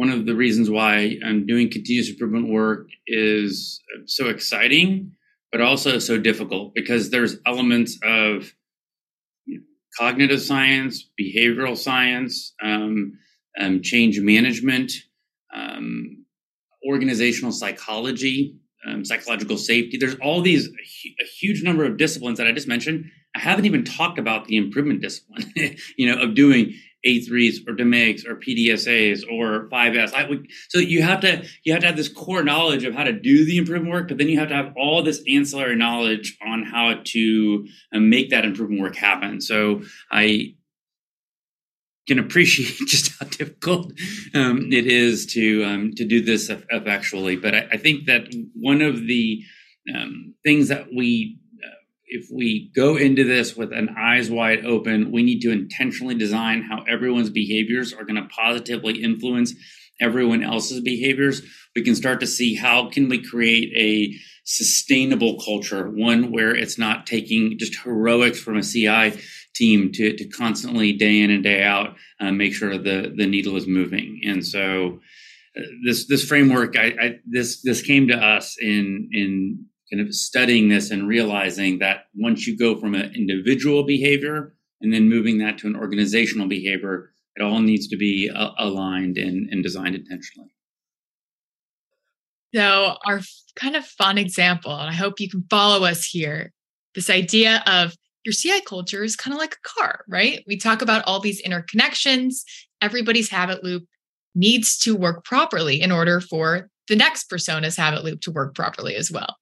one 0.00 0.08
of 0.08 0.24
the 0.24 0.34
reasons 0.34 0.70
why 0.70 1.18
I'm 1.22 1.44
doing 1.44 1.70
continuous 1.70 2.08
improvement 2.08 2.48
work 2.48 2.88
is 3.06 3.82
so 4.06 4.30
exciting, 4.30 5.12
but 5.52 5.60
also 5.60 5.98
so 5.98 6.16
difficult 6.16 6.74
because 6.74 7.10
there's 7.10 7.36
elements 7.44 7.98
of 8.02 8.50
you 9.44 9.58
know, 9.58 9.62
cognitive 9.98 10.40
science, 10.40 11.06
behavioral 11.20 11.76
science, 11.76 12.54
um, 12.62 13.12
um, 13.60 13.82
change 13.82 14.18
management, 14.20 14.90
um, 15.54 16.24
organizational 16.88 17.52
psychology, 17.52 18.56
um, 18.86 19.04
psychological 19.04 19.58
safety. 19.58 19.98
There's 19.98 20.16
all 20.22 20.40
these 20.40 20.66
a 20.66 21.26
huge 21.26 21.62
number 21.62 21.84
of 21.84 21.98
disciplines 21.98 22.38
that 22.38 22.46
I 22.46 22.52
just 22.52 22.68
mentioned. 22.68 23.04
I 23.34 23.38
haven't 23.38 23.66
even 23.66 23.84
talked 23.84 24.18
about 24.18 24.46
the 24.46 24.56
improvement 24.56 25.00
discipline, 25.00 25.52
you 25.96 26.06
know, 26.06 26.20
of 26.20 26.34
doing 26.34 26.74
A3s 27.06 27.66
or 27.66 27.74
DMAICs 27.74 28.26
or 28.26 28.36
PDSAs 28.36 29.22
or 29.30 29.68
5S. 29.68 30.12
I 30.12 30.28
would, 30.28 30.48
so 30.68 30.78
you 30.78 31.02
have 31.02 31.20
to 31.20 31.46
you 31.64 31.72
have 31.72 31.80
to 31.82 31.86
have 31.86 31.96
this 31.96 32.08
core 32.08 32.42
knowledge 32.42 32.84
of 32.84 32.94
how 32.94 33.04
to 33.04 33.12
do 33.12 33.44
the 33.44 33.58
improvement 33.58 33.92
work, 33.92 34.08
but 34.08 34.18
then 34.18 34.28
you 34.28 34.38
have 34.38 34.48
to 34.48 34.54
have 34.54 34.72
all 34.76 35.02
this 35.02 35.22
ancillary 35.28 35.76
knowledge 35.76 36.36
on 36.44 36.64
how 36.64 37.00
to 37.04 37.66
uh, 37.94 38.00
make 38.00 38.30
that 38.30 38.44
improvement 38.44 38.82
work 38.82 38.96
happen. 38.96 39.40
So 39.40 39.82
I 40.10 40.54
can 42.06 42.18
appreciate 42.18 42.76
just 42.88 43.12
how 43.18 43.26
difficult 43.26 43.92
um, 44.34 44.72
it 44.72 44.86
is 44.86 45.26
to 45.26 45.64
um, 45.64 45.92
to 45.96 46.04
do 46.04 46.20
this 46.20 46.50
effectually. 46.50 47.36
But 47.36 47.54
I, 47.54 47.68
I, 47.72 47.76
think 47.76 48.06
that 48.06 48.34
one 48.54 48.82
of 48.82 49.06
the 49.06 49.42
um, 49.94 50.34
things 50.44 50.68
that 50.68 50.88
we, 50.94 51.38
if 52.10 52.28
we 52.32 52.70
go 52.74 52.96
into 52.96 53.24
this 53.24 53.56
with 53.56 53.72
an 53.72 53.94
eyes 53.96 54.30
wide 54.30 54.66
open, 54.66 55.12
we 55.12 55.22
need 55.22 55.40
to 55.42 55.50
intentionally 55.50 56.14
design 56.14 56.62
how 56.62 56.82
everyone's 56.88 57.30
behaviors 57.30 57.92
are 57.92 58.04
going 58.04 58.20
to 58.20 58.28
positively 58.28 59.02
influence 59.02 59.54
everyone 60.00 60.42
else's 60.42 60.80
behaviors. 60.80 61.42
We 61.76 61.82
can 61.82 61.94
start 61.94 62.20
to 62.20 62.26
see 62.26 62.56
how 62.56 62.90
can 62.90 63.08
we 63.08 63.22
create 63.22 63.72
a 63.76 64.18
sustainable 64.44 65.40
culture, 65.40 65.88
one 65.88 66.32
where 66.32 66.54
it's 66.54 66.78
not 66.78 67.06
taking 67.06 67.56
just 67.58 67.76
heroics 67.76 68.40
from 68.40 68.56
a 68.56 68.62
CI 68.62 69.20
team 69.54 69.92
to, 69.92 70.16
to 70.16 70.28
constantly 70.28 70.92
day 70.92 71.20
in 71.20 71.30
and 71.30 71.44
day 71.44 71.62
out 71.62 71.96
uh, 72.18 72.32
make 72.32 72.54
sure 72.54 72.76
the 72.76 73.12
the 73.16 73.26
needle 73.26 73.56
is 73.56 73.66
moving. 73.66 74.20
And 74.26 74.44
so 74.44 75.00
uh, 75.56 75.62
this 75.86 76.06
this 76.08 76.24
framework, 76.24 76.76
I, 76.76 76.86
I, 76.86 77.14
this 77.24 77.62
this 77.62 77.82
came 77.82 78.08
to 78.08 78.16
us 78.16 78.56
in 78.60 79.10
in 79.12 79.66
kind 79.92 80.06
of 80.06 80.14
studying 80.14 80.68
this 80.68 80.90
and 80.90 81.08
realizing 81.08 81.78
that 81.78 82.04
once 82.14 82.46
you 82.46 82.56
go 82.56 82.78
from 82.78 82.94
an 82.94 83.12
individual 83.14 83.84
behavior 83.84 84.54
and 84.80 84.92
then 84.92 85.08
moving 85.08 85.38
that 85.38 85.58
to 85.58 85.66
an 85.66 85.76
organizational 85.76 86.48
behavior, 86.48 87.12
it 87.36 87.42
all 87.42 87.60
needs 87.60 87.88
to 87.88 87.96
be 87.96 88.30
uh, 88.34 88.50
aligned 88.58 89.18
and, 89.18 89.48
and 89.50 89.62
designed 89.62 89.94
intentionally. 89.94 90.50
So, 92.54 92.96
our 93.06 93.20
kind 93.54 93.76
of 93.76 93.84
fun 93.84 94.18
example, 94.18 94.72
and 94.72 94.90
I 94.90 94.94
hope 94.94 95.20
you 95.20 95.30
can 95.30 95.44
follow 95.48 95.84
us 95.84 96.04
here 96.04 96.52
this 96.94 97.10
idea 97.10 97.62
of 97.66 97.94
your 98.24 98.32
CI 98.32 98.60
culture 98.62 99.02
is 99.02 99.16
kind 99.16 99.34
of 99.34 99.38
like 99.38 99.54
a 99.54 99.68
car, 99.68 100.04
right? 100.08 100.42
We 100.46 100.56
talk 100.56 100.82
about 100.82 101.04
all 101.06 101.20
these 101.20 101.42
interconnections. 101.42 102.42
Everybody's 102.82 103.30
habit 103.30 103.64
loop 103.64 103.84
needs 104.34 104.76
to 104.78 104.96
work 104.96 105.24
properly 105.24 105.80
in 105.80 105.90
order 105.90 106.20
for 106.20 106.68
the 106.88 106.96
next 106.96 107.30
persona's 107.30 107.76
habit 107.76 108.04
loop 108.04 108.20
to 108.22 108.30
work 108.30 108.54
properly 108.54 108.96
as 108.96 109.10
well. 109.10 109.36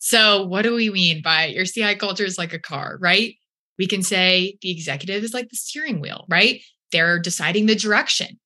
So, 0.00 0.44
what 0.46 0.62
do 0.62 0.74
we 0.74 0.90
mean 0.90 1.22
by 1.22 1.46
your 1.46 1.64
CI 1.64 1.94
culture 1.94 2.24
is 2.24 2.38
like 2.38 2.52
a 2.52 2.58
car, 2.58 2.98
right? 3.00 3.34
We 3.78 3.86
can 3.86 4.02
say 4.02 4.58
the 4.60 4.70
executive 4.70 5.22
is 5.22 5.32
like 5.32 5.48
the 5.48 5.56
steering 5.56 6.00
wheel, 6.00 6.26
right? 6.28 6.60
They're 6.90 7.18
deciding 7.18 7.66
the 7.66 7.74
direction. 7.74 8.40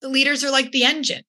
The 0.00 0.08
leaders 0.08 0.44
are 0.44 0.50
like 0.50 0.70
the 0.70 0.84
engine. 0.84 1.24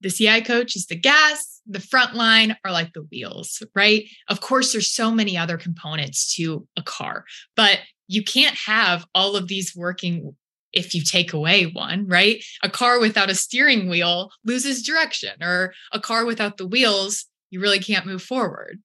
The 0.00 0.10
CI 0.10 0.42
coach 0.42 0.74
is 0.74 0.86
the 0.86 0.96
gas 0.96 1.56
the 1.66 1.80
front 1.80 2.14
line 2.14 2.56
are 2.64 2.72
like 2.72 2.92
the 2.92 3.06
wheels, 3.10 3.62
right? 3.74 4.04
Of 4.28 4.40
course, 4.40 4.72
there's 4.72 4.90
so 4.90 5.10
many 5.10 5.36
other 5.36 5.58
components 5.58 6.34
to 6.36 6.66
a 6.76 6.82
car, 6.82 7.24
but 7.56 7.80
you 8.08 8.22
can't 8.22 8.56
have 8.66 9.04
all 9.14 9.36
of 9.36 9.48
these 9.48 9.74
working 9.74 10.36
if 10.72 10.94
you 10.94 11.02
take 11.02 11.32
away 11.32 11.64
one, 11.64 12.06
right? 12.06 12.42
A 12.62 12.68
car 12.68 13.00
without 13.00 13.30
a 13.30 13.34
steering 13.34 13.88
wheel 13.88 14.30
loses 14.44 14.82
direction, 14.82 15.42
or 15.42 15.72
a 15.92 16.00
car 16.00 16.24
without 16.24 16.56
the 16.56 16.66
wheels, 16.66 17.26
you 17.56 17.62
really 17.62 17.78
can't 17.78 18.04
move 18.04 18.22
forward. 18.22 18.80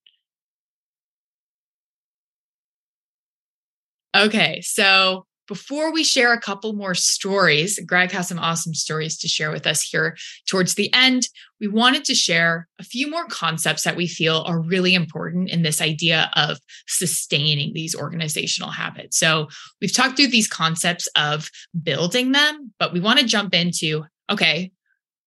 Okay, 4.16 4.62
so 4.62 5.26
before 5.50 5.92
we 5.92 6.06
share 6.06 6.32
a 6.32 6.40
couple 6.40 6.72
more 6.72 6.96
stories, 6.96 7.78
Greg 7.86 8.12
has 8.12 8.30
some 8.30 8.40
awesome 8.40 8.74
stories 8.74 9.18
to 9.18 9.28
share 9.28 9.52
with 9.52 9.68
us 9.68 9.82
here 9.82 10.16
towards 10.50 10.76
the 10.76 10.94
end. 10.94 11.28
We 11.60 11.68
wanted 11.68 12.06
to 12.06 12.16
share 12.16 12.70
a 12.80 12.84
few 12.86 13.10
more 13.10 13.26
concepts 13.26 13.84
that 13.84 13.98
we 13.98 14.08
feel 14.08 14.46
are 14.48 14.62
really 14.62 14.96
important 14.96 15.50
in 15.50 15.64
this 15.64 15.82
idea 15.82 16.32
of 16.38 16.58
sustaining 16.88 17.74
these 17.74 17.94
organizational 17.94 18.70
habits. 18.70 19.20
So, 19.20 19.50
we've 19.82 19.94
talked 19.94 20.16
through 20.16 20.28
these 20.28 20.48
concepts 20.48 21.08
of 21.18 21.50
building 21.84 22.32
them, 22.32 22.72
but 22.80 22.94
we 22.94 23.02
want 23.02 23.20
to 23.20 23.26
jump 23.26 23.54
into 23.54 24.06
okay, 24.30 24.72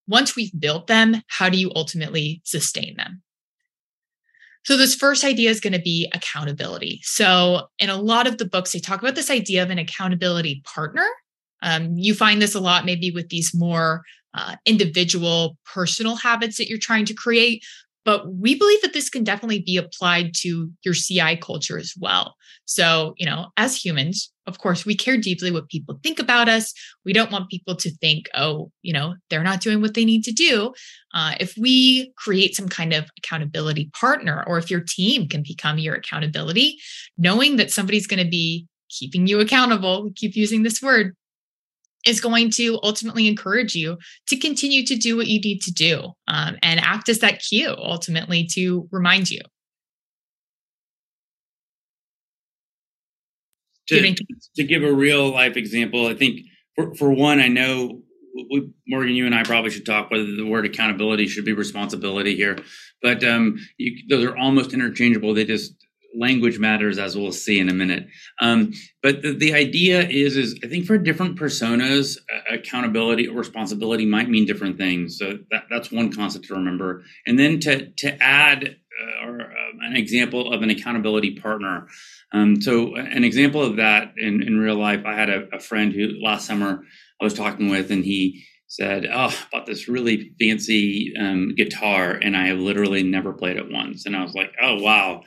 once 0.09 0.35
we've 0.35 0.59
built 0.59 0.87
them, 0.87 1.21
how 1.29 1.51
do 1.51 1.59
you 1.59 1.71
ultimately 1.75 2.41
sustain 2.45 2.97
them? 2.97 3.24
So, 4.65 4.77
this 4.77 4.95
first 4.95 5.25
idea 5.25 5.51
is 5.51 5.61
going 5.61 5.75
to 5.75 5.81
be 5.81 6.09
accountability. 6.15 7.01
So, 7.03 7.69
in 7.79 7.91
a 7.91 7.97
lot 7.97 8.27
of 8.27 8.39
the 8.39 8.47
books, 8.47 8.73
they 8.73 8.81
talk 8.81 9.01
about 9.01 9.15
this 9.15 9.31
idea 9.31 9.63
of 9.63 9.71
an 9.71 9.79
accountability 9.79 10.63
partner. 10.65 11.07
Um, 11.63 11.95
you 11.97 12.15
find 12.15 12.43
this 12.43 12.55
a 12.55 12.61
lot 12.61 12.85
maybe 12.85 13.11
with 13.11 13.29
these 13.29 13.53
more 13.55 14.03
uh, 14.35 14.57
individual 14.67 15.57
personal 15.73 16.17
habits 16.17 16.57
that 16.57 16.69
you're 16.69 16.79
trying 16.79 17.05
to 17.07 17.15
create. 17.15 17.65
But 18.05 18.35
we 18.35 18.55
believe 18.55 18.83
that 18.83 18.93
this 18.93 19.09
can 19.09 19.25
definitely 19.25 19.63
be 19.63 19.77
applied 19.77 20.33
to 20.41 20.71
your 20.85 20.95
CI 20.95 21.37
culture 21.37 21.79
as 21.79 21.95
well. 21.99 22.35
So, 22.67 23.15
you 23.17 23.25
know, 23.25 23.49
as 23.57 23.83
humans, 23.83 24.31
of 24.47 24.59
course, 24.59 24.85
we 24.85 24.95
care 24.95 25.17
deeply 25.17 25.51
what 25.51 25.69
people 25.69 25.99
think 26.03 26.19
about 26.19 26.49
us. 26.49 26.73
We 27.05 27.13
don't 27.13 27.33
want 27.33 27.51
people 27.51 27.75
to 27.77 27.91
think, 27.99 28.29
oh, 28.35 28.71
you 28.83 28.93
know, 28.93 29.15
they're 29.31 29.43
not 29.43 29.61
doing 29.61 29.81
what 29.81 29.95
they 29.95 30.05
need 30.05 30.25
to 30.25 30.33
do. 30.33 30.75
Uh, 31.15 31.35
if 31.41 31.57
we 31.57 32.13
create 32.17 32.55
some 32.55 32.69
kind 32.69 32.93
of 32.93 33.09
accountability 33.19 33.91
partner, 33.99 34.45
or 34.47 34.59
if 34.59 34.71
your 34.71 34.83
team 34.87 35.29
can 35.29 35.43
become 35.43 35.79
your 35.79 35.95
accountability, 35.95 36.79
knowing 37.17 37.57
that 37.57 37.71
somebody's 37.71 38.07
going 38.07 38.23
to 38.23 38.29
be 38.29 38.67
keeping 38.91 39.27
you 39.27 39.41
accountable, 39.41 40.05
we 40.05 40.13
keep 40.13 40.37
using 40.37 40.63
this 40.63 40.83
word, 40.83 41.15
is 42.07 42.21
going 42.21 42.51
to 42.51 42.79
ultimately 42.83 43.27
encourage 43.27 43.75
you 43.75 43.97
to 44.27 44.37
continue 44.37 44.85
to 44.85 44.97
do 44.97 45.17
what 45.17 45.27
you 45.27 45.41
need 45.41 45.61
to 45.63 45.73
do 45.73 46.13
um, 46.29 46.57
and 46.63 46.81
act 46.81 47.09
as 47.09 47.21
that 47.21 47.41
cue 47.41 47.75
ultimately 47.79 48.47
to 48.53 48.87
remind 48.93 49.31
you. 49.31 49.41
To, 53.89 54.15
to 54.57 54.65
give 54.65 54.83
a 54.83 54.93
real 54.93 55.31
life 55.31 55.57
example, 55.57 56.07
I 56.07 56.15
think 56.15 56.41
for, 56.75 56.95
for 56.95 57.11
one, 57.11 57.41
I 57.41 57.49
know 57.49 58.01
we, 58.51 58.71
Morgan, 58.89 59.15
you 59.15 59.27
and 59.27 59.35
I 59.35 59.45
probably 59.45 59.71
should 59.71 59.87
talk 59.87 60.11
whether 60.11 60.25
the 60.25 60.47
word 60.47 60.67
accountability 60.67 61.27
should 61.27 61.45
be 61.45 61.53
responsibility 61.53 62.35
here, 62.35 62.59
but 63.03 63.23
um, 63.23 63.59
you, 63.79 63.97
those 64.09 64.25
are 64.25 64.37
almost 64.37 64.73
interchangeable. 64.73 65.35
They 65.35 65.45
just 65.45 65.75
language 66.17 66.59
matters, 66.59 66.99
as 66.99 67.17
we'll 67.17 67.33
see 67.33 67.59
in 67.59 67.69
a 67.69 67.75
minute. 67.75 68.07
Um, 68.41 68.73
but 69.03 69.23
the, 69.23 69.33
the, 69.33 69.55
idea 69.55 70.07
is, 70.09 70.37
is 70.37 70.59
I 70.63 70.69
think 70.69 70.87
for 70.87 70.97
different 70.97 71.39
personas, 71.39 72.19
uh, 72.33 72.55
accountability 72.55 73.27
or 73.29 73.37
responsibility 73.37 74.07
might 74.07 74.29
mean 74.29 74.47
different 74.47 74.79
things. 74.79 75.19
So 75.19 75.39
that, 75.51 75.65
that's 75.71 75.91
one 75.91 76.13
concept 76.13 76.47
to 76.47 76.55
remember. 76.55 77.03
And 77.27 77.39
then 77.39 77.61
to 77.61 77.91
to 77.91 78.23
add 78.23 78.77
uh, 79.03 79.27
or 79.27 79.41
uh, 79.43 79.87
an 79.87 79.97
example 79.97 80.53
of 80.53 80.63
an 80.63 80.71
accountability 80.71 81.37
partner. 81.37 81.89
Um, 82.33 82.61
so 82.61 82.95
an 82.97 83.25
example 83.25 83.63
of 83.63 83.77
that 83.77 84.15
in, 84.17 84.43
in 84.43 84.59
real 84.59 84.77
life, 84.77 85.03
I 85.05 85.15
had 85.15 85.31
a, 85.31 85.49
a 85.55 85.61
friend 85.61 85.93
who 85.93 86.13
last 86.23 86.47
summer 86.47 86.83
I 87.21 87.25
was 87.25 87.35
talking 87.35 87.69
with, 87.71 87.91
and 87.91 88.05
he 88.05 88.45
said, 88.67 89.07
"Oh, 89.07 89.29
I 89.29 89.47
bought 89.53 89.67
this 89.67 89.89
really 89.89 90.33
fancy 90.41 91.13
um, 91.19 91.55
guitar, 91.57 92.13
and 92.13 92.37
I 92.37 92.47
have 92.47 92.59
literally 92.59 93.03
never 93.03 93.33
played 93.33 93.57
it 93.57 93.71
once." 93.71 94.07
And 94.07 94.17
I 94.17 94.23
was 94.23 94.35
like, 94.35 94.53
"Oh, 94.61 94.77
wow!" 94.77 95.23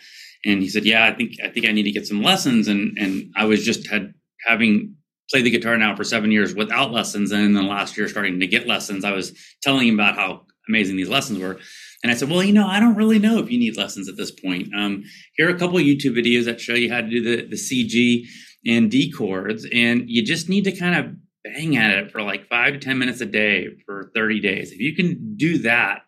And 0.46 0.62
he 0.62 0.70
said, 0.70 0.86
"Yeah, 0.86 1.06
I 1.06 1.14
think 1.14 1.34
I 1.44 1.50
think 1.50 1.66
I 1.66 1.72
need 1.72 1.84
to 1.84 1.92
get 1.92 2.08
some 2.08 2.24
lessons." 2.24 2.68
And 2.68 2.98
and 2.98 3.32
I 3.36 3.46
was 3.46 3.64
just 3.64 3.88
had 3.88 4.14
having 4.46 4.96
played 5.30 5.46
the 5.46 5.52
guitar 5.52 5.78
now 5.78 5.96
for 5.96 6.04
seven 6.04 6.32
years 6.32 6.54
without 6.56 6.92
lessons, 6.92 7.32
and 7.32 7.44
in 7.44 7.54
the 7.54 7.62
last 7.64 7.98
year 7.98 8.08
starting 8.08 8.40
to 8.40 8.48
get 8.48 8.68
lessons. 8.68 9.06
I 9.06 9.12
was 9.12 9.34
telling 9.62 9.88
him 9.88 9.96
about 9.96 10.16
how 10.16 10.46
amazing 10.68 10.98
these 10.98 11.10
lessons 11.10 11.40
were. 11.40 11.60
And 12.04 12.12
I 12.12 12.16
said, 12.16 12.30
well, 12.30 12.44
you 12.44 12.54
know, 12.54 12.68
I 12.68 12.80
don't 12.80 12.96
really 12.96 13.20
know 13.20 13.40
if 13.40 13.50
you 13.50 13.58
need 13.58 13.76
lessons 13.76 14.08
at 14.08 14.18
this 14.18 14.32
point. 14.32 14.70
Um, 14.76 15.04
here 15.36 15.50
are 15.50 15.56
a 15.56 15.58
couple 15.58 15.78
YouTube 15.80 16.18
videos 16.18 16.46
that 16.46 16.62
show 16.62 16.76
you 16.76 16.92
how 16.92 17.02
to 17.02 17.10
do 17.10 17.24
the, 17.24 17.48
the 17.48 17.56
CG 17.56 18.26
and 18.66 18.92
D 18.92 19.12
chords, 19.12 19.66
and 19.74 20.04
you 20.08 20.24
just 20.24 20.50
need 20.50 20.64
to 20.66 20.72
kind 20.72 20.96
of 20.96 21.16
bang 21.44 21.78
at 21.78 21.92
it 21.92 22.12
for 22.12 22.22
like 22.22 22.48
five 22.48 22.74
to 22.74 22.80
10 22.80 22.98
minutes 22.98 23.22
a 23.22 23.26
day 23.26 23.68
for 23.86 24.12
30 24.14 24.40
days. 24.42 24.72
If 24.72 24.80
you 24.80 24.96
can 24.96 25.36
do 25.38 25.58
that, 25.60 26.02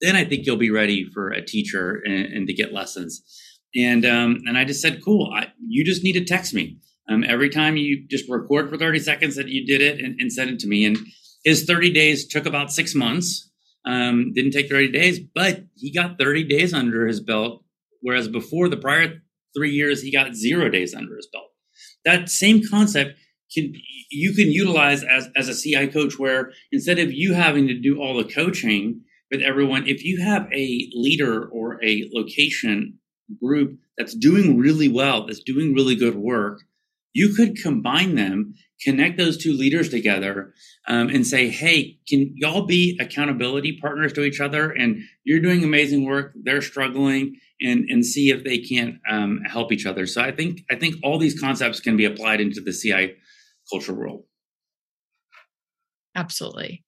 then 0.00 0.16
I 0.16 0.24
think 0.24 0.46
you'll 0.46 0.56
be 0.56 0.70
ready 0.70 1.08
for 1.12 1.30
a 1.30 1.44
teacher 1.44 2.02
and, 2.04 2.26
and 2.26 2.46
to 2.46 2.52
get 2.52 2.72
lessons. 2.72 3.22
And 3.74 4.04
um, 4.04 4.42
and 4.46 4.58
I 4.58 4.64
just 4.64 4.82
said, 4.82 5.02
cool. 5.02 5.32
I, 5.34 5.48
you 5.66 5.84
just 5.84 6.04
need 6.04 6.12
to 6.14 6.24
text 6.24 6.52
me 6.52 6.78
um, 7.08 7.24
every 7.24 7.48
time 7.48 7.76
you 7.76 8.06
just 8.08 8.28
record 8.28 8.68
for 8.68 8.76
30 8.76 8.98
seconds 8.98 9.36
that 9.36 9.48
you 9.48 9.64
did 9.66 9.80
it 9.80 10.00
and, 10.00 10.20
and 10.20 10.32
send 10.32 10.50
it 10.50 10.58
to 10.60 10.68
me. 10.68 10.84
And 10.84 10.98
his 11.44 11.64
30 11.64 11.92
days 11.92 12.28
took 12.28 12.46
about 12.46 12.72
six 12.72 12.94
months. 12.94 13.50
Um, 13.84 14.32
didn't 14.32 14.52
take 14.52 14.68
30 14.68 14.92
days, 14.92 15.18
but 15.18 15.64
he 15.74 15.92
got 15.92 16.18
30 16.18 16.44
days 16.44 16.72
under 16.72 17.06
his 17.06 17.20
belt. 17.20 17.64
Whereas 18.00 18.28
before 18.28 18.68
the 18.68 18.76
prior 18.76 19.22
three 19.56 19.70
years, 19.70 20.02
he 20.02 20.12
got 20.12 20.34
zero 20.34 20.68
days 20.68 20.94
under 20.94 21.16
his 21.16 21.28
belt. 21.32 21.50
That 22.04 22.28
same 22.28 22.62
concept 22.68 23.18
can 23.54 23.72
you 24.10 24.32
can 24.34 24.50
utilize 24.50 25.04
as 25.04 25.28
as 25.36 25.48
a 25.48 25.54
CI 25.54 25.88
coach, 25.88 26.18
where 26.18 26.52
instead 26.70 26.98
of 26.98 27.12
you 27.12 27.34
having 27.34 27.68
to 27.68 27.78
do 27.78 28.00
all 28.00 28.16
the 28.16 28.24
coaching 28.24 29.02
with 29.30 29.40
everyone, 29.40 29.86
if 29.86 30.04
you 30.04 30.22
have 30.22 30.46
a 30.52 30.88
leader 30.94 31.48
or 31.48 31.82
a 31.84 32.08
location 32.12 32.98
group 33.42 33.78
that's 33.96 34.14
doing 34.14 34.58
really 34.58 34.88
well, 34.88 35.26
that's 35.26 35.42
doing 35.42 35.74
really 35.74 35.94
good 35.94 36.16
work, 36.16 36.60
you 37.12 37.34
could 37.34 37.56
combine 37.56 38.14
them, 38.14 38.54
connect 38.84 39.18
those 39.18 39.36
two 39.36 39.52
leaders 39.52 39.88
together, 39.88 40.52
um, 40.88 41.08
and 41.08 41.26
say, 41.26 41.48
"Hey, 41.48 41.98
can 42.08 42.32
y'all 42.36 42.66
be 42.66 42.98
accountability 43.00 43.78
partners 43.80 44.12
to 44.14 44.24
each 44.24 44.40
other? 44.40 44.70
And 44.70 45.02
you're 45.24 45.40
doing 45.40 45.62
amazing 45.64 46.04
work; 46.04 46.32
they're 46.42 46.62
struggling, 46.62 47.36
and 47.60 47.84
and 47.88 48.04
see 48.04 48.30
if 48.30 48.44
they 48.44 48.58
can't 48.58 48.96
um, 49.10 49.40
help 49.46 49.72
each 49.72 49.86
other." 49.86 50.06
So 50.06 50.22
I 50.22 50.32
think 50.32 50.62
I 50.70 50.76
think 50.76 50.96
all 51.02 51.18
these 51.18 51.38
concepts 51.38 51.80
can 51.80 51.96
be 51.96 52.04
applied 52.04 52.40
into 52.40 52.60
the 52.60 52.72
CI 52.72 53.14
culture 53.70 53.94
world. 53.94 54.24
Absolutely. 56.14 56.84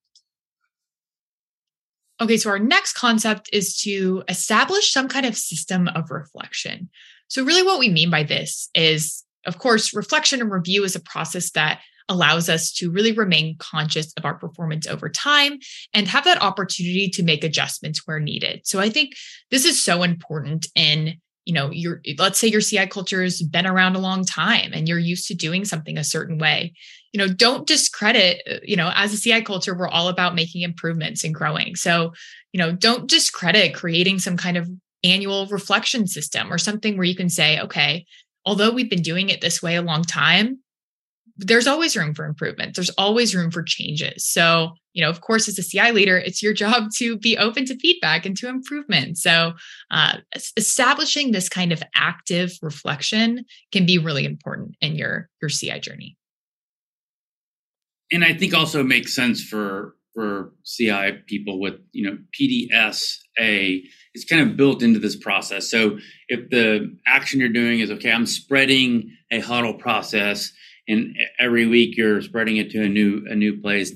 Okay, 2.20 2.36
so 2.36 2.50
our 2.50 2.58
next 2.58 2.92
concept 2.92 3.50
is 3.52 3.76
to 3.82 4.22
establish 4.28 4.92
some 4.92 5.08
kind 5.08 5.26
of 5.26 5.36
system 5.36 5.88
of 5.88 6.10
reflection. 6.10 6.88
So, 7.28 7.44
really, 7.44 7.62
what 7.62 7.80
we 7.80 7.88
mean 7.88 8.10
by 8.10 8.22
this 8.22 8.68
is, 8.74 9.23
of 9.46 9.58
course, 9.58 9.94
reflection 9.94 10.40
and 10.40 10.50
review 10.50 10.84
is 10.84 10.96
a 10.96 11.00
process 11.00 11.50
that 11.52 11.80
allows 12.08 12.48
us 12.50 12.70
to 12.70 12.90
really 12.90 13.12
remain 13.12 13.56
conscious 13.58 14.12
of 14.18 14.24
our 14.26 14.34
performance 14.34 14.86
over 14.86 15.08
time 15.08 15.58
and 15.94 16.06
have 16.06 16.24
that 16.24 16.42
opportunity 16.42 17.08
to 17.08 17.22
make 17.22 17.42
adjustments 17.42 18.02
where 18.06 18.20
needed. 18.20 18.60
So, 18.64 18.80
I 18.80 18.90
think 18.90 19.14
this 19.50 19.64
is 19.64 19.82
so 19.82 20.02
important 20.02 20.66
in 20.74 21.14
you 21.44 21.52
know 21.52 21.70
your 21.70 22.00
let's 22.18 22.38
say 22.38 22.48
your 22.48 22.60
ci 22.60 22.86
culture 22.86 23.22
has 23.22 23.42
been 23.42 23.66
around 23.66 23.96
a 23.96 24.00
long 24.00 24.24
time 24.24 24.72
and 24.72 24.88
you're 24.88 24.98
used 24.98 25.28
to 25.28 25.34
doing 25.34 25.64
something 25.64 25.98
a 25.98 26.04
certain 26.04 26.38
way 26.38 26.72
you 27.12 27.18
know 27.18 27.28
don't 27.28 27.66
discredit 27.66 28.40
you 28.64 28.76
know 28.76 28.90
as 28.94 29.12
a 29.12 29.18
ci 29.18 29.42
culture 29.42 29.76
we're 29.76 29.88
all 29.88 30.08
about 30.08 30.34
making 30.34 30.62
improvements 30.62 31.22
and 31.22 31.34
growing 31.34 31.76
so 31.76 32.12
you 32.52 32.58
know 32.58 32.72
don't 32.72 33.08
discredit 33.08 33.74
creating 33.74 34.18
some 34.18 34.36
kind 34.36 34.56
of 34.56 34.68
annual 35.02 35.46
reflection 35.46 36.06
system 36.06 36.52
or 36.52 36.56
something 36.56 36.96
where 36.96 37.04
you 37.04 37.14
can 37.14 37.28
say 37.28 37.60
okay 37.60 38.06
although 38.44 38.70
we've 38.70 38.90
been 38.90 39.02
doing 39.02 39.30
it 39.30 39.40
this 39.40 39.62
way 39.62 39.76
a 39.76 39.82
long 39.82 40.02
time 40.02 40.58
there's 41.36 41.66
always 41.66 41.96
room 41.96 42.14
for 42.14 42.24
improvement. 42.24 42.74
There's 42.74 42.90
always 42.90 43.34
room 43.34 43.50
for 43.50 43.62
changes. 43.62 44.24
So, 44.24 44.74
you 44.92 45.02
know, 45.02 45.10
of 45.10 45.20
course, 45.20 45.48
as 45.48 45.58
a 45.58 45.62
CI 45.62 45.90
leader, 45.90 46.16
it's 46.16 46.42
your 46.42 46.52
job 46.64 46.90
to 46.98 47.18
be 47.18 47.36
open 47.36 47.64
to 47.66 47.78
feedback 47.78 48.24
and 48.24 48.36
to 48.38 48.48
improvement. 48.48 49.18
So, 49.18 49.54
uh, 49.90 50.18
establishing 50.56 51.32
this 51.32 51.48
kind 51.48 51.72
of 51.72 51.82
active 51.94 52.52
reflection 52.62 53.44
can 53.72 53.86
be 53.86 53.98
really 53.98 54.24
important 54.24 54.76
in 54.80 54.96
your 54.96 55.28
your 55.42 55.48
CI 55.48 55.80
journey. 55.80 56.16
And 58.12 58.24
I 58.24 58.34
think 58.34 58.54
also 58.54 58.82
makes 58.82 59.14
sense 59.14 59.42
for 59.42 59.96
for 60.14 60.52
CI 60.64 61.22
people 61.26 61.60
with 61.60 61.74
you 61.92 62.08
know 62.08 62.18
PDSA. 62.38 63.82
It's 64.14 64.24
kind 64.24 64.48
of 64.48 64.56
built 64.56 64.82
into 64.82 65.00
this 65.00 65.16
process. 65.16 65.68
So 65.68 65.98
if 66.28 66.48
the 66.50 66.96
action 67.06 67.40
you're 67.40 67.48
doing 67.48 67.80
is 67.80 67.90
okay, 67.90 68.12
I'm 68.12 68.26
spreading 68.26 69.10
a 69.32 69.40
huddle 69.40 69.74
process 69.74 70.52
and 70.88 71.16
every 71.38 71.66
week 71.66 71.96
you're 71.96 72.22
spreading 72.22 72.56
it 72.56 72.70
to 72.70 72.82
a 72.82 72.88
new 72.88 73.24
a 73.28 73.34
new 73.34 73.60
place 73.60 73.92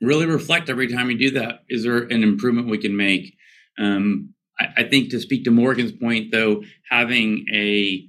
really 0.00 0.26
reflect 0.26 0.70
every 0.70 0.88
time 0.88 1.10
you 1.10 1.18
do 1.18 1.30
that 1.32 1.60
is 1.68 1.82
there 1.82 1.98
an 1.98 2.22
improvement 2.22 2.68
we 2.68 2.78
can 2.78 2.96
make 2.96 3.34
um, 3.78 4.34
I, 4.58 4.68
I, 4.78 4.82
think 4.84 5.10
to 5.10 5.20
speak 5.20 5.44
to 5.44 5.50
morgan's 5.50 5.92
point 5.92 6.30
though 6.32 6.62
having 6.90 7.46
a 7.54 8.08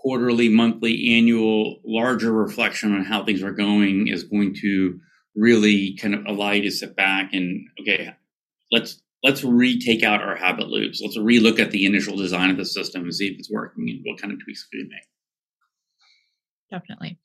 quarterly 0.00 0.48
monthly 0.48 1.16
annual 1.16 1.80
larger 1.84 2.32
reflection 2.32 2.94
on 2.94 3.04
how 3.04 3.24
things 3.24 3.42
are 3.42 3.52
going 3.52 4.08
is 4.08 4.24
going 4.24 4.54
to 4.62 4.98
really 5.34 5.96
kind 5.96 6.14
of 6.14 6.26
allow 6.26 6.50
you 6.52 6.62
to 6.62 6.70
sit 6.70 6.96
back 6.96 7.32
and 7.32 7.66
okay 7.80 8.10
let's 8.70 9.01
let's 9.22 9.44
retake 9.44 10.02
out 10.02 10.22
our 10.22 10.36
habit 10.36 10.68
loops 10.68 11.00
let's 11.02 11.18
relook 11.18 11.58
at 11.58 11.70
the 11.70 11.86
initial 11.86 12.16
design 12.16 12.50
of 12.50 12.56
the 12.56 12.64
system 12.64 13.02
and 13.02 13.14
see 13.14 13.28
if 13.28 13.38
it's 13.38 13.50
working 13.50 13.88
and 13.88 14.00
what 14.04 14.20
kind 14.20 14.32
of 14.32 14.42
tweaks 14.42 14.66
we 14.72 14.80
can 14.80 14.88
make 14.88 15.06
definitely 16.70 17.18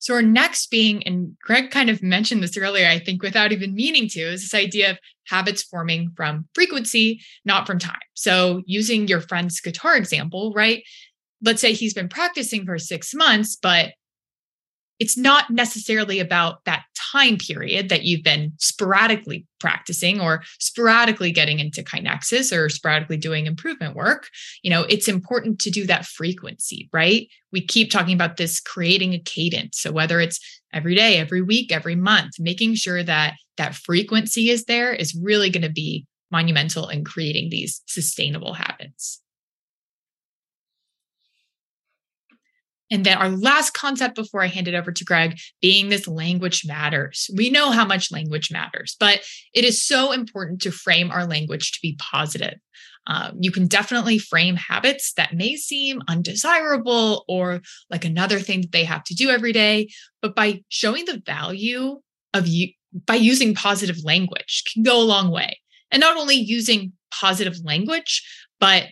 so, 0.00 0.14
our 0.14 0.22
next 0.22 0.70
being, 0.70 1.04
and 1.06 1.36
Greg 1.42 1.70
kind 1.70 1.90
of 1.90 2.02
mentioned 2.02 2.42
this 2.42 2.56
earlier, 2.56 2.86
I 2.86 3.00
think 3.00 3.22
without 3.22 3.50
even 3.50 3.74
meaning 3.74 4.08
to, 4.10 4.20
is 4.20 4.42
this 4.42 4.54
idea 4.54 4.92
of 4.92 4.98
habits 5.26 5.62
forming 5.62 6.12
from 6.16 6.46
frequency, 6.54 7.20
not 7.44 7.66
from 7.66 7.80
time. 7.80 7.98
So, 8.14 8.62
using 8.66 9.08
your 9.08 9.20
friend's 9.20 9.60
guitar 9.60 9.96
example, 9.96 10.52
right? 10.54 10.84
Let's 11.42 11.60
say 11.60 11.72
he's 11.72 11.94
been 11.94 12.08
practicing 12.08 12.64
for 12.64 12.78
six 12.78 13.12
months, 13.12 13.56
but 13.60 13.90
it's 14.98 15.16
not 15.16 15.50
necessarily 15.50 16.18
about 16.20 16.64
that 16.64 16.84
time 17.12 17.36
period 17.36 17.88
that 17.88 18.02
you've 18.02 18.22
been 18.22 18.52
sporadically 18.58 19.46
practicing 19.60 20.20
or 20.20 20.42
sporadically 20.58 21.32
getting 21.32 21.58
into 21.58 21.82
KaiNexus 21.82 22.56
or 22.56 22.68
sporadically 22.68 23.16
doing 23.16 23.46
improvement 23.46 23.94
work. 23.94 24.28
You 24.62 24.70
know, 24.70 24.82
it's 24.82 25.08
important 25.08 25.58
to 25.60 25.70
do 25.70 25.86
that 25.86 26.04
frequency, 26.04 26.88
right? 26.92 27.28
We 27.52 27.64
keep 27.64 27.90
talking 27.90 28.14
about 28.14 28.36
this 28.36 28.60
creating 28.60 29.14
a 29.14 29.20
cadence. 29.20 29.80
So 29.80 29.92
whether 29.92 30.20
it's 30.20 30.40
every 30.72 30.94
day, 30.94 31.16
every 31.18 31.42
week, 31.42 31.72
every 31.72 31.96
month, 31.96 32.32
making 32.38 32.74
sure 32.74 33.02
that 33.02 33.34
that 33.56 33.74
frequency 33.74 34.50
is 34.50 34.64
there 34.64 34.92
is 34.92 35.18
really 35.20 35.50
going 35.50 35.62
to 35.62 35.70
be 35.72 36.06
monumental 36.30 36.88
in 36.88 37.04
creating 37.04 37.48
these 37.50 37.82
sustainable 37.86 38.52
habits. 38.54 39.20
And 42.90 43.04
then 43.04 43.18
our 43.18 43.28
last 43.28 43.74
concept 43.74 44.14
before 44.14 44.42
I 44.42 44.46
hand 44.46 44.68
it 44.68 44.74
over 44.74 44.92
to 44.92 45.04
Greg 45.04 45.38
being 45.60 45.88
this 45.88 46.08
language 46.08 46.62
matters. 46.66 47.28
We 47.36 47.50
know 47.50 47.70
how 47.70 47.84
much 47.84 48.10
language 48.10 48.50
matters, 48.50 48.96
but 48.98 49.20
it 49.54 49.64
is 49.64 49.82
so 49.84 50.12
important 50.12 50.62
to 50.62 50.70
frame 50.70 51.10
our 51.10 51.26
language 51.26 51.72
to 51.72 51.78
be 51.82 51.96
positive. 51.98 52.58
Um, 53.06 53.38
you 53.40 53.50
can 53.50 53.66
definitely 53.66 54.18
frame 54.18 54.56
habits 54.56 55.14
that 55.14 55.34
may 55.34 55.56
seem 55.56 56.02
undesirable 56.08 57.24
or 57.26 57.62
like 57.90 58.04
another 58.04 58.38
thing 58.38 58.62
that 58.62 58.72
they 58.72 58.84
have 58.84 59.02
to 59.04 59.14
do 59.14 59.30
every 59.30 59.52
day. 59.52 59.88
But 60.20 60.34
by 60.34 60.62
showing 60.68 61.06
the 61.06 61.22
value 61.24 62.00
of 62.34 62.46
you, 62.46 62.68
by 63.06 63.14
using 63.14 63.54
positive 63.54 64.04
language, 64.04 64.62
can 64.72 64.82
go 64.82 65.00
a 65.00 65.04
long 65.04 65.30
way. 65.30 65.58
And 65.90 66.00
not 66.00 66.18
only 66.18 66.36
using 66.36 66.92
positive 67.10 67.56
language, 67.64 68.22
but 68.60 68.88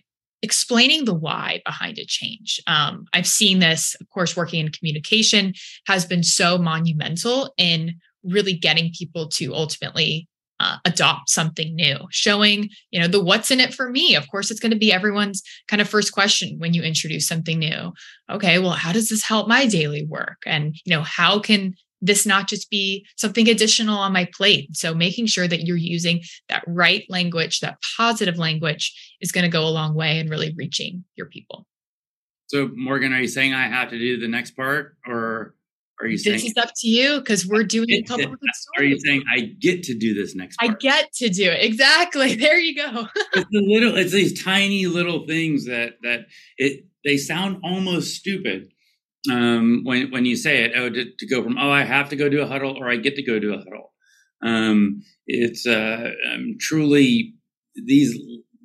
explaining 0.46 1.04
the 1.04 1.12
why 1.14 1.60
behind 1.66 1.98
a 1.98 2.06
change. 2.06 2.60
Um, 2.68 3.06
I've 3.12 3.26
seen 3.26 3.58
this, 3.58 3.96
of 4.00 4.08
course, 4.10 4.36
working 4.36 4.60
in 4.64 4.70
communication 4.70 5.52
has 5.88 6.06
been 6.06 6.22
so 6.22 6.56
monumental 6.56 7.52
in 7.58 7.96
really 8.22 8.54
getting 8.54 8.92
people 8.96 9.28
to 9.30 9.52
ultimately 9.52 10.28
uh, 10.58 10.76
adopt 10.86 11.28
something 11.28 11.74
new 11.74 11.98
showing 12.10 12.70
you 12.90 12.98
know 12.98 13.06
the 13.06 13.22
what's 13.22 13.50
in 13.50 13.60
it 13.60 13.74
for 13.74 13.90
me. 13.90 14.14
Of 14.14 14.30
course 14.30 14.50
it's 14.50 14.60
going 14.60 14.72
to 14.72 14.78
be 14.78 14.90
everyone's 14.90 15.42
kind 15.68 15.82
of 15.82 15.88
first 15.88 16.12
question 16.12 16.56
when 16.58 16.72
you 16.72 16.82
introduce 16.82 17.28
something 17.28 17.58
new. 17.58 17.92
Okay 18.30 18.58
well 18.58 18.70
how 18.70 18.92
does 18.92 19.10
this 19.10 19.22
help 19.22 19.48
my 19.48 19.66
daily 19.66 20.06
work? 20.06 20.38
And 20.46 20.74
you 20.84 20.96
know 20.96 21.02
how 21.02 21.40
can 21.40 21.74
this 22.06 22.26
not 22.26 22.48
just 22.48 22.70
be 22.70 23.06
something 23.16 23.48
additional 23.48 23.98
on 23.98 24.12
my 24.12 24.28
plate. 24.32 24.76
So 24.76 24.94
making 24.94 25.26
sure 25.26 25.48
that 25.48 25.62
you're 25.62 25.76
using 25.76 26.22
that 26.48 26.64
right 26.66 27.04
language, 27.08 27.60
that 27.60 27.78
positive 27.96 28.38
language 28.38 29.16
is 29.20 29.32
going 29.32 29.44
to 29.44 29.50
go 29.50 29.66
a 29.66 29.70
long 29.70 29.94
way 29.94 30.18
in 30.18 30.28
really 30.28 30.54
reaching 30.56 31.04
your 31.16 31.26
people. 31.26 31.66
So 32.46 32.70
Morgan, 32.74 33.12
are 33.12 33.20
you 33.20 33.28
saying 33.28 33.54
I 33.54 33.68
have 33.68 33.90
to 33.90 33.98
do 33.98 34.18
the 34.18 34.28
next 34.28 34.52
part 34.52 34.96
or 35.06 35.54
are 36.00 36.06
you 36.06 36.18
saying 36.18 36.36
this 36.36 36.44
is 36.44 36.54
up 36.58 36.70
to 36.76 36.88
you 36.88 37.18
because 37.18 37.46
we're 37.46 37.64
doing 37.64 37.90
a 37.90 38.02
couple 38.02 38.26
of 38.26 38.38
Are 38.76 38.84
you 38.84 38.98
saying 39.00 39.24
I 39.34 39.52
get 39.60 39.82
to 39.84 39.96
do 39.96 40.12
this 40.12 40.34
next 40.34 40.58
part? 40.58 40.72
I 40.72 40.74
get 40.78 41.12
to 41.14 41.30
do 41.30 41.50
it. 41.50 41.64
Exactly. 41.64 42.36
There 42.46 42.58
you 42.58 42.76
go. 42.76 43.08
it's 43.32 43.48
the 43.50 43.62
little 43.66 43.96
it's 43.96 44.12
these 44.12 44.44
tiny 44.44 44.86
little 44.86 45.26
things 45.26 45.64
that 45.66 45.94
that 46.02 46.26
it 46.58 46.84
they 47.04 47.16
sound 47.16 47.60
almost 47.64 48.14
stupid 48.14 48.68
um, 49.30 49.82
when 49.84 50.10
when 50.10 50.24
you 50.24 50.36
say 50.36 50.64
it, 50.64 50.72
oh, 50.76 50.90
to, 50.90 51.04
to, 51.18 51.26
go 51.26 51.42
from 51.42 51.58
oh, 51.58 51.70
I 51.70 51.84
have 51.84 52.08
to 52.10 52.16
go 52.16 52.28
do 52.28 52.42
a 52.42 52.46
huddle 52.46 52.76
or 52.78 52.90
I 52.90 52.96
get 52.96 53.16
to 53.16 53.22
go 53.22 53.38
do 53.38 53.54
a 53.54 53.58
huddle. 53.58 53.92
Um, 54.42 55.02
it's 55.26 55.66
uh, 55.66 56.10
um, 56.32 56.56
truly 56.60 57.34
these 57.86 58.18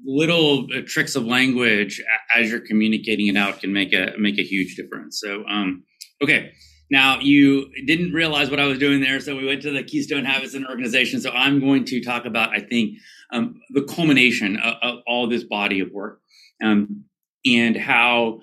little 0.05 0.67
uh, 0.75 0.81
tricks 0.85 1.15
of 1.15 1.25
language 1.25 2.01
as 2.35 2.49
you're 2.49 2.65
communicating 2.65 3.27
it 3.27 3.37
out 3.37 3.61
can 3.61 3.73
make 3.73 3.93
a 3.93 4.13
make 4.17 4.39
a 4.39 4.43
huge 4.43 4.75
difference. 4.75 5.19
So, 5.19 5.43
um, 5.47 5.83
okay. 6.23 6.51
Now 6.89 7.19
you 7.19 7.71
didn't 7.87 8.11
realize 8.11 8.49
what 8.49 8.59
I 8.59 8.65
was 8.65 8.77
doing 8.77 8.99
there, 8.99 9.21
so 9.21 9.37
we 9.37 9.45
went 9.45 9.61
to 9.61 9.71
the 9.71 9.81
Keystone 9.81 10.25
Habits 10.25 10.55
and 10.55 10.67
Organization. 10.67 11.21
So 11.21 11.31
I'm 11.31 11.61
going 11.61 11.85
to 11.85 12.03
talk 12.03 12.25
about, 12.25 12.49
I 12.49 12.59
think, 12.59 12.97
um, 13.31 13.61
the 13.69 13.83
culmination 13.83 14.57
of, 14.57 14.75
of, 14.81 14.99
all 15.07 15.29
this 15.29 15.45
body 15.45 15.79
of 15.79 15.89
work. 15.93 16.19
Um, 16.61 17.05
and 17.45 17.75
how 17.75 18.41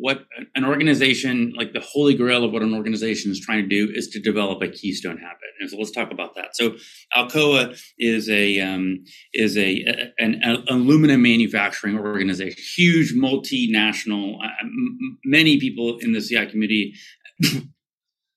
what 0.00 0.24
an 0.54 0.64
organization 0.64 1.52
like 1.56 1.72
the 1.72 1.80
holy 1.80 2.14
grail 2.14 2.42
of 2.44 2.52
what 2.52 2.62
an 2.62 2.74
organization 2.74 3.30
is 3.30 3.38
trying 3.38 3.62
to 3.62 3.68
do 3.68 3.92
is 3.94 4.08
to 4.08 4.20
develop 4.20 4.62
a 4.62 4.68
keystone 4.68 5.18
habit. 5.18 5.38
And 5.60 5.68
so 5.68 5.76
let's 5.76 5.90
talk 5.90 6.10
about 6.10 6.34
that. 6.36 6.56
So 6.56 6.76
alcoa 7.14 7.78
is 7.98 8.28
a 8.30 8.60
um, 8.60 9.04
is 9.34 9.56
a, 9.56 9.84
a 9.84 10.12
an, 10.18 10.40
an, 10.42 10.64
aluminum 10.68 11.22
manufacturing 11.22 11.98
organization 11.98 12.56
huge 12.76 13.14
multinational. 13.14 14.36
Uh, 14.42 14.48
m- 14.62 15.18
many 15.24 15.60
people 15.60 15.98
in 16.00 16.12
the 16.12 16.20
ci 16.20 16.46
community 16.46 16.94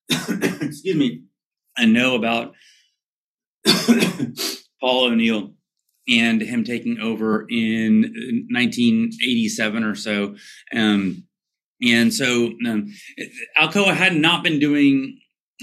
excuse 0.10 0.96
me 0.96 1.24
I 1.78 1.86
know 1.86 2.16
about 2.16 2.54
paul 4.82 5.06
o'neill 5.06 5.54
and 6.08 6.42
him 6.42 6.64
taking 6.64 7.00
over 7.00 7.46
in 7.50 8.02
1987 8.52 9.84
or 9.84 9.96
so. 9.96 10.36
Um, 10.76 11.24
and 11.86 12.14
so 12.14 12.54
um, 12.68 12.94
Alcoa 13.60 13.94
had 13.94 14.16
not 14.16 14.44
been 14.44 14.60
doing 14.60 15.20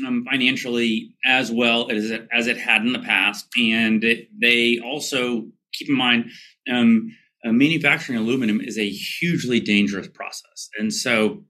um, 0.06 0.24
financially 0.30 1.14
as 1.24 1.50
well 1.50 1.90
as 1.90 2.10
it, 2.10 2.28
as 2.32 2.46
it 2.46 2.58
had 2.58 2.82
in 2.82 2.92
the 2.92 3.00
past. 3.00 3.46
And 3.56 4.02
it, 4.04 4.28
they 4.40 4.78
also, 4.84 5.46
keep 5.72 5.88
in 5.88 5.96
mind, 5.96 6.30
um, 6.70 7.16
uh, 7.44 7.52
manufacturing 7.52 8.18
aluminum 8.18 8.60
is 8.60 8.78
a 8.78 8.88
hugely 8.88 9.60
dangerous 9.60 10.08
process. 10.08 10.68
And 10.78 10.92
so 10.92 11.44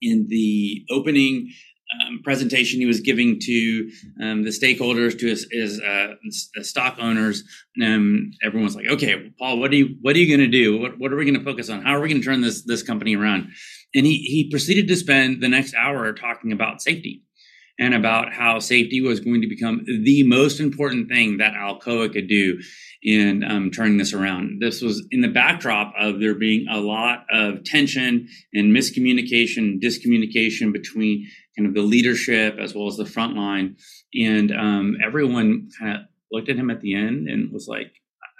in 0.00 0.26
the 0.28 0.84
opening 0.90 1.50
um, 2.00 2.20
presentation 2.24 2.80
he 2.80 2.86
was 2.86 3.00
giving 3.00 3.38
to 3.40 3.90
um, 4.22 4.44
the 4.44 4.50
stakeholders, 4.50 5.18
to 5.18 5.26
his, 5.26 5.46
his 5.50 5.80
uh, 5.80 6.14
stock 6.62 6.96
owners. 6.98 7.44
Um, 7.82 8.30
everyone's 8.42 8.74
like, 8.74 8.88
"Okay, 8.88 9.30
Paul, 9.38 9.58
what 9.58 9.70
are 9.72 9.74
you 9.74 9.96
are 10.06 10.16
you 10.16 10.26
going 10.26 10.50
to 10.50 10.58
do? 10.58 10.80
What, 10.80 10.98
what 10.98 11.12
are 11.12 11.16
we 11.16 11.26
going 11.26 11.38
to 11.38 11.44
focus 11.44 11.68
on? 11.68 11.82
How 11.82 11.94
are 11.94 12.00
we 12.00 12.08
going 12.08 12.22
to 12.22 12.24
turn 12.24 12.40
this 12.40 12.62
this 12.62 12.82
company 12.82 13.14
around?" 13.14 13.48
And 13.94 14.06
he 14.06 14.18
he 14.18 14.50
proceeded 14.50 14.88
to 14.88 14.96
spend 14.96 15.42
the 15.42 15.48
next 15.48 15.74
hour 15.74 16.12
talking 16.12 16.52
about 16.52 16.82
safety 16.82 17.22
and 17.78 17.94
about 17.94 18.32
how 18.32 18.58
safety 18.58 19.00
was 19.00 19.20
going 19.20 19.40
to 19.40 19.48
become 19.48 19.84
the 19.86 20.22
most 20.24 20.60
important 20.60 21.08
thing 21.08 21.38
that 21.38 21.54
Alcoa 21.54 22.12
could 22.12 22.28
do 22.28 22.58
in 23.02 23.42
um, 23.42 23.70
turning 23.70 23.96
this 23.96 24.12
around. 24.12 24.60
This 24.60 24.82
was 24.82 25.04
in 25.10 25.20
the 25.20 25.28
backdrop 25.28 25.92
of 25.98 26.20
there 26.20 26.34
being 26.34 26.66
a 26.70 26.78
lot 26.78 27.24
of 27.32 27.64
tension 27.64 28.28
and 28.54 28.76
miscommunication, 28.76 29.82
discommunication 29.82 30.72
between 30.72 31.26
kind 31.56 31.66
of 31.66 31.74
the 31.74 31.82
leadership 31.82 32.56
as 32.60 32.74
well 32.74 32.86
as 32.86 32.96
the 32.96 33.06
front 33.06 33.36
line. 33.36 33.76
And 34.14 34.52
um, 34.52 34.96
everyone 35.04 35.68
kind 35.78 35.96
of 35.96 36.00
looked 36.30 36.50
at 36.50 36.56
him 36.56 36.70
at 36.70 36.82
the 36.82 36.94
end 36.94 37.28
and 37.28 37.52
was 37.52 37.66
like, 37.68 37.92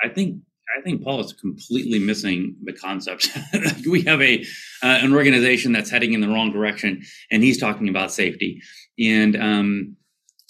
I 0.04 0.08
think 0.08 0.42
I 0.76 0.80
think 0.82 1.02
Paul 1.02 1.20
is 1.20 1.32
completely 1.32 1.98
missing 1.98 2.56
the 2.62 2.72
concept. 2.72 3.28
we 3.88 4.02
have 4.02 4.20
a 4.20 4.42
uh, 4.82 4.98
an 5.02 5.14
organization 5.14 5.72
that's 5.72 5.90
heading 5.90 6.12
in 6.12 6.20
the 6.20 6.28
wrong 6.28 6.52
direction, 6.52 7.02
and 7.30 7.42
he's 7.42 7.58
talking 7.58 7.88
about 7.88 8.12
safety. 8.12 8.62
And 8.98 9.36
um, 9.36 9.96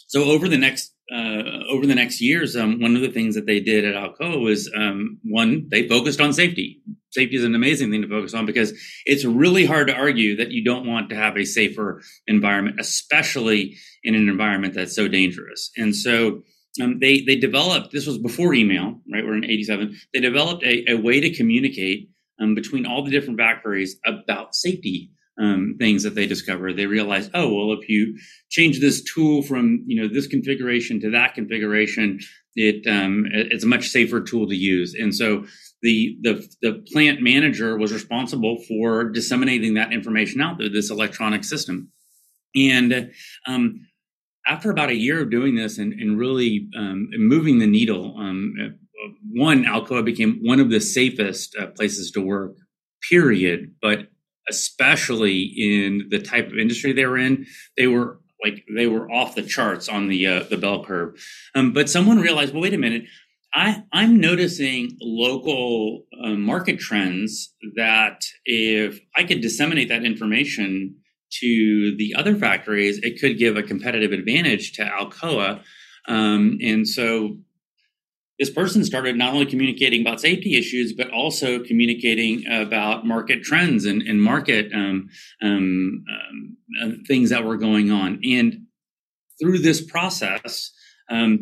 so 0.06 0.24
over 0.24 0.48
the 0.48 0.58
next 0.58 0.92
uh, 1.12 1.64
over 1.68 1.86
the 1.86 1.94
next 1.94 2.20
years, 2.20 2.56
um, 2.56 2.80
one 2.80 2.96
of 2.96 3.02
the 3.02 3.10
things 3.10 3.34
that 3.34 3.46
they 3.46 3.60
did 3.60 3.84
at 3.84 3.94
Alcoa 3.94 4.40
was 4.42 4.70
um, 4.74 5.18
one, 5.24 5.68
they 5.68 5.86
focused 5.88 6.20
on 6.20 6.32
safety. 6.32 6.80
Safety 7.10 7.36
is 7.36 7.44
an 7.44 7.54
amazing 7.54 7.90
thing 7.90 8.00
to 8.00 8.08
focus 8.08 8.32
on 8.32 8.46
because 8.46 8.72
it's 9.04 9.24
really 9.24 9.66
hard 9.66 9.88
to 9.88 9.94
argue 9.94 10.36
that 10.36 10.50
you 10.50 10.64
don't 10.64 10.86
want 10.86 11.10
to 11.10 11.16
have 11.16 11.36
a 11.36 11.44
safer 11.44 12.00
environment, 12.26 12.80
especially 12.80 13.76
in 14.02 14.14
an 14.14 14.28
environment 14.28 14.72
that's 14.72 14.96
so 14.96 15.08
dangerous. 15.08 15.70
And 15.76 15.94
so 15.94 16.42
um, 16.80 16.98
they 17.00 17.20
they 17.20 17.36
developed 17.36 17.92
this 17.92 18.06
was 18.06 18.18
before 18.18 18.54
email, 18.54 19.00
right? 19.12 19.24
We're 19.24 19.36
in 19.36 19.44
'87. 19.44 19.98
They 20.14 20.20
developed 20.20 20.62
a, 20.64 20.92
a 20.92 20.94
way 20.94 21.20
to 21.20 21.34
communicate 21.34 22.08
um, 22.40 22.54
between 22.54 22.86
all 22.86 23.04
the 23.04 23.10
different 23.10 23.38
factories 23.38 23.96
about 24.06 24.54
safety 24.54 25.10
um, 25.40 25.76
things 25.78 26.02
that 26.02 26.14
they 26.14 26.26
discovered. 26.26 26.76
They 26.76 26.86
realized, 26.86 27.30
oh 27.34 27.52
well, 27.52 27.78
if 27.78 27.88
you 27.88 28.18
change 28.50 28.80
this 28.80 29.02
tool 29.02 29.42
from 29.42 29.84
you 29.86 30.00
know 30.00 30.08
this 30.08 30.26
configuration 30.26 31.00
to 31.00 31.10
that 31.10 31.34
configuration, 31.34 32.20
it 32.54 32.86
um, 32.86 33.26
it's 33.32 33.64
a 33.64 33.68
much 33.68 33.88
safer 33.88 34.20
tool 34.20 34.48
to 34.48 34.56
use. 34.56 34.94
And 34.94 35.14
so 35.14 35.44
the 35.82 36.16
the 36.22 36.46
the 36.62 36.84
plant 36.92 37.20
manager 37.20 37.76
was 37.76 37.92
responsible 37.92 38.58
for 38.68 39.10
disseminating 39.10 39.74
that 39.74 39.92
information 39.92 40.40
out 40.40 40.58
through 40.58 40.70
this 40.70 40.90
electronic 40.90 41.44
system. 41.44 41.90
And 42.54 43.12
um, 43.46 43.86
after 44.46 44.70
about 44.70 44.90
a 44.90 44.96
year 44.96 45.22
of 45.22 45.30
doing 45.30 45.54
this 45.54 45.78
and, 45.78 45.92
and 45.92 46.18
really 46.18 46.68
um, 46.76 47.08
moving 47.16 47.58
the 47.58 47.66
needle, 47.66 48.16
um, 48.18 48.54
uh, 48.60 48.68
one, 49.32 49.64
Alcoa 49.64 50.04
became 50.04 50.38
one 50.42 50.60
of 50.60 50.70
the 50.70 50.80
safest 50.80 51.56
uh, 51.56 51.66
places 51.68 52.10
to 52.12 52.20
work, 52.20 52.56
period. 53.08 53.74
But 53.80 54.08
especially 54.48 55.42
in 55.56 56.08
the 56.10 56.20
type 56.20 56.48
of 56.48 56.58
industry 56.58 56.92
they 56.92 57.06
were 57.06 57.18
in, 57.18 57.46
they 57.76 57.86
were 57.86 58.20
like 58.44 58.64
they 58.74 58.88
were 58.88 59.10
off 59.10 59.36
the 59.36 59.42
charts 59.42 59.88
on 59.88 60.08
the 60.08 60.26
uh, 60.26 60.42
the 60.44 60.56
bell 60.56 60.84
curve. 60.84 61.14
Um, 61.54 61.72
but 61.72 61.88
someone 61.88 62.18
realized, 62.18 62.52
well, 62.52 62.62
wait 62.62 62.74
a 62.74 62.78
minute. 62.78 63.04
I, 63.54 63.82
I'm 63.92 64.18
noticing 64.18 64.96
local 65.02 66.04
uh, 66.24 66.30
market 66.30 66.78
trends 66.78 67.54
that 67.76 68.22
if 68.46 68.98
I 69.14 69.24
could 69.24 69.42
disseminate 69.42 69.90
that 69.90 70.06
information 70.06 70.96
to 71.40 71.96
the 71.96 72.14
other 72.16 72.36
factories, 72.36 72.98
it 73.02 73.20
could 73.20 73.38
give 73.38 73.56
a 73.56 73.62
competitive 73.62 74.12
advantage 74.12 74.72
to 74.72 74.84
Alcoa. 74.84 75.62
Um, 76.08 76.58
and 76.62 76.86
so 76.86 77.36
this 78.38 78.50
person 78.50 78.84
started 78.84 79.16
not 79.16 79.34
only 79.34 79.46
communicating 79.46 80.00
about 80.00 80.20
safety 80.20 80.56
issues, 80.58 80.92
but 80.92 81.10
also 81.10 81.62
communicating 81.62 82.44
about 82.50 83.06
market 83.06 83.42
trends 83.42 83.84
and, 83.84 84.02
and 84.02 84.20
market 84.20 84.72
um, 84.74 85.08
um, 85.42 86.04
um 86.10 86.56
uh, 86.82 86.88
things 87.06 87.30
that 87.30 87.44
were 87.44 87.56
going 87.56 87.90
on. 87.90 88.18
And 88.24 88.66
through 89.40 89.58
this 89.58 89.80
process, 89.80 90.72
um, 91.10 91.40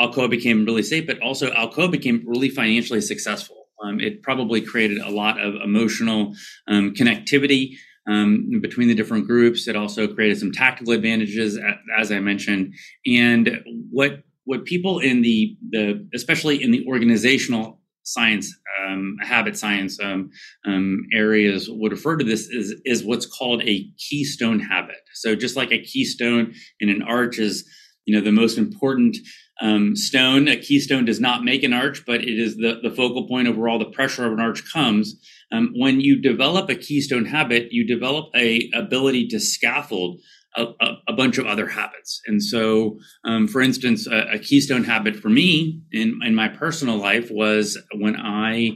Alcoa 0.00 0.30
became 0.30 0.64
really 0.64 0.82
safe, 0.82 1.06
but 1.06 1.20
also 1.20 1.50
Alcoa 1.50 1.90
became 1.90 2.24
really 2.26 2.48
financially 2.48 3.00
successful. 3.00 3.68
Um, 3.84 4.00
it 4.00 4.22
probably 4.22 4.60
created 4.60 4.98
a 4.98 5.10
lot 5.10 5.40
of 5.40 5.54
emotional 5.54 6.34
connectivity 6.68 7.76
um, 8.10 8.60
between 8.60 8.88
the 8.88 8.94
different 8.94 9.26
groups. 9.26 9.68
It 9.68 9.76
also 9.76 10.06
created 10.08 10.38
some 10.38 10.52
tactical 10.52 10.92
advantages, 10.92 11.58
as 11.98 12.10
I 12.10 12.18
mentioned. 12.20 12.74
And 13.06 13.60
what 13.90 14.22
what 14.44 14.64
people 14.64 14.98
in 14.98 15.22
the 15.22 15.56
the 15.70 16.08
especially 16.14 16.62
in 16.62 16.70
the 16.70 16.84
organizational 16.86 17.80
science 18.02 18.52
um, 18.82 19.16
habit 19.22 19.56
science 19.56 20.00
um, 20.00 20.30
um, 20.66 21.02
areas 21.12 21.68
would 21.70 21.92
refer 21.92 22.16
to 22.16 22.24
this 22.24 22.48
is 22.48 22.74
is 22.84 23.04
what's 23.04 23.26
called 23.26 23.62
a 23.62 23.86
keystone 23.98 24.58
habit. 24.58 24.96
So 25.14 25.36
just 25.36 25.56
like 25.56 25.70
a 25.70 25.82
keystone 25.82 26.54
in 26.80 26.88
an 26.88 27.02
arch 27.02 27.38
is 27.38 27.68
you 28.06 28.14
know 28.14 28.24
the 28.24 28.32
most 28.32 28.58
important 28.58 29.16
um, 29.60 29.94
stone. 29.94 30.48
A 30.48 30.56
keystone 30.56 31.04
does 31.04 31.20
not 31.20 31.44
make 31.44 31.62
an 31.62 31.72
arch, 31.72 32.04
but 32.06 32.22
it 32.22 32.38
is 32.38 32.56
the, 32.56 32.80
the 32.82 32.90
focal 32.90 33.28
point 33.28 33.48
of 33.48 33.56
where 33.56 33.68
all 33.68 33.78
the 33.78 33.84
pressure 33.86 34.26
of 34.26 34.32
an 34.32 34.40
arch 34.40 34.62
comes. 34.72 35.14
Um, 35.52 35.72
when 35.76 36.00
you 36.00 36.20
develop 36.20 36.70
a 36.70 36.74
keystone 36.74 37.26
habit, 37.26 37.68
you 37.70 37.86
develop 37.86 38.30
a 38.34 38.70
ability 38.74 39.28
to 39.28 39.40
scaffold 39.40 40.20
a, 40.56 40.66
a, 40.80 40.94
a 41.08 41.12
bunch 41.12 41.38
of 41.38 41.46
other 41.46 41.68
habits. 41.68 42.20
And 42.26 42.42
so, 42.42 42.98
um, 43.24 43.46
for 43.46 43.60
instance, 43.60 44.06
a, 44.06 44.34
a, 44.34 44.38
keystone 44.38 44.84
habit 44.84 45.16
for 45.16 45.28
me 45.28 45.80
in, 45.92 46.18
in 46.24 46.34
my 46.34 46.48
personal 46.48 46.96
life 46.96 47.30
was 47.30 47.78
when 47.94 48.16
I 48.16 48.72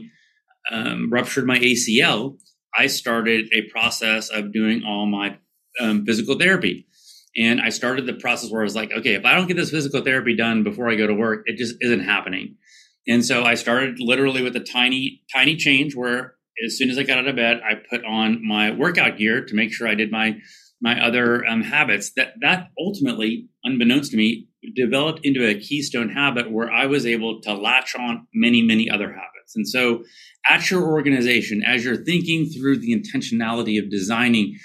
um, 0.71 1.09
ruptured 1.11 1.45
my 1.45 1.59
ACL, 1.59 2.37
I 2.77 2.87
started 2.87 3.47
a 3.53 3.69
process 3.69 4.29
of 4.29 4.53
doing 4.53 4.83
all 4.85 5.05
my 5.05 5.37
um, 5.79 6.05
physical 6.05 6.37
therapy. 6.37 6.87
And 7.37 7.59
I 7.61 7.69
started 7.69 8.05
the 8.05 8.13
process 8.13 8.49
where 8.49 8.61
I 8.61 8.63
was 8.63 8.75
like, 8.75 8.91
okay, 8.91 9.15
if 9.15 9.25
I 9.25 9.35
don't 9.35 9.47
get 9.47 9.57
this 9.57 9.71
physical 9.71 10.01
therapy 10.01 10.35
done 10.35 10.63
before 10.63 10.89
I 10.89 10.95
go 10.95 11.07
to 11.07 11.13
work, 11.13 11.43
it 11.45 11.57
just 11.57 11.75
isn't 11.81 12.01
happening. 12.01 12.55
And 13.07 13.23
so 13.23 13.43
I 13.43 13.55
started 13.55 13.99
literally 13.99 14.41
with 14.41 14.55
a 14.55 14.61
tiny, 14.61 15.21
tiny 15.33 15.55
change 15.55 15.95
where 15.95 16.35
as 16.65 16.77
soon 16.77 16.89
as 16.89 16.97
I 16.97 17.03
got 17.03 17.17
out 17.17 17.27
of 17.27 17.35
bed, 17.35 17.61
I 17.63 17.75
put 17.89 18.05
on 18.05 18.45
my 18.45 18.71
workout 18.71 19.17
gear 19.17 19.43
to 19.43 19.55
make 19.55 19.73
sure 19.73 19.87
I 19.87 19.95
did 19.95 20.11
my 20.11 20.37
my 20.81 21.03
other 21.03 21.45
um, 21.45 21.61
habits. 21.61 22.11
That 22.15 22.33
that 22.41 22.69
ultimately, 22.79 23.49
unbeknownst 23.63 24.11
to 24.11 24.17
me, 24.17 24.47
developed 24.75 25.21
into 25.23 25.47
a 25.47 25.59
keystone 25.59 26.09
habit 26.09 26.51
where 26.51 26.71
I 26.71 26.85
was 26.85 27.05
able 27.05 27.41
to 27.41 27.53
latch 27.53 27.95
on 27.95 28.27
many, 28.33 28.61
many 28.61 28.89
other 28.89 29.09
habits. 29.09 29.55
And 29.55 29.67
so, 29.67 30.03
at 30.49 30.69
your 30.71 30.83
organization, 30.83 31.63
as 31.63 31.83
you're 31.83 32.03
thinking 32.03 32.45
through 32.45 32.79
the 32.79 32.93
intentionality 32.93 33.79
of 33.79 33.89
designing 33.89 34.57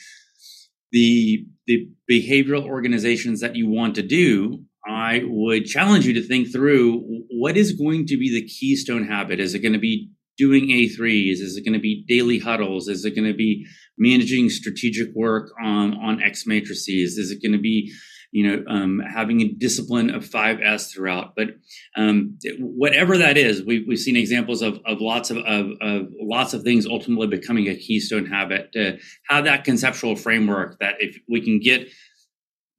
the 0.92 1.46
the 1.70 1.88
behavioral 2.10 2.64
organizations 2.64 3.40
that 3.40 3.54
you 3.54 3.68
want 3.68 3.94
to 3.94 4.02
do, 4.02 4.64
I 4.84 5.22
would 5.24 5.66
challenge 5.66 6.04
you 6.04 6.14
to 6.14 6.22
think 6.22 6.50
through 6.50 7.00
what 7.30 7.56
is 7.56 7.72
going 7.72 8.06
to 8.06 8.16
be 8.16 8.28
the 8.28 8.46
keystone 8.46 9.06
habit. 9.06 9.38
Is 9.38 9.54
it 9.54 9.60
going 9.60 9.74
to 9.74 9.78
be 9.78 10.10
doing 10.36 10.68
A3s? 10.68 11.38
Is 11.38 11.56
it 11.56 11.64
going 11.64 11.74
to 11.74 11.80
be 11.80 12.04
daily 12.08 12.40
huddles? 12.40 12.88
Is 12.88 13.04
it 13.04 13.14
going 13.14 13.28
to 13.30 13.36
be 13.36 13.66
managing 13.96 14.50
strategic 14.50 15.10
work 15.14 15.52
on, 15.62 15.94
on 15.94 16.20
X 16.20 16.44
matrices? 16.44 17.18
Is 17.18 17.30
it 17.30 17.40
going 17.40 17.52
to 17.52 17.62
be 17.62 17.92
you 18.32 18.46
know, 18.46 18.64
um, 18.68 19.00
having 19.00 19.40
a 19.40 19.48
discipline 19.48 20.10
of 20.10 20.24
5S 20.24 20.92
throughout. 20.92 21.34
But 21.34 21.48
um, 21.96 22.38
whatever 22.58 23.18
that 23.18 23.36
is, 23.36 23.64
we've, 23.64 23.86
we've 23.88 23.98
seen 23.98 24.16
examples 24.16 24.62
of, 24.62 24.78
of 24.86 25.00
lots 25.00 25.30
of, 25.30 25.38
of, 25.38 25.72
of, 25.80 26.06
lots 26.20 26.54
of 26.54 26.62
things 26.62 26.86
ultimately 26.86 27.26
becoming 27.26 27.66
a 27.68 27.74
keystone 27.74 28.26
habit. 28.26 28.72
To 28.72 28.98
have 29.28 29.44
that 29.44 29.64
conceptual 29.64 30.14
framework 30.14 30.78
that 30.78 30.96
if 31.00 31.18
we 31.28 31.40
can 31.40 31.58
get 31.58 31.88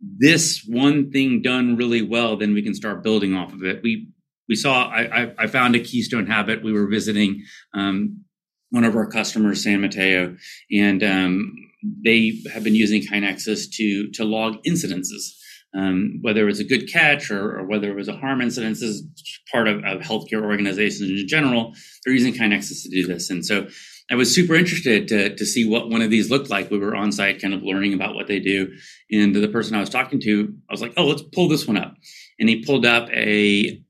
this 0.02 0.66
one 0.68 1.12
thing 1.12 1.42
done 1.42 1.76
really 1.76 2.02
well, 2.02 2.38
then 2.38 2.54
we 2.54 2.62
can 2.62 2.74
start 2.74 3.04
building 3.04 3.34
off 3.36 3.54
of 3.54 3.64
it. 3.64 3.82
We 3.84 4.08
we 4.50 4.56
saw 4.56 4.90
I, 4.90 5.34
I 5.38 5.48
found 5.48 5.76
a 5.76 5.80
keystone 5.80 6.28
habit. 6.28 6.64
We 6.64 6.74
were 6.74 6.88
visiting 6.88 7.44
um, 7.74 8.24
one 8.70 8.84
of 8.84 8.96
our 8.96 9.08
customers, 9.08 9.64
San 9.64 9.82
Mateo, 9.82 10.36
and 10.72 11.04
um, 11.04 11.56
they 12.04 12.42
have 12.52 12.64
been 12.64 12.76
using 12.76 13.02
KaiNexus 13.02 13.72
to 13.74 14.10
to 14.12 14.26
log 14.26 14.56
incidences. 14.68 15.38
Um, 15.74 16.20
whether 16.22 16.42
it 16.42 16.46
was 16.46 16.60
a 16.60 16.66
good 16.66 16.92
catch 16.92 17.32
or, 17.32 17.60
or, 17.60 17.66
whether 17.66 17.90
it 17.90 17.96
was 17.96 18.10
a 18.10 18.18
harm 18.18 18.42
incident, 18.42 18.74
this 18.74 18.84
is 18.84 19.06
part 19.50 19.70
of, 19.70 19.78
of 19.86 20.02
healthcare 20.02 20.44
organizations 20.44 21.10
in 21.10 21.28
general. 21.30 21.74
They're 22.04 22.14
using 22.14 22.34
KaiNexus 22.34 22.84
to 22.84 22.90
do 22.90 23.08
this, 23.08 23.30
and 23.30 23.46
so 23.46 23.68
I 24.12 24.16
was 24.16 24.36
super 24.36 24.54
interested 24.56 25.08
to 25.08 25.34
to 25.34 25.46
see 25.46 25.66
what 25.66 25.90
one 25.90 26.02
of 26.02 26.10
these 26.10 26.30
looked 26.30 26.50
like. 26.50 26.70
We 26.70 26.78
were 26.78 26.96
on 26.96 27.14
site, 27.14 27.42
kind 27.42 27.54
of 27.54 27.64
learning 27.64 27.94
about 27.94 28.16
what 28.16 28.28
they 28.28 28.40
do, 28.40 28.68
and 29.12 29.34
the 29.34 29.48
person 29.48 29.76
I 29.76 29.80
was 29.80 29.90
talking 29.90 30.20
to, 30.20 30.54
I 30.70 30.74
was 30.74 30.82
like, 30.82 30.94
"Oh, 30.98 31.06
let's 31.06 31.22
pull 31.22 31.48
this 31.48 31.66
one 31.66 31.78
up," 31.78 31.96
and 32.38 32.50
he 32.50 32.66
pulled 32.66 32.86
up 32.86 33.10
a 33.10 33.82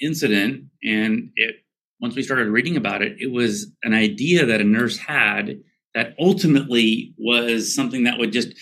incident, 0.00 0.64
and 0.82 1.32
it 1.36 1.56
once 2.00 2.16
we 2.16 2.22
started 2.22 2.48
reading 2.48 2.76
about 2.76 3.02
it, 3.02 3.16
it 3.18 3.30
was 3.30 3.70
an 3.82 3.92
idea 3.92 4.46
that 4.46 4.60
a 4.60 4.64
nurse 4.64 4.96
had 4.96 5.60
that 5.94 6.14
ultimately 6.18 7.14
was 7.18 7.74
something 7.74 8.04
that 8.04 8.18
would 8.18 8.32
just 8.32 8.54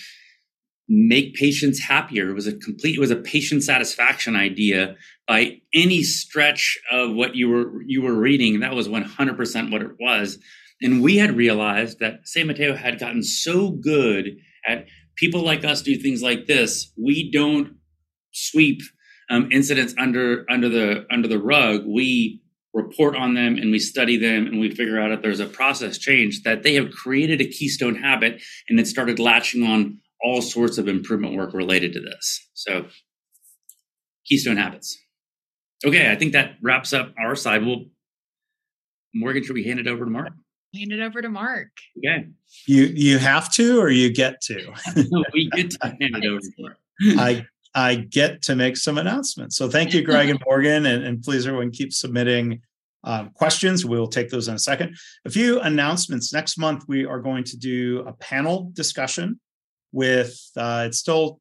make 0.89 1.35
patients 1.35 1.79
happier. 1.79 2.29
It 2.29 2.33
was 2.33 2.47
a 2.47 2.57
complete, 2.57 2.95
it 2.95 2.99
was 2.99 3.11
a 3.11 3.15
patient 3.15 3.63
satisfaction 3.63 4.35
idea 4.35 4.95
by 5.27 5.61
any 5.73 6.01
stretch 6.01 6.79
of 6.91 7.13
what 7.13 7.35
you 7.35 7.47
were 7.49 7.81
you 7.85 8.01
were 8.01 8.15
reading. 8.15 8.59
That 8.59 8.73
was 8.73 8.87
100% 8.87 9.71
what 9.71 9.81
it 9.83 9.91
was. 9.99 10.39
And 10.81 11.01
we 11.01 11.17
had 11.17 11.37
realized 11.37 11.99
that 11.99 12.27
San 12.27 12.47
Mateo 12.47 12.75
had 12.75 12.99
gotten 12.99 13.21
so 13.21 13.69
good 13.69 14.37
at 14.67 14.87
people 15.15 15.43
like 15.43 15.63
us 15.63 15.81
do 15.81 15.95
things 15.95 16.23
like 16.23 16.47
this. 16.47 16.91
We 16.97 17.29
don't 17.31 17.75
sweep 18.31 18.81
um, 19.29 19.49
incidents 19.51 19.93
under 19.97 20.45
under 20.49 20.69
the 20.69 21.05
under 21.11 21.27
the 21.27 21.39
rug. 21.39 21.83
We 21.85 22.41
report 22.73 23.15
on 23.15 23.33
them 23.33 23.57
and 23.57 23.71
we 23.71 23.79
study 23.79 24.17
them 24.17 24.47
and 24.47 24.59
we 24.59 24.69
figure 24.69 24.99
out 24.99 25.11
if 25.11 25.21
there's 25.21 25.39
a 25.39 25.45
process 25.45 25.97
change 25.97 26.43
that 26.43 26.63
they 26.63 26.75
have 26.75 26.91
created 26.91 27.41
a 27.41 27.47
keystone 27.47 27.95
habit 27.95 28.41
and 28.69 28.79
it 28.79 28.87
started 28.87 29.19
latching 29.19 29.63
on 29.63 29.99
all 30.23 30.41
sorts 30.41 30.77
of 30.77 30.87
improvement 30.87 31.35
work 31.35 31.53
related 31.53 31.93
to 31.93 31.99
this. 31.99 32.47
So, 32.53 32.85
keystone 34.25 34.57
habits. 34.57 34.97
Okay, 35.85 36.11
I 36.11 36.15
think 36.15 36.33
that 36.33 36.55
wraps 36.61 36.93
up 36.93 37.13
our 37.17 37.35
side. 37.35 37.65
Well, 37.65 37.85
Morgan, 39.13 39.43
should 39.43 39.53
we 39.53 39.63
hand 39.63 39.79
it 39.79 39.87
over 39.87 40.05
to 40.05 40.11
Mark? 40.11 40.33
Hand 40.75 40.91
it 40.91 40.99
over 40.99 41.21
to 41.21 41.29
Mark. 41.29 41.69
Okay. 41.97 42.27
You 42.67 42.83
you 42.83 43.17
have 43.17 43.51
to 43.53 43.79
or 43.79 43.89
you 43.89 44.11
get 44.11 44.41
to? 44.41 44.73
we 45.33 45.49
get 45.51 45.71
to 45.71 45.77
hand 45.87 45.97
it 46.01 46.25
over 46.25 46.39
to 46.39 46.51
Mark. 46.59 46.77
I 47.17 47.45
I 47.73 47.95
get 47.95 48.41
to 48.43 48.55
make 48.55 48.77
some 48.77 48.97
announcements. 48.97 49.55
So 49.55 49.69
thank 49.69 49.93
you, 49.93 50.01
Greg 50.01 50.29
and 50.29 50.39
Morgan, 50.45 50.85
and, 50.85 51.03
and 51.03 51.23
please 51.23 51.47
everyone 51.47 51.71
keep 51.71 51.93
submitting 51.93 52.61
um, 53.03 53.31
questions. 53.31 53.85
We'll 53.85 54.07
take 54.07 54.29
those 54.29 54.47
in 54.47 54.55
a 54.55 54.59
second. 54.59 54.97
A 55.25 55.29
few 55.29 55.59
announcements. 55.61 56.33
Next 56.33 56.57
month, 56.57 56.85
we 56.87 57.05
are 57.05 57.19
going 57.19 57.43
to 57.45 57.57
do 57.57 58.03
a 58.07 58.13
panel 58.13 58.71
discussion 58.73 59.39
with, 59.91 60.37
uh, 60.55 60.85
it's 60.87 60.99
still 60.99 61.39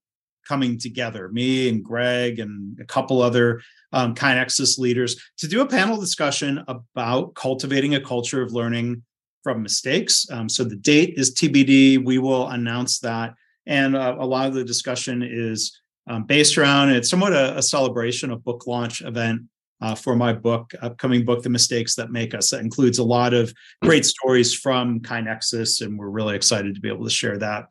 coming 0.49 0.79
together, 0.79 1.29
me 1.29 1.69
and 1.69 1.85
Greg 1.85 2.39
and 2.39 2.79
a 2.81 2.85
couple 2.85 3.21
other 3.21 3.61
um, 3.93 4.15
KaiNexus 4.15 4.79
leaders 4.79 5.21
to 5.37 5.47
do 5.47 5.61
a 5.61 5.67
panel 5.67 6.01
discussion 6.01 6.65
about 6.67 7.35
cultivating 7.35 7.95
a 7.95 8.01
culture 8.01 8.43
of 8.43 8.53
learning 8.53 9.03
from 9.43 9.63
mistakes. 9.63 10.27
Um, 10.31 10.49
so 10.49 10.65
the 10.65 10.77
date 10.77 11.15
is 11.17 11.35
TBD. 11.35 12.05
We 12.05 12.19
will 12.19 12.49
announce 12.49 12.99
that. 13.01 13.35
And 13.67 13.95
uh, 13.95 14.17
a 14.19 14.27
lot 14.27 14.49
of 14.49 14.55
the 14.55 14.65
discussion 14.65 15.23
is 15.23 15.79
um, 16.09 16.25
based 16.25 16.57
around 16.57 16.91
it's 16.91 17.11
somewhat 17.11 17.35
a, 17.35 17.59
a, 17.59 17.63
celebration, 17.63 18.31
a 18.31 18.37
book 18.37 18.67
launch 18.67 19.03
event 19.03 19.43
uh, 19.81 19.95
for 19.95 20.17
my 20.17 20.33
book, 20.33 20.73
upcoming 20.81 21.25
book, 21.25 21.43
The 21.43 21.51
Mistakes 21.51 21.95
That 21.97 22.11
Make 22.11 22.35
Us. 22.35 22.51
That 22.51 22.61
includes 22.61 22.99
a 22.99 23.05
lot 23.05 23.35
of 23.35 23.53
great 23.83 24.07
stories 24.07 24.55
from 24.55 25.01
KaiNexus, 25.01 25.83
and 25.83 25.99
we're 25.99 26.09
really 26.09 26.35
excited 26.35 26.75
to 26.75 26.81
be 26.81 26.89
able 26.89 27.05
to 27.05 27.11
share 27.11 27.39
that 27.39 27.71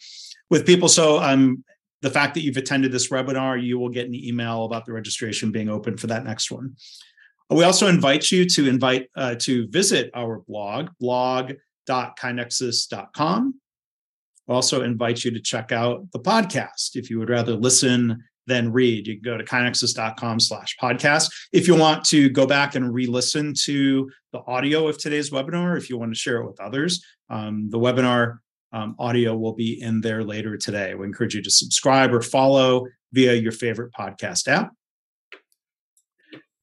with 0.50 0.66
people. 0.66 0.88
So, 0.88 1.20
um, 1.20 1.64
the 2.02 2.10
fact 2.12 2.36
that 2.36 2.42
you've 2.42 2.58
attended 2.58 2.92
this 2.92 3.10
webinar, 3.10 3.60
you 3.62 3.80
will 3.80 3.90
get 3.90 4.06
an 4.06 4.14
email 4.14 4.66
about 4.66 4.86
the 4.86 4.94
registration 4.94 5.52
being 5.52 5.68
open 5.68 5.98
for 5.98 6.06
that 6.08 6.24
next 6.24 6.52
one. 6.52 6.76
We 7.50 7.64
also 7.64 7.88
invite 7.88 8.30
you 8.30 8.46
to 8.50 8.68
invite 8.68 9.10
uh, 9.16 9.34
to 9.40 9.68
visit 9.70 10.12
our 10.14 10.44
blog, 10.48 10.90
blog.kainexus.com 11.00 13.56
also 14.48 14.82
invite 14.82 15.24
you 15.24 15.32
to 15.32 15.40
check 15.40 15.72
out 15.72 16.10
the 16.12 16.20
podcast 16.20 16.96
if 16.96 17.10
you 17.10 17.20
would 17.20 17.30
rather 17.30 17.54
listen 17.54 18.24
than 18.46 18.72
read. 18.72 19.08
You 19.08 19.16
can 19.16 19.24
go 19.24 19.38
to 19.38 19.44
kainexus.com 19.44 20.40
slash 20.40 20.78
podcast. 20.82 21.30
If 21.52 21.68
you 21.68 21.76
want 21.76 22.06
to 22.06 22.30
go 22.30 22.48
back 22.48 22.76
and 22.76 22.94
re-listen 22.94 23.54
to 23.64 24.10
the 24.32 24.40
audio 24.48 24.88
of 24.88 24.98
today's 24.98 25.32
webinar, 25.32 25.78
if 25.78 25.90
you 25.90 25.98
want 25.98 26.14
to 26.14 26.20
share 26.20 26.38
it 26.38 26.48
with 26.48 26.62
others, 26.62 27.04
um, 27.30 27.70
the 27.70 27.80
webinar 27.80 28.38
um, 28.72 28.96
audio 29.00 29.36
will 29.36 29.54
be 29.54 29.82
in 29.82 30.02
there 30.02 30.24
later 30.24 30.58
today. 30.58 30.94
We 30.96 31.06
encourage 31.06 31.36
you 31.36 31.42
to 31.42 31.52
subscribe 31.52 32.14
or 32.14 32.22
follow 32.22 32.88
via 33.14 33.34
your 33.34 33.52
favorite 33.52 33.92
podcast 33.94 34.48
app. 34.48 34.72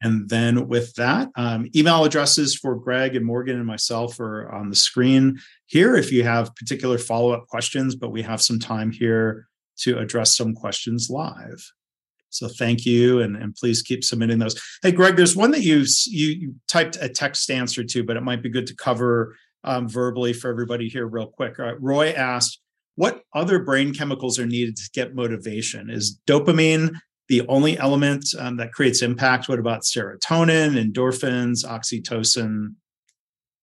And 0.03 0.29
then 0.29 0.69
with 0.69 0.95
that, 0.97 1.31
um, 1.35 1.67
email 1.75 2.05
addresses 2.05 2.55
for 2.55 2.75
Greg 2.75 3.17
and 3.17 3.25
Morgan 3.25 3.57
and 3.57 3.67
myself 3.67 4.21
are 4.21 4.53
on 4.53 4.69
the 4.69 4.77
screen 4.77 5.39
here 5.65 5.97
if 5.97 6.13
you 6.13 6.25
have 6.25 6.55
particular 6.57 6.99
follow 6.99 7.33
up 7.33 7.47
questions, 7.47 7.95
but 7.95 8.11
we 8.11 8.21
have 8.21 8.43
some 8.43 8.59
time 8.59 8.93
here 8.93 9.49
to 9.79 9.99
address 9.99 10.37
some 10.37 10.55
questions 10.55 11.09
live. 11.09 11.73
So 12.29 12.49
thank 12.49 12.85
you, 12.85 13.21
and, 13.21 13.37
and 13.37 13.55
please 13.55 13.81
keep 13.81 14.03
submitting 14.03 14.41
those. 14.41 14.61
Hey, 14.83 14.91
Greg, 14.91 15.17
there's 15.17 15.37
one 15.37 15.53
that 15.53 15.63
you 15.63 15.85
you 16.07 16.55
typed 16.67 16.99
a 17.01 17.09
text 17.09 17.49
answer 17.49 17.85
to, 17.85 18.03
but 18.03 18.17
it 18.17 18.23
might 18.23 18.43
be 18.43 18.49
good 18.49 18.67
to 18.67 18.75
cover 18.75 19.37
um, 19.65 19.89
verbally 19.89 20.33
for 20.33 20.51
everybody 20.51 20.89
here 20.89 21.07
real 21.07 21.27
quick. 21.27 21.55
Roy 21.81 22.11
asked, 22.11 22.61
"What 22.95 23.23
other 23.35 23.59
brain 23.59 23.93
chemicals 23.93 24.39
are 24.39 24.47
needed 24.47 24.77
to 24.77 24.91
get 24.93 25.15
motivation? 25.15 25.91
Is 25.91 26.19
dopamine 26.27 26.95
the 27.29 27.47
only 27.49 27.79
element 27.79 28.27
um, 28.39 28.57
that 28.59 28.73
creates 28.73 29.03
impact. 29.03 29.49
What 29.49 29.59
about 29.59 29.83
serotonin, 29.83 30.77
endorphins, 30.77 31.65
oxytocin? 31.65 32.75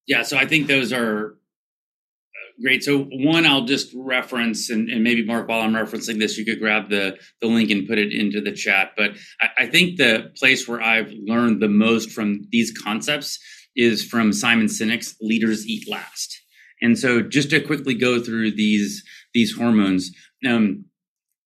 Yeah, 0.07 0.23
so 0.23 0.37
I 0.37 0.45
think 0.45 0.67
those 0.67 0.91
are 0.91 1.27
uh, 1.27 2.61
great. 2.61 2.83
So 2.83 3.03
one, 3.11 3.45
I'll 3.45 3.65
just 3.65 3.93
reference, 3.95 4.69
and, 4.69 4.89
and, 4.89 5.03
maybe 5.03 5.23
Mark, 5.23 5.47
while 5.47 5.61
I'm 5.61 5.73
referencing 5.73 6.19
this, 6.19 6.37
you 6.37 6.45
could 6.45 6.59
grab 6.59 6.89
the 6.89 7.17
the 7.39 7.47
link 7.47 7.69
and 7.69 7.87
put 7.87 7.99
it 7.99 8.11
into 8.11 8.41
the 8.41 8.51
chat. 8.51 8.93
But 8.97 9.11
I, 9.39 9.49
I 9.59 9.67
think 9.67 9.97
the 9.97 10.31
place 10.37 10.67
where 10.67 10.81
I've 10.81 11.11
learned 11.11 11.61
the 11.61 11.69
most 11.69 12.11
from 12.11 12.41
these 12.51 12.71
concepts 12.71 13.39
is 13.75 14.03
from 14.03 14.33
Simon 14.33 14.67
Sinek's 14.67 15.15
"Leaders 15.21 15.65
Eat 15.67 15.89
Last." 15.89 16.41
And 16.81 16.97
so, 16.97 17.21
just 17.21 17.49
to 17.51 17.59
quickly 17.59 17.93
go 17.93 18.21
through 18.21 18.51
these 18.51 19.03
these 19.33 19.55
hormones, 19.55 20.11
um, 20.47 20.85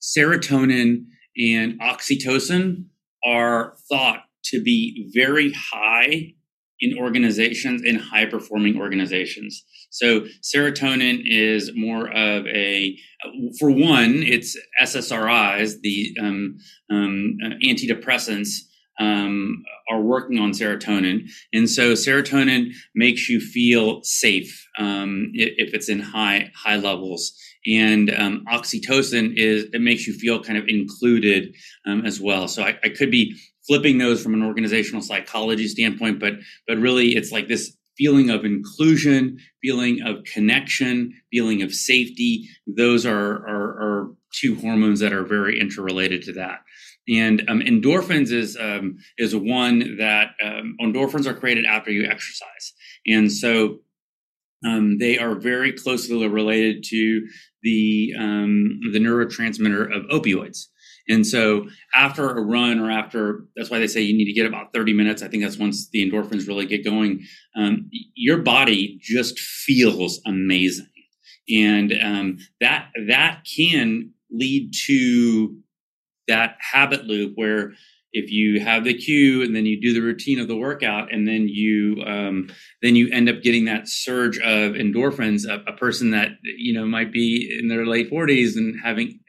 serotonin 0.02 1.06
and 1.38 1.80
oxytocin 1.80 2.86
are 3.26 3.76
thought 3.90 4.24
to 4.46 4.62
be 4.62 5.12
very 5.14 5.52
high 5.54 6.34
in 6.80 6.98
organizations 6.98 7.82
in 7.84 7.96
high 7.96 8.26
performing 8.26 8.78
organizations 8.80 9.64
so 9.90 10.26
serotonin 10.44 11.22
is 11.26 11.72
more 11.76 12.08
of 12.10 12.46
a 12.48 12.98
for 13.60 13.72
one 13.72 14.22
it's 14.24 14.58
ssris 14.84 15.80
the 15.82 16.16
um, 16.22 16.58
um, 16.92 17.38
antidepressants 17.66 18.56
um, 19.00 19.64
are 19.92 20.02
working 20.02 20.40
on 20.40 20.52
serotonin 20.52 21.30
and 21.54 21.70
so 21.70 21.94
serotonin 21.94 22.72
makes 22.96 23.30
you 23.30 23.40
feel 23.40 24.02
safe 24.04 24.68
um, 24.80 25.32
if 25.34 25.74
it's 25.74 25.90
in 25.90 26.00
high 26.00 26.52
high 26.56 26.78
levels 26.78 27.34
and 27.66 28.14
um, 28.14 28.46
oxytocin 28.52 29.36
is 29.36 29.66
it 29.74 29.82
makes 29.82 30.06
you 30.06 30.14
feel 30.14 30.42
kind 30.42 30.58
of 30.58 30.68
included 30.68 31.56
um, 31.86 32.06
as 32.06 32.22
well. 32.22 32.48
So 32.48 32.64
I, 32.64 32.78
I, 32.84 32.90
could 32.90 33.10
be 33.10 33.36
flipping 33.66 33.98
those 33.98 34.22
from 34.22 34.34
an 34.34 34.44
organizational 34.44 35.02
psychology 35.02 35.68
standpoint, 35.68 36.20
but 36.20 36.34
but 36.68 36.78
really 36.78 37.16
it's 37.16 37.32
like 37.32 37.48
this 37.48 37.76
feeling 37.98 38.30
of 38.30 38.44
inclusion, 38.46 39.40
feeling 39.62 40.02
of 40.02 40.24
connection, 40.26 41.14
feeling 41.32 41.62
of 41.62 41.74
safety. 41.74 42.48
Those 42.68 43.06
are 43.06 43.48
are, 43.48 43.82
are 43.82 44.12
two 44.32 44.56
hormones 44.56 45.00
that 45.00 45.14
are 45.14 45.24
very 45.24 45.60
interrelated 45.60 46.22
to 46.24 46.34
that. 46.34 46.60
And 47.08 47.44
um, 47.48 47.60
endorphins 47.60 48.32
is 48.32 48.58
um, 48.60 48.98
is 49.18 49.36
one 49.36 49.98
that 49.98 50.32
um, 50.44 50.76
endorphins 50.82 51.28
are 51.28 51.36
created 51.36 51.66
after 51.66 51.92
you 51.92 52.06
exercise, 52.06 52.74
and 53.06 53.32
so 53.32 53.80
um, 54.66 54.98
they 54.98 55.18
are 55.18 55.36
very 55.36 55.72
closely 55.72 56.28
related 56.28 56.84
to 56.86 57.28
the 57.62 58.14
um, 58.18 58.80
the 58.92 59.00
neurotransmitter 59.00 59.96
of 59.96 60.04
opioids. 60.10 60.66
And 61.08 61.26
so 61.26 61.68
after 61.94 62.32
a 62.32 62.42
run 62.42 62.80
or 62.80 62.90
after, 62.90 63.46
that's 63.56 63.70
why 63.70 63.80
they 63.80 63.88
say 63.88 64.02
you 64.02 64.18
need 64.18 64.26
to 64.26 64.34
get 64.34 64.48
about 64.48 64.74
30 64.74 64.94
minutes. 64.94 65.22
I 65.22 65.28
think 65.28 65.44
that's 65.44 65.58
once 65.58 65.90
the 65.90 66.10
endorphins 66.10 66.48
really 66.48 66.66
get 66.66 66.84
going. 66.84 67.24
Um, 67.56 67.90
your 68.16 68.40
body 68.40 68.98
just 69.02 69.38
feels 69.40 70.20
amazing. 70.26 70.88
And 71.48 71.94
um, 72.02 72.38
that, 72.60 72.90
that 73.08 73.42
can 73.56 74.12
lead 74.32 74.74
to 74.88 75.56
that 76.28 76.58
habit 76.60 77.06
loop 77.06 77.34
where 77.36 77.74
if 78.14 78.32
you 78.32 78.62
have 78.62 78.86
the 78.86 78.94
cue 78.94 79.44
and 79.44 79.56
then 79.56 79.66
you 79.66 79.80
do 79.80 79.94
the 79.94 80.00
routine 80.00 80.40
of 80.40 80.48
the 80.48 80.56
workout 80.56 81.14
and 81.14 81.28
then 81.28 81.48
you 81.50 82.02
um, 82.06 82.50
then 82.82 82.96
you 82.96 83.10
end 83.12 83.30
up 83.30 83.42
getting 83.42 83.66
that 83.66 83.88
surge 83.88 84.38
of 84.40 84.74
endorphins 84.74 85.46
a, 85.46 85.64
a, 85.70 85.76
person 85.76 86.12
that 86.12 86.30
you 86.44 86.74
know 86.74 86.86
might 86.86 87.12
be 87.12 87.58
in 87.60 87.68
their 87.68 87.86
late 87.86 88.10
40s 88.10 88.56
and 88.56 88.80
having 88.82 89.20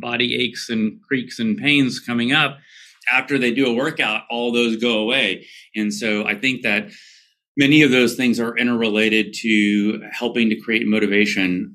body 0.00 0.34
aches 0.42 0.68
and 0.68 1.00
creaks 1.02 1.38
and 1.38 1.56
pains 1.56 2.00
coming 2.00 2.32
up 2.32 2.58
after 3.10 3.38
they 3.38 3.52
do 3.52 3.66
a 3.66 3.74
workout 3.74 4.22
all 4.28 4.52
those 4.52 4.76
go 4.76 4.98
away 4.98 5.46
and 5.74 5.94
so 5.94 6.26
i 6.26 6.34
think 6.34 6.62
that 6.62 6.90
many 7.56 7.82
of 7.82 7.90
those 7.90 8.14
things 8.14 8.40
are 8.40 8.56
interrelated 8.56 9.34
to 9.34 10.02
helping 10.10 10.48
to 10.48 10.56
create 10.56 10.86
motivation. 10.86 11.74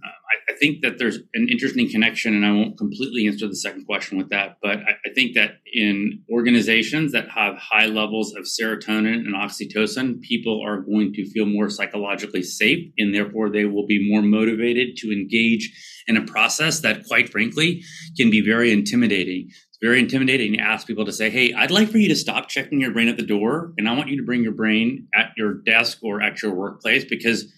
Think 0.60 0.82
that 0.82 0.98
there's 0.98 1.18
an 1.34 1.48
interesting 1.50 1.90
connection, 1.90 2.34
and 2.34 2.46
I 2.46 2.52
won't 2.52 2.78
completely 2.78 3.28
answer 3.28 3.48
the 3.48 3.56
second 3.56 3.86
question 3.86 4.18
with 4.18 4.30
that, 4.30 4.58
but 4.62 4.78
I, 4.78 4.92
I, 5.06 5.14
think 5.14 5.36
that 5.36 5.58
in 5.72 6.24
organizations 6.32 7.12
that 7.12 7.30
have 7.30 7.56
high 7.58 7.86
levels 7.86 8.34
of 8.36 8.46
serotonin 8.46 9.16
and 9.16 9.36
oxytocin, 9.36 10.22
people 10.22 10.62
are 10.66 10.82
going 10.82 11.14
to 11.14 11.30
feel 11.30 11.46
more 11.46 11.70
psychologically 11.70 12.44
safe, 12.44 12.92
and 12.98 13.14
therefore 13.14 13.50
they 13.50 13.66
will 13.66 13.86
be 13.86 14.10
more 14.10 14.22
motivated 14.22 14.98
to 14.98 15.12
engage 15.12 15.72
in 16.08 16.18
a 16.18 16.26
process 16.26 16.80
that, 16.80 17.06
quite 17.06 17.30
frankly, 17.30 17.84
can 18.18 18.30
be 18.30 18.42
very 18.42 18.72
intimidating 18.72 19.50
It's 19.70 19.78
very 19.82 20.00
intimidating 20.00 20.54
to 20.54 20.60
ask 20.60 20.88
people 20.88 21.06
to 21.06 21.14
say, 21.14 21.30
Hey, 21.30 21.54
I'd 21.54 21.72
like 21.72 21.90
for 21.90 21.98
you 21.98 22.08
to 22.10 22.16
stop 22.16 22.48
checking 22.48 22.82
your 22.82 22.92
brain 22.92 23.10
at 23.10 23.18
the 23.18 23.26
door. 23.26 23.74
And 23.78 23.88
I 23.88 23.94
want 23.94 24.10
you 24.10 24.18
to 24.18 24.24
bring 24.24 24.42
your 24.42 24.54
brain 24.54 25.08
at 25.14 25.32
your 25.38 25.54
desk 25.54 26.00
or 26.02 26.22
at 26.22 26.42
your 26.42 26.54
workplace 26.54 27.06
because 27.06 27.54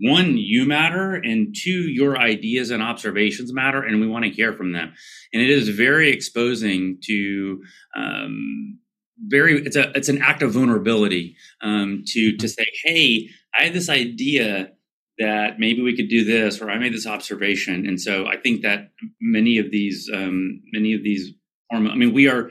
one, 0.00 0.36
you 0.36 0.64
matter. 0.64 1.14
And 1.14 1.54
two, 1.56 1.70
your 1.90 2.18
ideas 2.18 2.70
and 2.70 2.82
observations 2.82 3.52
matter. 3.52 3.82
And 3.82 4.00
we 4.00 4.06
want 4.06 4.24
to 4.24 4.30
hear 4.30 4.52
from 4.52 4.72
them. 4.72 4.92
And 5.32 5.42
it 5.42 5.50
is 5.50 5.68
very 5.68 6.10
exposing 6.10 6.98
to, 7.04 7.62
um, 7.96 8.78
very, 9.26 9.64
it's 9.64 9.76
a, 9.76 9.90
it's 9.96 10.08
an 10.08 10.22
act 10.22 10.42
of 10.42 10.52
vulnerability, 10.52 11.36
um, 11.62 12.04
to, 12.06 12.36
to 12.36 12.48
say, 12.48 12.66
Hey, 12.84 13.28
I 13.58 13.64
had 13.64 13.72
this 13.72 13.88
idea 13.88 14.70
that 15.18 15.58
maybe 15.58 15.82
we 15.82 15.96
could 15.96 16.08
do 16.08 16.22
this 16.22 16.60
or 16.60 16.70
i 16.70 16.78
made 16.78 16.94
this 16.94 17.04
observation 17.04 17.88
and 17.88 18.00
so 18.00 18.28
i 18.28 18.36
think 18.36 18.62
that 18.62 18.90
many 19.20 19.58
of 19.58 19.72
these 19.72 20.08
um, 20.14 20.62
many 20.72 20.94
of 20.94 21.02
these 21.02 21.32
hormone. 21.70 21.92
I 21.92 21.96
mean, 21.96 22.12
we 22.12 22.28
are 22.28 22.50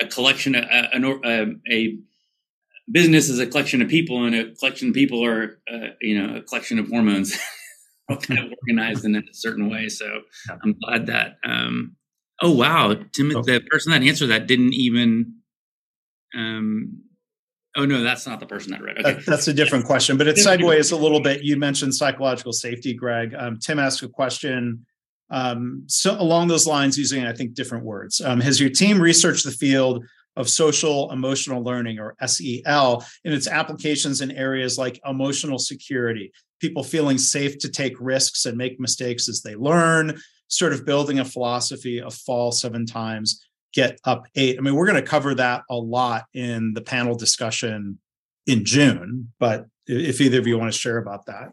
a 0.00 0.06
collection, 0.06 0.54
a, 0.54 0.90
a, 0.92 1.46
a, 1.70 1.98
business 2.90 3.28
is 3.28 3.38
a 3.38 3.46
collection 3.46 3.82
of 3.82 3.88
people, 3.88 4.24
and 4.24 4.34
a 4.34 4.54
collection 4.54 4.88
of 4.88 4.94
people 4.94 5.24
are, 5.24 5.60
uh, 5.72 5.88
you 6.00 6.20
know, 6.20 6.36
a 6.36 6.42
collection 6.42 6.78
of 6.78 6.88
hormones, 6.88 7.36
kind 8.22 8.40
of 8.40 8.52
organized 8.62 9.04
in 9.04 9.16
a 9.16 9.22
certain 9.32 9.70
way. 9.70 9.88
So 9.88 10.22
I'm 10.62 10.74
glad 10.84 11.06
that. 11.06 11.36
Um, 11.44 11.96
oh 12.42 12.52
wow, 12.52 12.94
Tim, 13.14 13.34
oh. 13.36 13.42
the 13.42 13.60
person 13.70 13.92
that 13.92 14.02
answered 14.02 14.28
that 14.28 14.46
didn't 14.46 14.74
even. 14.74 15.34
Um, 16.36 17.02
Oh 17.76 17.84
no, 17.84 18.02
that's 18.02 18.26
not 18.26 18.40
the 18.40 18.46
person 18.46 18.72
that 18.72 18.82
read. 18.82 18.98
Okay. 18.98 19.12
That, 19.12 19.26
that's 19.26 19.46
a 19.46 19.52
different 19.52 19.84
question, 19.84 20.16
but 20.16 20.26
it 20.26 20.34
segues 20.34 20.90
a 20.90 20.96
little 20.96 21.20
bit. 21.20 21.44
You 21.44 21.56
mentioned 21.56 21.94
psychological 21.94 22.52
safety, 22.52 22.92
Greg. 22.92 23.34
Um, 23.38 23.58
Tim 23.60 23.78
asked 23.78 24.02
a 24.02 24.08
question 24.08 24.84
um, 25.30 25.84
so 25.86 26.18
along 26.20 26.48
those 26.48 26.66
lines, 26.66 26.96
using 26.96 27.26
I 27.26 27.32
think 27.32 27.54
different 27.54 27.84
words. 27.84 28.20
Um, 28.20 28.40
has 28.40 28.60
your 28.60 28.70
team 28.70 29.00
researched 29.00 29.44
the 29.44 29.50
field 29.50 30.04
of 30.38 30.48
social 30.48 31.10
emotional 31.10 31.62
learning 31.62 31.98
or 31.98 32.14
SEL 32.24 33.04
in 33.24 33.32
its 33.32 33.48
applications 33.48 34.20
in 34.20 34.30
areas 34.30 34.78
like 34.78 35.00
emotional 35.04 35.58
security, 35.58 36.32
people 36.60 36.84
feeling 36.84 37.18
safe 37.18 37.58
to 37.58 37.68
take 37.68 37.94
risks 38.00 38.46
and 38.46 38.56
make 38.56 38.80
mistakes 38.80 39.28
as 39.28 39.42
they 39.42 39.56
learn, 39.56 40.18
sort 40.46 40.72
of 40.72 40.86
building 40.86 41.18
a 41.18 41.24
philosophy 41.24 42.00
of 42.00 42.14
fall 42.14 42.52
seven 42.52 42.86
times, 42.86 43.44
get 43.74 43.98
up 44.04 44.26
eight. 44.36 44.56
I 44.56 44.62
mean, 44.62 44.76
we're 44.76 44.86
going 44.86 45.02
to 45.02 45.08
cover 45.08 45.34
that 45.34 45.64
a 45.68 45.76
lot 45.76 46.24
in 46.32 46.72
the 46.72 46.82
panel 46.82 47.16
discussion 47.16 47.98
in 48.46 48.64
June, 48.64 49.32
but 49.40 49.66
if 49.86 50.20
either 50.20 50.38
of 50.38 50.46
you 50.46 50.56
want 50.56 50.72
to 50.72 50.78
share 50.78 50.98
about 50.98 51.26
that. 51.26 51.52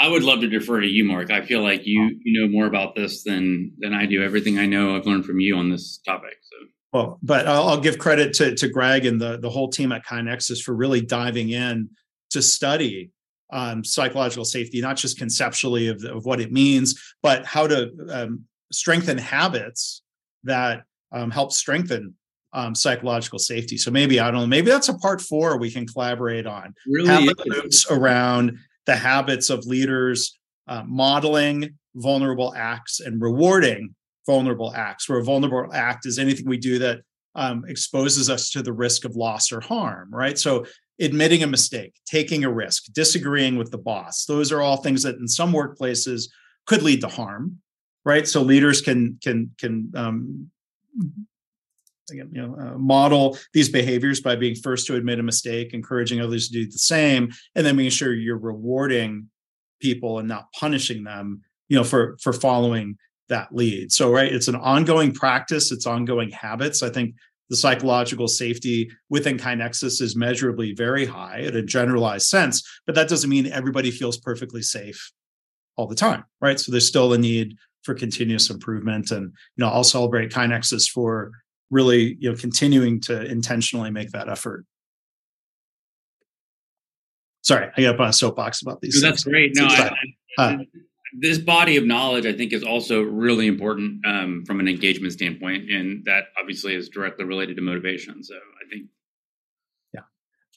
I 0.00 0.08
would 0.08 0.22
love 0.22 0.40
to 0.40 0.48
defer 0.48 0.80
to 0.80 0.86
you, 0.86 1.04
Mark. 1.04 1.30
I 1.30 1.42
feel 1.42 1.62
like 1.62 1.84
you 1.84 2.20
you 2.22 2.40
know 2.40 2.48
more 2.48 2.66
about 2.66 2.94
this 2.94 3.24
than 3.24 3.72
than 3.78 3.94
I 3.94 4.06
do. 4.06 4.22
Everything 4.22 4.58
I 4.58 4.66
know, 4.66 4.94
I've 4.94 5.06
learned 5.06 5.24
from 5.24 5.40
you 5.40 5.56
on 5.56 5.70
this 5.70 5.98
topic. 6.04 6.36
So. 6.42 6.68
Well, 6.92 7.18
but 7.22 7.46
I'll, 7.46 7.68
I'll 7.68 7.80
give 7.80 7.98
credit 7.98 8.32
to 8.34 8.54
to 8.54 8.68
Greg 8.68 9.06
and 9.06 9.20
the 9.20 9.38
the 9.38 9.50
whole 9.50 9.68
team 9.68 9.92
at 9.92 10.06
KaiNexus 10.06 10.62
for 10.62 10.74
really 10.74 11.00
diving 11.00 11.50
in 11.50 11.90
to 12.30 12.42
study 12.42 13.10
um, 13.52 13.84
psychological 13.84 14.44
safety, 14.44 14.80
not 14.80 14.96
just 14.96 15.18
conceptually 15.18 15.88
of, 15.88 16.02
of 16.04 16.24
what 16.24 16.40
it 16.40 16.52
means, 16.52 17.14
but 17.22 17.44
how 17.44 17.66
to 17.66 17.90
um, 18.10 18.44
strengthen 18.72 19.18
habits 19.18 20.02
that 20.44 20.82
um, 21.12 21.30
help 21.30 21.52
strengthen 21.52 22.14
um, 22.52 22.74
psychological 22.74 23.38
safety. 23.38 23.76
So 23.76 23.90
maybe 23.90 24.20
I 24.20 24.30
don't 24.30 24.40
know. 24.40 24.46
Maybe 24.46 24.70
that's 24.70 24.88
a 24.88 24.98
part 24.98 25.20
four 25.20 25.58
we 25.58 25.70
can 25.70 25.86
collaborate 25.86 26.46
on. 26.46 26.74
Really, 26.86 27.08
habit 27.08 27.46
loops 27.46 27.90
around 27.90 28.58
the 28.86 28.96
habits 28.96 29.50
of 29.50 29.66
leaders 29.66 30.38
uh, 30.66 30.82
modeling 30.86 31.76
vulnerable 31.94 32.54
acts 32.56 33.00
and 33.00 33.20
rewarding 33.20 33.94
vulnerable 34.28 34.74
acts, 34.76 35.08
where 35.08 35.18
a 35.18 35.24
vulnerable 35.24 35.72
act 35.72 36.04
is 36.04 36.18
anything 36.18 36.46
we 36.46 36.58
do 36.58 36.78
that 36.78 37.00
um, 37.34 37.64
exposes 37.66 38.28
us 38.28 38.50
to 38.50 38.62
the 38.62 38.72
risk 38.72 39.06
of 39.06 39.16
loss 39.16 39.50
or 39.50 39.60
harm, 39.60 40.10
right? 40.12 40.38
So, 40.38 40.66
admitting 41.00 41.42
a 41.42 41.46
mistake, 41.46 41.94
taking 42.04 42.44
a 42.44 42.52
risk, 42.52 42.92
disagreeing 42.92 43.56
with 43.56 43.70
the 43.70 43.78
boss, 43.78 44.26
those 44.26 44.52
are 44.52 44.60
all 44.60 44.76
things 44.76 45.02
that 45.04 45.16
in 45.16 45.26
some 45.26 45.52
workplaces 45.52 46.28
could 46.66 46.82
lead 46.82 47.00
to 47.00 47.08
harm, 47.08 47.58
right? 48.04 48.28
So, 48.28 48.42
leaders 48.42 48.82
can 48.82 49.18
can 49.22 49.50
can 49.58 49.92
um, 49.96 50.50
you 52.10 52.24
know, 52.32 52.56
uh, 52.58 52.78
model 52.78 53.38
these 53.54 53.68
behaviors 53.68 54.20
by 54.20 54.36
being 54.36 54.54
first 54.54 54.86
to 54.86 54.96
admit 54.96 55.20
a 55.20 55.22
mistake, 55.22 55.72
encouraging 55.72 56.20
others 56.20 56.48
to 56.48 56.52
do 56.52 56.66
the 56.66 56.78
same, 56.78 57.30
and 57.54 57.64
then 57.64 57.76
making 57.76 57.90
sure 57.90 58.12
you're 58.12 58.38
rewarding 58.38 59.28
people 59.80 60.18
and 60.18 60.28
not 60.28 60.52
punishing 60.52 61.04
them, 61.04 61.42
you 61.68 61.76
know, 61.78 61.84
for 61.84 62.18
for 62.22 62.32
following 62.32 62.98
that 63.28 63.54
lead. 63.54 63.92
So, 63.92 64.10
right, 64.12 64.32
it's 64.32 64.48
an 64.48 64.56
ongoing 64.56 65.12
practice, 65.12 65.72
it's 65.72 65.86
ongoing 65.86 66.30
habits. 66.30 66.82
I 66.82 66.90
think 66.90 67.14
the 67.50 67.56
psychological 67.56 68.28
safety 68.28 68.90
within 69.08 69.38
KaiNexus 69.38 70.02
is 70.02 70.14
measurably 70.14 70.74
very 70.74 71.06
high 71.06 71.38
in 71.38 71.56
a 71.56 71.62
generalized 71.62 72.28
sense, 72.28 72.62
but 72.86 72.94
that 72.94 73.08
doesn't 73.08 73.30
mean 73.30 73.46
everybody 73.46 73.90
feels 73.90 74.18
perfectly 74.18 74.62
safe 74.62 75.12
all 75.76 75.86
the 75.86 75.94
time, 75.94 76.24
right? 76.40 76.60
So 76.60 76.72
there's 76.72 76.88
still 76.88 77.12
a 77.12 77.18
need 77.18 77.56
for 77.82 77.94
continuous 77.94 78.50
improvement. 78.50 79.10
And 79.10 79.32
you 79.56 79.64
know, 79.64 79.68
I'll 79.68 79.84
celebrate 79.84 80.30
KaiNexus 80.30 80.90
for 80.90 81.32
really 81.70 82.16
you 82.20 82.30
know 82.30 82.36
continuing 82.36 83.00
to 83.00 83.24
intentionally 83.26 83.90
make 83.90 84.10
that 84.10 84.28
effort 84.28 84.64
sorry 87.42 87.68
i 87.76 87.82
got 87.82 87.94
up 87.94 88.00
on 88.00 88.08
a 88.08 88.12
soapbox 88.12 88.62
about 88.62 88.80
these 88.80 89.00
that's 89.02 89.24
great 89.24 89.52
no 89.54 89.66
I, 89.66 89.90
I, 90.38 90.42
uh, 90.42 90.58
this 91.12 91.38
body 91.38 91.76
of 91.76 91.84
knowledge 91.84 92.26
i 92.26 92.32
think 92.32 92.52
is 92.52 92.62
also 92.62 93.02
really 93.02 93.46
important 93.46 94.04
um, 94.06 94.44
from 94.46 94.60
an 94.60 94.68
engagement 94.68 95.12
standpoint 95.12 95.70
and 95.70 96.04
that 96.04 96.24
obviously 96.40 96.74
is 96.74 96.88
directly 96.88 97.24
related 97.24 97.56
to 97.56 97.62
motivation 97.62 98.22
so 98.22 98.34
i 98.34 98.68
think 98.70 98.86
yeah 99.94 100.00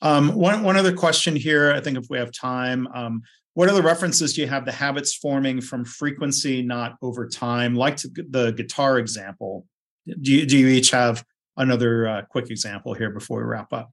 um, 0.02 0.36
one, 0.36 0.64
one 0.64 0.78
other 0.78 0.94
question 0.94 1.36
here 1.36 1.72
i 1.72 1.80
think 1.80 1.98
if 1.98 2.06
we 2.10 2.18
have 2.18 2.32
time 2.32 2.88
um, 2.94 3.22
what 3.54 3.70
other 3.70 3.82
references 3.82 4.34
do 4.34 4.42
you 4.42 4.48
have 4.48 4.66
the 4.66 4.72
habits 4.72 5.16
forming 5.16 5.62
from 5.62 5.86
frequency 5.86 6.62
not 6.62 6.98
over 7.02 7.28
time 7.28 7.76
like 7.76 7.98
the 7.98 8.54
guitar 8.56 9.00
example 9.00 9.66
do 10.06 10.32
you, 10.32 10.46
do 10.46 10.58
you 10.58 10.68
each 10.68 10.92
have 10.92 11.24
another 11.58 12.08
uh, 12.08 12.22
quick 12.24 12.50
example 12.50 12.94
here 12.94 13.10
before 13.10 13.40
we 13.40 13.44
wrap 13.44 13.72
up? 13.74 13.92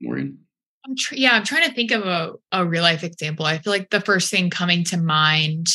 Morgan? 0.00 0.45
I'm 0.86 0.96
tr- 0.96 1.14
yeah, 1.14 1.32
I'm 1.32 1.44
trying 1.44 1.68
to 1.68 1.74
think 1.74 1.90
of 1.90 2.06
a, 2.06 2.32
a 2.52 2.64
real 2.64 2.82
life 2.82 3.02
example. 3.02 3.44
I 3.44 3.58
feel 3.58 3.72
like 3.72 3.90
the 3.90 4.00
first 4.00 4.30
thing 4.30 4.50
coming 4.50 4.84
to 4.84 4.96
mind 4.96 5.66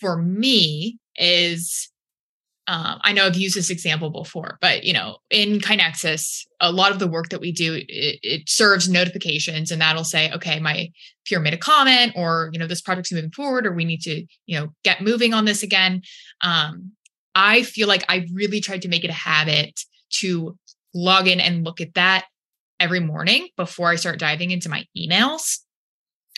for 0.00 0.16
me 0.16 0.98
is 1.16 1.90
um, 2.66 2.98
I 3.02 3.12
know 3.12 3.26
I've 3.26 3.36
used 3.36 3.56
this 3.56 3.70
example 3.70 4.10
before, 4.10 4.56
but 4.60 4.84
you 4.84 4.92
know, 4.92 5.18
in 5.30 5.58
KaiNexus, 5.58 6.46
a 6.60 6.72
lot 6.72 6.92
of 6.92 6.98
the 6.98 7.06
work 7.06 7.28
that 7.28 7.40
we 7.40 7.52
do, 7.52 7.74
it, 7.74 7.86
it, 7.88 8.48
serves 8.48 8.88
notifications, 8.88 9.70
and 9.70 9.82
that'll 9.82 10.04
say, 10.04 10.32
okay, 10.32 10.60
my 10.60 10.90
peer 11.26 11.40
made 11.40 11.52
a 11.52 11.58
comment, 11.58 12.12
or 12.16 12.48
you 12.52 12.58
know, 12.58 12.66
this 12.66 12.80
project's 12.80 13.12
moving 13.12 13.30
forward, 13.32 13.66
or 13.66 13.72
we 13.72 13.84
need 13.84 14.00
to, 14.02 14.24
you 14.46 14.58
know, 14.58 14.68
get 14.82 15.02
moving 15.02 15.34
on 15.34 15.44
this 15.44 15.62
again. 15.62 16.02
Um, 16.40 16.92
I 17.34 17.62
feel 17.62 17.88
like 17.88 18.04
I 18.08 18.26
really 18.32 18.60
tried 18.60 18.82
to 18.82 18.88
make 18.88 19.04
it 19.04 19.10
a 19.10 19.14
habit 19.14 19.80
to 20.20 20.56
log 20.94 21.28
in 21.28 21.40
and 21.40 21.64
look 21.64 21.82
at 21.82 21.94
that 21.94 22.24
every 22.80 23.00
morning 23.00 23.48
before 23.56 23.88
I 23.88 23.96
start 23.96 24.18
diving 24.18 24.50
into 24.50 24.68
my 24.68 24.84
emails. 24.96 25.58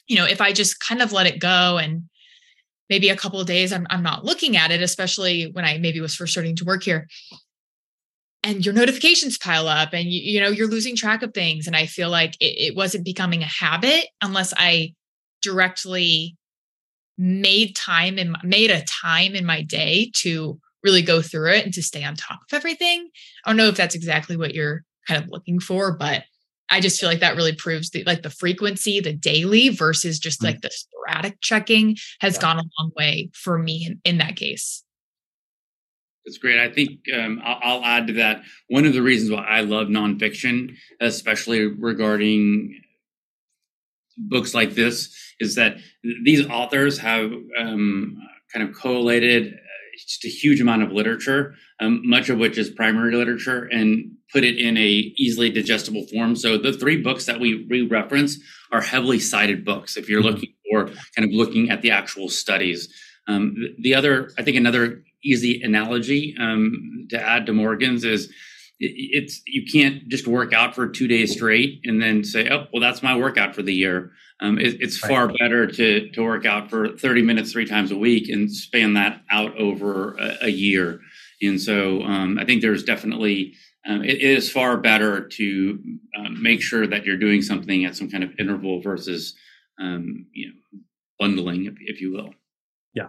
You 0.07 0.17
know, 0.17 0.25
if 0.25 0.41
I 0.41 0.53
just 0.53 0.81
kind 0.81 1.03
of 1.03 1.13
let 1.13 1.27
it 1.27 1.41
go 1.41 1.79
and 1.79 2.05
maybe 2.89 3.09
a 3.09 3.17
couple 3.17 3.41
of 3.41 3.47
days 3.47 3.73
I'm, 3.73 3.87
I'm 3.91 4.03
not 4.03 4.25
looking 4.25 4.57
at 4.57 4.71
it, 4.71 4.81
especially 4.81 5.51
when 5.53 5.65
I 5.65 5.79
maybe 5.79 6.01
was 6.01 6.15
first 6.15 6.33
starting 6.33 6.57
to 6.57 6.65
work 6.65 6.85
here. 6.85 7.09
And 8.43 8.65
your 8.65 8.75
notifications 8.75 9.39
pile 9.39 9.67
up 9.67 9.93
and 9.93 10.07
you, 10.07 10.21
you 10.21 10.41
know, 10.41 10.51
you're 10.51 10.69
losing 10.69 10.95
track 10.95 11.23
of 11.23 11.35
things. 11.35 11.67
And 11.67 11.75
I 11.75 11.87
feel 11.87 12.11
like 12.11 12.37
it, 12.41 12.71
it 12.71 12.77
wasn't 12.77 13.05
becoming 13.05 13.43
a 13.43 13.47
habit 13.47 14.07
unless 14.23 14.55
I 14.57 14.95
directly 15.43 16.37
made 17.19 17.75
time 17.75 18.19
and 18.19 18.37
made 18.45 18.71
a 18.71 18.85
time 18.85 19.35
in 19.35 19.45
my 19.45 19.63
day 19.63 20.13
to 20.15 20.61
really 20.85 21.03
go 21.03 21.21
through 21.21 21.51
it 21.51 21.65
and 21.65 21.75
to 21.75 21.83
stay 21.83 22.05
on 22.05 22.15
top 22.15 22.41
of 22.49 22.57
everything. 22.57 23.09
I 23.45 23.51
don't 23.51 23.57
know 23.57 23.69
if 23.69 23.77
that's 23.77 23.97
exactly 23.97 24.37
what 24.37 24.55
you're 24.55 24.83
kind 25.07 25.23
of 25.23 25.31
looking 25.31 25.61
for, 25.61 25.97
but 25.97 26.25
I 26.69 26.81
just 26.81 27.01
feel 27.01 27.09
like 27.09 27.21
that 27.21 27.37
really 27.37 27.55
proves 27.55 27.91
the 27.91 28.03
like 28.05 28.23
the 28.23 28.31
frequency, 28.31 29.01
the 29.01 29.13
daily 29.13 29.69
versus 29.69 30.19
just 30.19 30.41
mm-hmm. 30.41 30.47
like 30.47 30.61
the 30.63 30.71
sporadic 30.71 31.41
checking 31.41 31.97
has 32.21 32.35
yeah. 32.35 32.41
gone 32.41 32.59
a 32.59 32.65
long 32.79 32.91
way 32.97 33.31
for 33.35 33.59
me 33.59 33.87
in, 33.87 34.01
in 34.05 34.19
that 34.19 34.37
case. 34.37 34.83
That's 36.25 36.39
great. 36.39 36.59
I 36.59 36.73
think 36.73 36.91
um, 37.15 37.41
I'll, 37.45 37.59
I'll, 37.63 37.85
add 37.85 38.09
to 38.09 38.13
that. 38.15 38.43
One 38.69 38.85
of 38.85 38.93
the 38.93 39.03
reasons 39.03 39.31
why 39.31 39.45
I 39.45 39.61
love 39.61 39.87
nonfiction, 39.87 40.75
especially 41.01 41.67
regarding 41.67 42.81
books 44.19 44.53
like 44.53 44.75
this, 44.75 45.17
is 45.39 45.55
that 45.55 45.77
these 46.25 46.45
authors 46.49 46.99
have 46.99 47.33
um, 47.57 48.19
kind 48.53 48.69
of 48.69 48.75
collated 48.75 49.55
just 50.05 50.25
a 50.25 50.29
huge 50.29 50.61
amount 50.61 50.83
of 50.83 50.91
literature, 50.91 51.55
um, 51.81 52.03
much 52.05 52.29
of 52.29 52.39
which 52.39 52.59
is 52.59 52.71
primary 52.71 53.15
literature, 53.15 53.65
and 53.71 54.16
put 54.33 54.45
it 54.45 54.59
in 54.59 54.77
a 54.77 55.13
easily 55.17 55.51
digestible 55.51 56.07
form. 56.07 56.37
So 56.37 56.59
the 56.59 56.73
three 56.73 57.01
books 57.03 57.27
that 57.27 57.41
we 57.41 57.67
re 57.69 57.87
reference 57.87 58.39
are 58.73 58.81
heavily 58.81 59.19
cited 59.19 59.65
books. 59.65 59.97
If 59.97 60.09
you're 60.09 60.21
mm-hmm. 60.21 60.35
looking 60.35 60.53
for 60.71 60.87
kind 61.15 61.29
of 61.29 61.31
looking 61.31 61.71
at 61.71 61.83
the 61.83 61.91
actual 61.91 62.29
studies, 62.29 62.93
um, 63.29 63.57
the 63.79 63.95
other, 63.95 64.31
I 64.39 64.43
think, 64.43 64.57
another 64.57 65.03
easy 65.25 65.63
analogy 65.63 66.37
um, 66.39 67.07
to 67.11 67.21
add 67.21 67.47
to 67.47 67.53
Morgan's 67.53 68.05
is 68.05 68.33
it's 68.79 69.41
you 69.47 69.65
can't 69.71 70.07
just 70.09 70.27
work 70.27 70.53
out 70.53 70.75
for 70.75 70.87
two 70.87 71.09
days 71.09 71.33
straight 71.33 71.81
and 71.85 72.03
then 72.03 72.23
say, 72.23 72.49
oh, 72.51 72.67
well, 72.73 72.83
that's 72.83 73.03
my 73.03 73.17
workout 73.17 73.55
for 73.55 73.63
the 73.63 73.73
year. 73.73 74.13
Um, 74.41 74.59
it, 74.59 74.81
it's 74.81 75.03
right. 75.03 75.09
far 75.09 75.29
better 75.29 75.67
to 75.67 76.11
to 76.11 76.23
work 76.23 76.45
out 76.45 76.69
for 76.69 76.97
30 76.97 77.23
minutes 77.23 77.53
three 77.53 77.65
times 77.65 77.91
a 77.91 77.97
week 77.97 78.29
and 78.29 78.53
span 78.53 78.93
that 78.95 79.23
out 79.31 79.57
over 79.57 80.17
a, 80.19 80.47
a 80.47 80.51
year. 80.51 81.01
And 81.41 81.61
so 81.61 82.03
um, 82.03 82.39
I 82.39 82.45
think 82.45 82.63
there's 82.63 82.85
definitely 82.85 83.55
um, 83.87 84.03
it 84.03 84.21
is 84.21 84.51
far 84.51 84.77
better 84.77 85.27
to 85.27 85.99
um, 86.19 86.43
make 86.43 86.61
sure 86.61 86.87
that 86.87 87.05
you're 87.05 87.17
doing 87.17 87.43
something 87.43 87.85
at 87.85 87.97
some 87.97 88.11
kind 88.11 88.25
of 88.25 88.33
interval 88.39 88.81
versus 88.81 89.35
um, 89.81 90.27
you 90.33 90.49
know 90.49 90.81
bundling, 91.19 91.67
if, 91.67 91.75
if 91.81 92.01
you 92.01 92.13
will. 92.13 92.31
Yeah. 92.95 93.09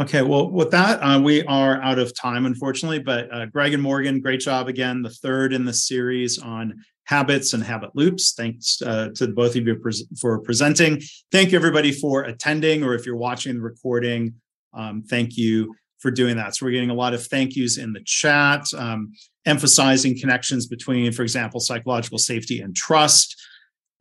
Okay, 0.00 0.22
well, 0.22 0.50
with 0.50 0.70
that, 0.72 0.98
uh, 1.00 1.20
we 1.20 1.42
are 1.44 1.80
out 1.82 1.98
of 1.98 2.14
time, 2.14 2.46
unfortunately. 2.46 2.98
But 2.98 3.32
uh, 3.32 3.46
Greg 3.46 3.72
and 3.72 3.82
Morgan, 3.82 4.20
great 4.20 4.40
job 4.40 4.68
again. 4.68 5.02
The 5.02 5.10
third 5.10 5.52
in 5.52 5.64
the 5.64 5.72
series 5.72 6.38
on 6.38 6.82
habits 7.04 7.54
and 7.54 7.62
habit 7.62 7.90
loops. 7.94 8.34
Thanks 8.36 8.80
uh, 8.82 9.10
to 9.16 9.28
both 9.28 9.56
of 9.56 9.66
you 9.66 9.80
for 10.20 10.40
presenting. 10.40 11.02
Thank 11.32 11.52
you, 11.52 11.58
everybody, 11.58 11.92
for 11.92 12.22
attending, 12.22 12.82
or 12.82 12.94
if 12.94 13.06
you're 13.06 13.16
watching 13.16 13.56
the 13.56 13.62
recording, 13.62 14.34
um, 14.74 15.02
thank 15.02 15.36
you 15.36 15.74
for 16.00 16.10
doing 16.10 16.36
that. 16.36 16.56
So 16.56 16.66
we're 16.66 16.72
getting 16.72 16.90
a 16.90 16.94
lot 16.94 17.14
of 17.14 17.24
thank 17.26 17.56
yous 17.56 17.78
in 17.78 17.92
the 17.92 18.02
chat, 18.04 18.64
um, 18.76 19.12
emphasizing 19.46 20.18
connections 20.18 20.66
between, 20.66 21.12
for 21.12 21.22
example, 21.22 21.60
psychological 21.60 22.18
safety 22.18 22.60
and 22.60 22.74
trust. 22.74 23.36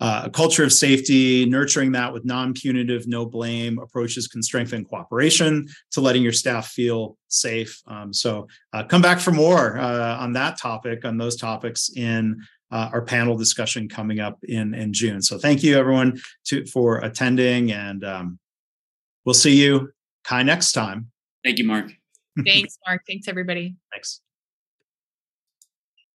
Uh, 0.02 0.22
a 0.26 0.30
culture 0.30 0.64
of 0.64 0.72
safety, 0.72 1.46
nurturing 1.46 1.92
that 1.92 2.14
with 2.14 2.24
non 2.24 2.54
punitive, 2.54 3.06
no 3.06 3.26
blame 3.26 3.78
approaches 3.80 4.30
can 4.30 4.42
strengthen 4.42 4.86
cooperation 4.86 5.68
to 5.92 6.00
letting 6.00 6.24
your 6.24 6.32
staff 6.32 6.70
feel 6.70 7.18
safe. 7.28 7.82
Um, 7.86 8.14
so, 8.14 8.48
uh, 8.72 8.86
come 8.86 9.02
back 9.02 9.20
for 9.20 9.34
more 9.34 9.78
uh, 9.78 10.18
on 10.18 10.32
that 10.34 10.58
topic, 10.58 11.04
on 11.04 11.18
those 11.18 11.36
topics 11.36 11.90
in 11.98 12.42
uh, 12.72 12.90
our 12.94 13.02
panel 13.02 13.36
discussion 13.36 13.90
coming 13.90 14.22
up 14.22 14.40
in 14.44 14.74
in 14.74 14.94
June. 14.94 15.22
So 15.22 15.38
thank 15.38 15.64
you 15.64 15.78
everyone 15.78 16.22
to 16.46 16.66
for 16.68 17.00
attending, 17.00 17.72
and 17.72 18.04
um, 18.06 18.40
we'll 19.26 19.34
see 19.34 19.62
you 19.62 19.92
Kai 20.24 20.44
next 20.44 20.74
time. 20.74 21.12
Thank 21.44 21.58
you, 21.58 21.66
Mark. 21.66 21.92
Thanks, 22.46 22.78
Mark. 22.88 23.02
Thanks, 23.08 23.28
everybody. 23.28 23.76
Thanks. 23.92 24.22